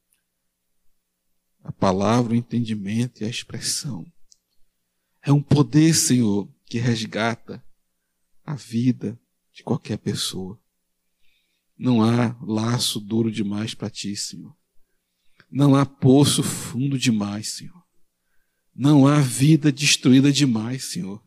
a 1.63 1.71
palavra, 1.71 2.33
o 2.33 2.35
entendimento 2.35 3.21
e 3.21 3.27
a 3.27 3.29
expressão. 3.29 4.11
É 5.21 5.31
um 5.31 5.39
poder, 5.41 5.93
Senhor, 5.93 6.51
que 6.65 6.79
resgata 6.79 7.63
a 8.43 8.55
vida 8.55 9.21
de 9.51 9.61
qualquer 9.61 9.99
pessoa. 9.99 10.59
Não 11.83 12.01
há 12.01 12.33
laço 12.41 12.97
duro 12.97 13.29
demais 13.29 13.73
para 13.73 13.89
ti, 13.89 14.15
Senhor. 14.15 14.55
Não 15.51 15.75
há 15.75 15.85
poço 15.85 16.41
fundo 16.41 16.97
demais, 16.97 17.55
Senhor. 17.55 17.83
Não 18.73 19.05
há 19.05 19.19
vida 19.19 19.69
destruída 19.69 20.31
demais, 20.31 20.85
Senhor. 20.85 21.21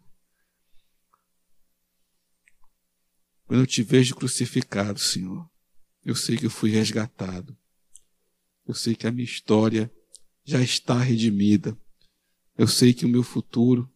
Quando 3.44 3.60
eu 3.60 3.66
te 3.66 3.82
vejo 3.82 4.16
crucificado, 4.16 4.98
Senhor, 4.98 5.46
eu 6.02 6.16
sei 6.16 6.38
que 6.38 6.46
eu 6.46 6.50
fui 6.50 6.70
resgatado. 6.70 7.54
Eu 8.66 8.72
sei 8.72 8.96
que 8.96 9.06
a 9.06 9.12
minha 9.12 9.26
história 9.26 9.92
já 10.42 10.62
está 10.62 10.98
redimida. 10.98 11.76
Eu 12.56 12.66
sei 12.66 12.94
que 12.94 13.04
o 13.04 13.10
meu 13.10 13.22
futuro 13.22 13.92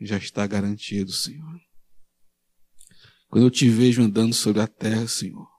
já 0.00 0.16
está 0.16 0.48
garantido, 0.48 1.12
Senhor. 1.12 1.60
Quando 3.28 3.44
eu 3.44 3.50
te 3.52 3.68
vejo 3.68 4.02
andando 4.02 4.34
sobre 4.34 4.60
a 4.60 4.66
terra, 4.66 5.06
Senhor, 5.06 5.51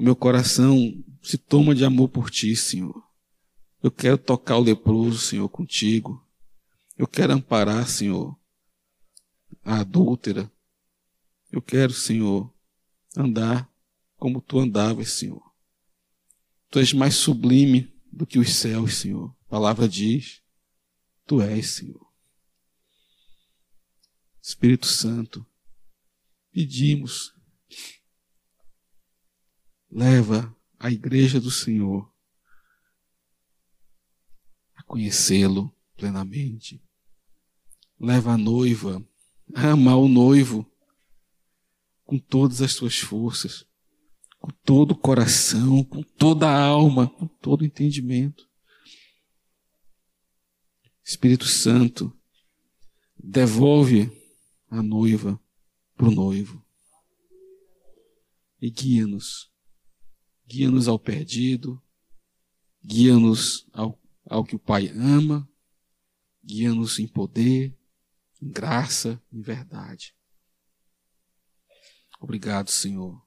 o 0.00 0.02
meu 0.02 0.16
coração 0.16 1.04
se 1.22 1.36
toma 1.36 1.74
de 1.74 1.84
amor 1.84 2.08
por 2.08 2.30
ti, 2.30 2.56
Senhor. 2.56 3.06
Eu 3.82 3.90
quero 3.90 4.16
tocar 4.16 4.56
o 4.56 4.62
leproso, 4.62 5.18
Senhor, 5.18 5.46
contigo. 5.50 6.26
Eu 6.96 7.06
quero 7.06 7.34
amparar, 7.34 7.86
Senhor, 7.86 8.34
a 9.62 9.80
adúltera. 9.80 10.50
Eu 11.52 11.60
quero, 11.60 11.92
Senhor, 11.92 12.50
andar 13.14 13.70
como 14.16 14.40
tu 14.40 14.58
andavas, 14.58 15.10
Senhor. 15.10 15.42
Tu 16.70 16.78
és 16.78 16.94
mais 16.94 17.16
sublime 17.16 17.92
do 18.10 18.26
que 18.26 18.38
os 18.38 18.54
céus, 18.54 18.94
Senhor. 18.94 19.36
A 19.48 19.50
palavra 19.50 19.86
diz: 19.86 20.40
Tu 21.26 21.42
és, 21.42 21.72
Senhor. 21.72 22.10
Espírito 24.40 24.86
Santo, 24.86 25.46
pedimos, 26.50 27.34
leva 29.90 30.54
a 30.78 30.90
igreja 30.90 31.40
do 31.40 31.50
Senhor 31.50 32.10
a 34.76 34.82
conhecê-lo 34.84 35.74
plenamente. 35.96 36.82
Leva 37.98 38.32
a 38.32 38.38
noiva 38.38 39.04
a 39.54 39.72
amar 39.72 39.96
o 39.96 40.08
noivo 40.08 40.70
com 42.04 42.18
todas 42.18 42.62
as 42.62 42.72
suas 42.72 42.98
forças, 42.98 43.66
com 44.38 44.48
todo 44.64 44.92
o 44.92 44.98
coração, 44.98 45.84
com 45.84 46.02
toda 46.02 46.48
a 46.48 46.64
alma, 46.64 47.08
com 47.08 47.26
todo 47.26 47.62
o 47.62 47.64
entendimento. 47.64 48.48
Espírito 51.04 51.44
Santo, 51.46 52.16
devolve 53.18 54.10
a 54.68 54.82
noiva 54.82 55.38
para 55.96 56.08
o 56.08 56.10
noivo 56.10 56.64
e 58.60 58.70
guia-nos. 58.70 59.49
Guia-nos 60.50 60.88
ao 60.88 60.98
perdido, 60.98 61.80
guia-nos 62.84 63.68
ao, 63.72 63.96
ao 64.26 64.44
que 64.44 64.56
o 64.56 64.58
Pai 64.58 64.88
ama, 64.88 65.48
guia-nos 66.44 66.98
em 66.98 67.06
poder, 67.06 67.72
em 68.42 68.48
graça, 68.48 69.22
em 69.32 69.40
verdade. 69.40 70.12
Obrigado, 72.18 72.68
Senhor, 72.68 73.24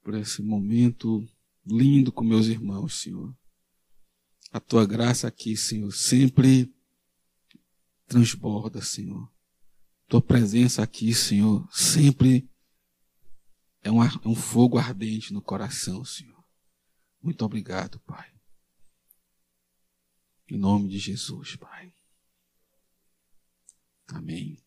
por 0.00 0.14
esse 0.14 0.42
momento 0.42 1.28
lindo 1.66 2.12
com 2.12 2.22
meus 2.22 2.46
irmãos, 2.46 3.00
Senhor. 3.00 3.36
A 4.52 4.60
tua 4.60 4.86
graça 4.86 5.26
aqui, 5.26 5.56
Senhor, 5.56 5.90
sempre 5.90 6.72
transborda, 8.06 8.80
Senhor. 8.80 9.28
Tua 10.06 10.22
presença 10.22 10.84
aqui, 10.84 11.12
Senhor, 11.12 11.68
sempre 11.72 12.48
é 13.82 13.90
um, 13.90 14.02
é 14.02 14.28
um 14.28 14.34
fogo 14.34 14.78
ardente 14.78 15.32
no 15.32 15.42
coração, 15.42 16.04
Senhor. 16.04 16.42
Muito 17.20 17.44
obrigado, 17.44 17.98
Pai. 18.00 18.30
Em 20.48 20.58
nome 20.58 20.88
de 20.88 20.98
Jesus, 20.98 21.56
Pai. 21.56 21.92
Amém. 24.08 24.62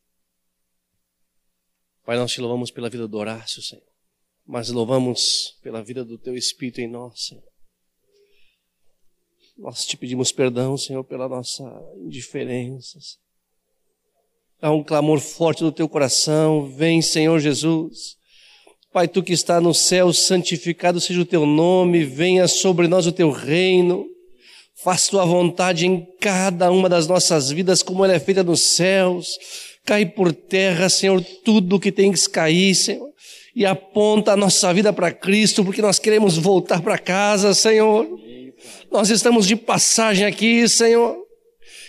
Pai, 2.04 2.18
nós 2.18 2.32
te 2.32 2.42
louvamos 2.42 2.72
pela 2.72 2.90
vida 2.90 3.08
do 3.08 3.18
Horácio, 3.18 3.62
Senhor. 3.62 3.86
Mas 4.46 4.70
louvamos 4.70 5.58
pela 5.62 5.84
vida 5.84 6.04
do 6.04 6.18
teu 6.18 6.36
Espírito 6.36 6.80
em 6.82 6.88
nós, 6.88 7.28
Senhor. 7.28 7.44
Nós 9.58 9.86
te 9.86 9.96
pedimos 9.96 10.32
perdão, 10.32 10.78
Senhor, 10.78 11.04
pela 11.04 11.30
nossa 11.30 11.64
indiferença. 11.98 13.00
Há 14.62 14.72
um 14.72 14.84
clamor 14.84 15.20
forte 15.20 15.64
no 15.64 15.72
teu 15.72 15.88
coração. 15.88 16.70
Vem, 16.76 17.02
Senhor 17.02 17.40
Jesus. 17.40 18.18
Pai, 18.96 19.10
tu 19.10 19.22
que 19.22 19.34
está 19.34 19.60
no 19.60 19.74
céu, 19.74 20.14
santificado 20.14 21.02
seja 21.02 21.20
o 21.20 21.26
teu 21.26 21.46
nome, 21.46 22.06
venha 22.06 22.48
sobre 22.48 22.88
nós 22.88 23.06
o 23.06 23.12
teu 23.12 23.30
reino. 23.30 24.08
Faça 24.82 25.12
tua 25.12 25.26
vontade 25.26 25.86
em 25.86 26.08
cada 26.22 26.72
uma 26.72 26.88
das 26.88 27.06
nossas 27.06 27.52
vidas, 27.52 27.84
como 27.84 28.06
ela 28.06 28.14
é 28.14 28.20
feita 28.22 28.42
nos 28.42 28.62
céus. 28.62 29.38
Cai 29.84 30.06
por 30.06 30.32
terra, 30.32 30.88
Senhor, 30.88 31.22
tudo 31.44 31.78
que 31.78 31.92
tem 31.92 32.10
que 32.10 32.30
cair, 32.30 32.74
Senhor. 32.74 33.10
E 33.54 33.66
aponta 33.66 34.32
a 34.32 34.38
nossa 34.38 34.74
vida 34.74 34.94
para 34.94 35.12
Cristo, 35.12 35.66
porque 35.66 35.82
nós 35.82 36.00
queremos 36.00 36.38
voltar 36.38 36.82
para 36.82 36.98
casa, 36.98 37.54
Senhor. 37.54 38.08
Nós 38.90 39.10
estamos 39.10 39.46
de 39.46 39.58
passagem 39.58 40.26
aqui, 40.26 40.70
Senhor, 40.70 41.18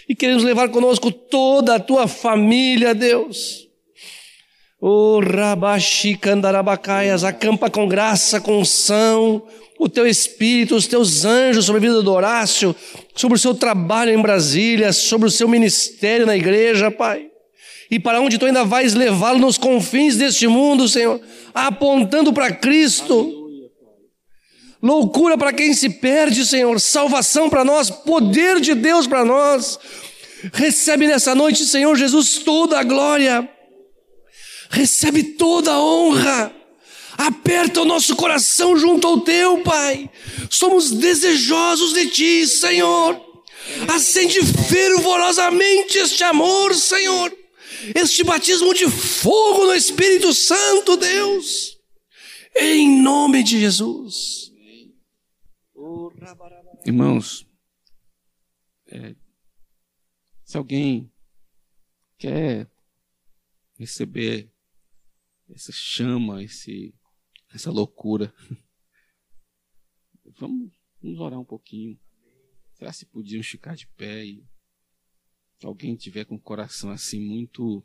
e 0.09 0.15
queremos 0.17 0.43
levar 0.43 0.71
conosco 0.71 1.13
toda 1.13 1.77
a 1.77 1.79
tua 1.79 2.09
família, 2.09 2.97
Deus. 2.97 3.66
O 4.89 5.18
Rabashi 5.18 6.14
Candarabacaias, 6.14 7.24
acampa 7.24 7.68
com 7.68 7.89
graça, 7.89 8.41
com 8.41 8.61
unção, 8.61 9.43
o 9.80 9.89
teu 9.89 10.07
espírito, 10.07 10.76
os 10.76 10.87
teus 10.87 11.24
anjos 11.24 11.64
sobre 11.64 11.84
a 11.84 11.91
vida 11.91 12.03
do 12.05 12.12
Horácio, 12.12 12.72
sobre 13.12 13.34
o 13.37 13.41
seu 13.41 13.53
trabalho 13.53 14.12
em 14.12 14.22
Brasília, 14.22 14.93
sobre 14.93 15.26
o 15.26 15.30
seu 15.30 15.49
ministério 15.49 16.24
na 16.24 16.37
igreja, 16.37 16.89
Pai. 16.89 17.26
E 17.91 17.99
para 17.99 18.20
onde 18.20 18.39
tu 18.39 18.47
ainda 18.47 18.62
vais 18.62 18.95
levá-lo 18.95 19.41
nos 19.41 19.59
confins 19.59 20.18
deste 20.18 20.47
mundo, 20.47 20.87
Senhor, 20.87 21.20
apontando 21.53 22.32
para 22.32 22.53
Cristo. 22.53 23.51
Loucura 24.80 25.37
para 25.37 25.53
quem 25.53 25.74
se 25.74 25.91
perde, 25.91 26.47
Senhor, 26.47 26.78
salvação 26.78 27.51
para 27.51 27.64
nós, 27.64 27.91
poder 27.91 28.61
de 28.61 28.72
Deus 28.72 29.09
para 29.09 29.24
nós. 29.24 29.80
Recebe 30.53 31.09
nessa 31.09 31.34
noite, 31.34 31.64
Senhor 31.64 31.97
Jesus, 31.97 32.39
toda 32.39 32.78
a 32.78 32.84
glória, 32.84 33.51
recebe 34.71 35.23
toda 35.23 35.73
a 35.73 35.81
honra 35.81 36.57
Aperta 37.17 37.81
o 37.81 37.85
nosso 37.87 38.14
coração 38.14 38.77
junto 38.77 39.07
ao 39.07 39.21
teu, 39.21 39.62
Pai. 39.62 40.11
Somos 40.51 40.91
desejosos 40.91 41.95
de 41.95 42.11
ti, 42.11 42.47
Senhor. 42.47 43.25
Acende 43.89 44.41
fervorosamente 44.45 45.97
este 45.99 46.23
amor, 46.23 46.75
Senhor. 46.75 47.35
Este 47.95 48.23
batismo 48.23 48.75
de 48.75 48.87
fogo 48.91 49.67
no 49.67 49.75
Espírito 49.75 50.33
Santo, 50.35 50.97
Deus. 50.97 51.79
Em 52.55 53.01
nome 53.01 53.43
de 53.43 53.61
Jesus. 53.61 54.53
Irmãos, 56.85 57.47
é, 58.89 59.14
se 60.45 60.57
alguém 60.57 61.11
quer 62.19 62.71
receber 63.79 64.51
essa 65.57 65.73
chama, 65.73 66.43
esse 66.43 66.95
essa 67.53 67.71
loucura. 67.71 68.33
Vamos, 70.39 70.71
vamos 71.01 71.21
orar 71.21 71.41
um 71.41 71.45
pouquinho. 71.45 71.99
Será 72.75 72.93
se 72.93 73.07
podiam 73.07 73.43
ficar 73.43 73.75
de 73.75 73.87
pé 73.87 74.27
e 74.27 74.47
alguém 75.63 75.97
tiver 75.97 76.27
com 76.27 76.35
o 76.35 76.41
coração 76.41 76.91
assim 76.91 77.19
muito 77.19 77.83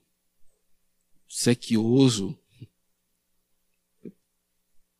sequioso 1.29 2.37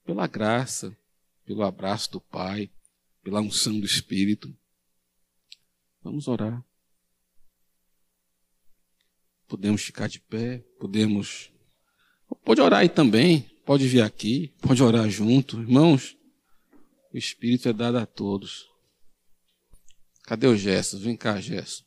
pela 0.05 0.27
graça, 0.27 0.97
pelo 1.43 1.63
abraço 1.63 2.11
do 2.11 2.21
Pai, 2.21 2.71
pela 3.21 3.41
unção 3.41 3.77
do 3.77 3.85
Espírito. 3.85 4.55
Vamos 6.01 6.29
orar. 6.29 6.63
Podemos 9.47 9.81
ficar 9.81 10.07
de 10.07 10.21
pé, 10.21 10.59
podemos. 10.79 11.51
Pode 12.43 12.61
orar 12.61 12.81
aí 12.81 12.89
também. 12.89 13.49
Pode 13.65 13.87
vir 13.87 14.01
aqui, 14.01 14.53
pode 14.61 14.81
orar 14.81 15.09
junto. 15.09 15.61
Irmãos, 15.61 16.17
o 17.13 17.17
Espírito 17.17 17.69
é 17.69 17.73
dado 17.73 17.97
a 17.97 18.05
todos. 18.05 18.67
Cadê 20.23 20.47
o 20.47 20.57
Gesso? 20.57 20.99
Vem 20.99 21.15
cá, 21.15 21.39
Gesso. 21.39 21.85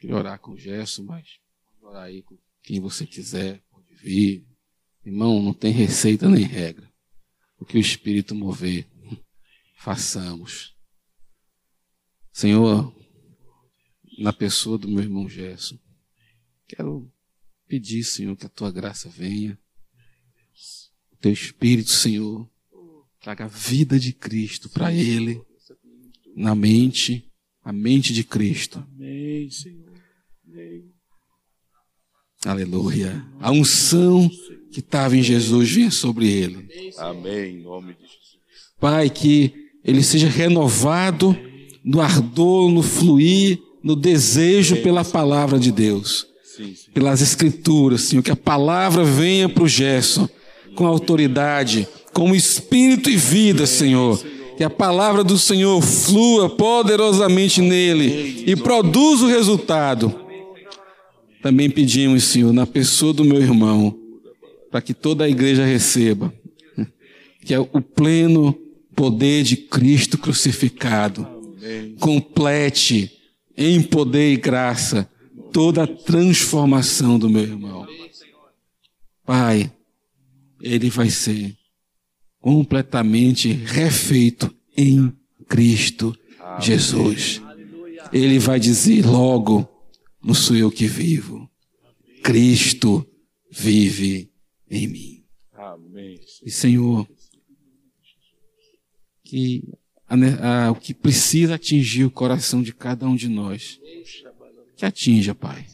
Queria 0.00 0.16
orar 0.16 0.38
com 0.38 0.52
o 0.52 0.58
Gesso, 0.58 1.04
mas 1.04 1.38
pode 1.80 1.92
orar 1.92 2.04
aí 2.04 2.22
com 2.22 2.36
quem 2.62 2.80
você 2.80 3.06
quiser, 3.06 3.62
pode 3.70 3.94
vir. 3.94 4.46
Irmão, 5.04 5.42
não 5.42 5.52
tem 5.52 5.70
receita 5.70 6.28
nem 6.28 6.44
regra. 6.44 6.90
O 7.58 7.64
que 7.64 7.76
o 7.76 7.80
Espírito 7.80 8.34
mover, 8.34 8.88
façamos. 9.76 10.74
Senhor, 12.32 12.92
na 14.18 14.32
pessoa 14.32 14.76
do 14.76 14.88
meu 14.88 15.02
irmão 15.02 15.28
Gerson, 15.28 15.78
quero 16.66 17.13
pedir, 17.66 18.04
Senhor, 18.04 18.36
que 18.36 18.46
a 18.46 18.50
tua 18.50 18.70
graça 18.70 19.08
venha 19.08 19.58
teu 21.24 21.32
Espírito, 21.32 21.90
Senhor, 21.90 22.46
traga 23.18 23.46
a 23.46 23.48
vida 23.48 23.98
de 23.98 24.12
Cristo 24.12 24.68
para 24.68 24.92
ele, 24.92 25.40
na 26.36 26.54
mente, 26.54 27.32
a 27.64 27.72
mente 27.72 28.12
de 28.12 28.22
Cristo. 28.22 28.86
Amém, 28.94 29.50
Senhor. 29.50 29.90
Amém. 30.46 30.84
Aleluia. 32.44 33.26
A 33.40 33.50
unção 33.50 34.30
que 34.70 34.80
estava 34.80 35.16
em 35.16 35.22
Jesus 35.22 35.70
venha 35.70 35.90
sobre 35.90 36.30
ele. 36.30 36.68
Amém, 36.98 37.54
em 37.56 37.62
nome 37.62 37.94
de 37.94 38.02
Jesus. 38.02 38.38
Pai, 38.78 39.08
que 39.08 39.70
ele 39.82 40.02
seja 40.02 40.28
renovado 40.28 41.34
no 41.82 42.02
ardor, 42.02 42.70
no 42.70 42.82
fluir, 42.82 43.58
no 43.82 43.96
desejo 43.96 44.82
pela 44.82 45.06
palavra 45.06 45.58
de 45.58 45.72
Deus. 45.72 46.33
Pelas 46.92 47.20
escrituras, 47.20 48.02
Senhor, 48.02 48.22
que 48.22 48.30
a 48.30 48.36
palavra 48.36 49.04
venha 49.04 49.48
para 49.48 49.62
o 49.62 49.68
Gerson 49.68 50.28
com 50.74 50.86
autoridade, 50.86 51.86
com 52.12 52.34
espírito 52.34 53.10
e 53.10 53.16
vida, 53.16 53.66
Senhor. 53.66 54.22
Que 54.56 54.64
a 54.64 54.70
palavra 54.70 55.24
do 55.24 55.38
Senhor 55.38 55.80
flua 55.82 56.48
poderosamente 56.48 57.60
nele 57.60 58.44
e 58.46 58.54
produza 58.54 59.24
o 59.24 59.28
resultado. 59.28 60.14
Também 61.42 61.68
pedimos, 61.68 62.24
Senhor, 62.24 62.52
na 62.52 62.66
pessoa 62.66 63.12
do 63.12 63.24
meu 63.24 63.40
irmão, 63.40 63.96
para 64.70 64.80
que 64.80 64.94
toda 64.94 65.24
a 65.24 65.28
igreja 65.28 65.64
receba, 65.64 66.32
que 67.44 67.52
é 67.52 67.58
o 67.58 67.66
pleno 67.66 68.56
poder 68.94 69.42
de 69.42 69.56
Cristo 69.56 70.16
crucificado 70.16 71.34
complete 71.98 73.10
em 73.56 73.80
poder 73.80 74.32
e 74.32 74.36
graça 74.36 75.08
toda 75.54 75.84
a 75.84 75.86
transformação 75.86 77.16
do 77.16 77.30
meu 77.30 77.42
irmão. 77.42 77.86
Pai, 79.24 79.72
ele 80.60 80.90
vai 80.90 81.08
ser 81.08 81.56
completamente 82.40 83.52
refeito 83.52 84.52
em 84.76 85.16
Cristo. 85.48 86.14
Jesus. 86.60 87.40
Ele 88.12 88.38
vai 88.40 88.58
dizer 88.58 89.06
logo: 89.06 89.68
não 90.22 90.34
sou 90.34 90.56
eu 90.56 90.70
que 90.70 90.86
vivo, 90.86 91.48
Cristo 92.22 93.06
vive 93.50 94.30
em 94.68 94.88
mim. 94.88 95.24
Amém. 95.52 96.20
E 96.44 96.50
Senhor, 96.50 97.08
que 99.24 99.62
a, 100.08 100.66
a, 100.66 100.70
o 100.72 100.74
que 100.74 100.92
precisa 100.92 101.54
atingir 101.54 102.04
o 102.04 102.10
coração 102.10 102.60
de 102.62 102.72
cada 102.72 103.06
um 103.06 103.14
de 103.16 103.28
nós, 103.28 103.80
que 104.90 105.00
atinja, 105.02 105.34
Pai 105.34 105.66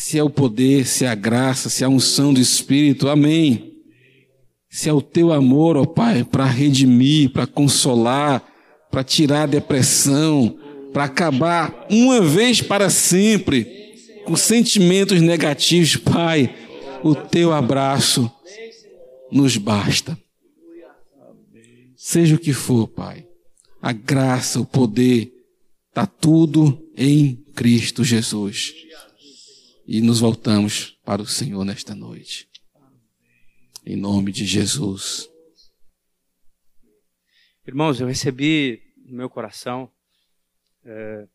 se 0.00 0.18
é 0.18 0.22
o 0.22 0.30
poder, 0.30 0.86
se 0.86 1.04
é 1.04 1.08
a 1.08 1.14
graça, 1.14 1.68
se 1.68 1.84
é 1.84 1.86
a 1.86 1.90
unção 1.90 2.32
do 2.32 2.40
Espírito, 2.40 3.06
amém. 3.06 3.74
Se 4.70 4.88
é 4.88 4.92
o 4.92 5.02
teu 5.02 5.30
amor, 5.30 5.76
ó 5.76 5.84
Pai, 5.84 6.24
para 6.24 6.46
redimir, 6.46 7.30
para 7.30 7.46
consolar, 7.46 8.42
para 8.90 9.04
tirar 9.04 9.42
a 9.42 9.46
depressão, 9.46 10.56
para 10.90 11.04
acabar 11.04 11.86
uma 11.90 12.22
vez 12.22 12.62
para 12.62 12.88
sempre 12.88 13.66
com 14.24 14.34
sentimentos 14.36 15.20
negativos, 15.20 15.96
Pai, 15.96 16.54
o 17.04 17.14
teu 17.14 17.52
abraço 17.52 18.32
nos 19.30 19.58
basta. 19.58 20.18
Seja 21.94 22.36
o 22.36 22.38
que 22.38 22.54
for, 22.54 22.88
Pai, 22.88 23.26
a 23.82 23.92
graça, 23.92 24.58
o 24.60 24.64
poder, 24.64 25.30
está 25.90 26.06
tudo 26.06 26.89
em 27.02 27.34
Cristo 27.54 28.04
Jesus 28.04 28.74
e 29.86 30.02
nos 30.02 30.20
voltamos 30.20 30.98
para 31.02 31.22
o 31.22 31.26
Senhor 31.26 31.64
nesta 31.64 31.94
noite. 31.94 32.46
Em 33.86 33.96
nome 33.96 34.30
de 34.30 34.44
Jesus. 34.44 35.26
Irmãos, 37.66 37.98
eu 37.98 38.06
recebi 38.06 38.94
no 38.98 39.16
meu 39.16 39.30
coração. 39.30 39.90
É, 40.84 41.26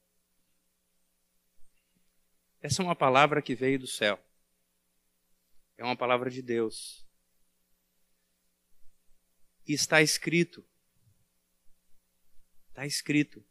essa 2.61 2.83
é 2.83 2.85
uma 2.85 2.95
palavra 2.95 3.41
que 3.41 3.55
veio 3.55 3.79
do 3.79 3.87
céu. 3.87 4.23
É 5.79 5.83
uma 5.83 5.97
palavra 5.97 6.29
de 6.29 6.43
Deus. 6.43 7.03
E 9.67 9.73
está 9.73 9.99
escrito. 9.99 10.63
Está 12.69 12.85
escrito. 12.85 13.43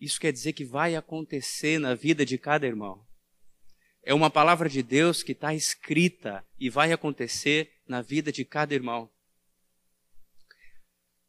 Isso 0.00 0.20
quer 0.20 0.32
dizer 0.32 0.52
que 0.52 0.64
vai 0.64 0.96
acontecer 0.96 1.78
na 1.78 1.94
vida 1.94 2.24
de 2.26 2.36
cada 2.36 2.66
irmão. 2.66 3.04
É 4.02 4.12
uma 4.12 4.28
palavra 4.28 4.68
de 4.68 4.82
Deus 4.82 5.22
que 5.22 5.32
está 5.32 5.54
escrita 5.54 6.44
e 6.58 6.68
vai 6.68 6.92
acontecer 6.92 7.70
na 7.88 8.02
vida 8.02 8.30
de 8.30 8.44
cada 8.44 8.74
irmão. 8.74 9.10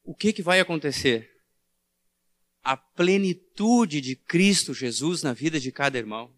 O 0.03 0.13
que, 0.13 0.33
que 0.33 0.41
vai 0.41 0.59
acontecer? 0.59 1.31
A 2.63 2.75
plenitude 2.75 4.01
de 4.01 4.15
Cristo 4.15 4.73
Jesus 4.73 5.23
na 5.23 5.33
vida 5.33 5.59
de 5.59 5.71
cada 5.71 5.97
irmão. 5.97 6.31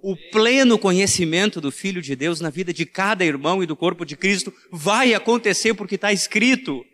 O 0.00 0.16
pleno 0.30 0.78
conhecimento 0.78 1.60
do 1.60 1.70
Filho 1.70 2.00
de 2.00 2.16
Deus 2.16 2.40
na 2.40 2.50
vida 2.50 2.72
de 2.72 2.86
cada 2.86 3.24
irmão 3.24 3.62
e 3.62 3.66
do 3.66 3.76
corpo 3.76 4.04
de 4.04 4.16
Cristo 4.16 4.52
vai 4.70 5.14
acontecer 5.14 5.74
porque 5.74 5.96
está 5.96 6.12
escrito. 6.12 6.84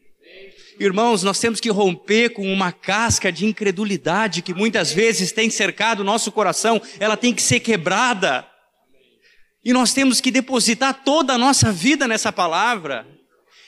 Irmãos, 0.85 1.23
nós 1.23 1.39
temos 1.39 1.61
que 1.61 1.71
romper 1.71 2.31
com 2.31 2.53
uma 2.53 2.73
casca 2.73 3.31
de 3.31 3.47
incredulidade 3.47 4.43
que 4.43 4.53
muitas 4.53 4.91
vezes 4.91 5.31
tem 5.31 5.49
cercado 5.49 6.01
o 6.01 6.05
nosso 6.05 6.33
coração, 6.33 6.83
ela 6.99 7.17
tem 7.17 7.33
que 7.33 7.41
ser 7.41 7.61
quebrada. 7.61 8.45
E 9.65 9.73
nós 9.73 9.95
temos 9.95 10.21
que 10.21 10.33
depositar 10.33 11.05
toda 11.05 11.35
a 11.35 11.39
nossa 11.39 11.71
vida 11.71 12.09
nessa 12.09 12.33
palavra. 12.33 13.07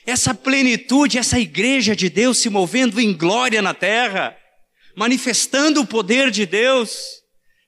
Essa 0.04 0.34
plenitude, 0.34 1.16
essa 1.16 1.38
igreja 1.38 1.94
de 1.94 2.10
Deus 2.10 2.38
se 2.38 2.50
movendo 2.50 3.00
em 3.00 3.12
glória 3.16 3.62
na 3.62 3.72
terra, 3.72 4.36
manifestando 4.96 5.82
o 5.82 5.86
poder 5.86 6.32
de 6.32 6.44
Deus. 6.44 6.98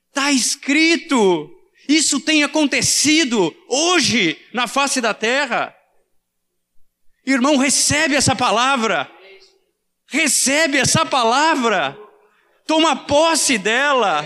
Está 0.09 0.29
escrito. 0.29 1.49
Isso 1.87 2.19
tem 2.19 2.43
acontecido 2.43 3.55
hoje 3.69 4.37
na 4.51 4.67
face 4.67 4.99
da 4.99 5.13
terra. 5.13 5.73
Irmão, 7.25 7.55
recebe 7.55 8.13
essa 8.13 8.35
palavra. 8.35 9.09
Recebe 10.07 10.77
essa 10.77 11.05
palavra. 11.05 11.97
Toma 12.65 13.05
posse 13.05 13.57
dela. 13.57 14.23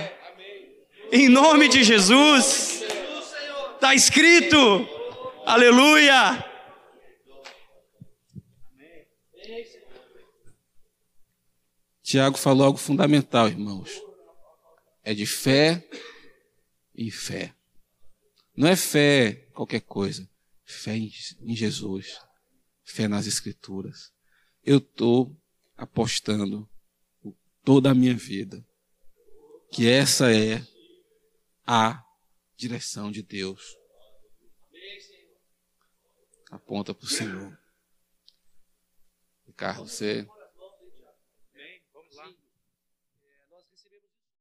Em 1.11 1.27
nome 1.27 1.67
de 1.67 1.83
Jesus. 1.83 2.83
Está 3.75 3.95
escrito. 3.95 4.57
Aleluia. 5.45 6.45
Tiago 12.03 12.37
falou 12.37 12.67
algo 12.67 12.77
fundamental, 12.77 13.47
irmãos. 13.47 13.89
É 15.03 15.13
de 15.13 15.25
fé 15.25 15.83
em 16.95 17.09
fé. 17.09 17.55
Não 18.55 18.67
é 18.67 18.75
fé 18.75 19.47
qualquer 19.53 19.81
coisa. 19.81 20.29
Fé 20.63 20.95
em 20.95 21.55
Jesus. 21.55 22.19
Fé 22.83 23.07
nas 23.07 23.25
Escrituras. 23.25 24.13
Eu 24.63 24.77
estou 24.77 25.35
apostando 25.81 26.69
toda 27.63 27.89
a 27.89 27.95
minha 27.95 28.13
vida 28.13 28.63
que 29.71 29.89
essa 29.89 30.31
é 30.31 30.61
a 31.65 32.03
direção 32.55 33.11
de 33.11 33.23
Deus. 33.23 33.75
Aponta 36.51 36.93
para 36.93 37.05
o 37.05 37.09
Senhor. 37.09 37.57
Ricardo, 39.47 39.87
você 39.87 40.27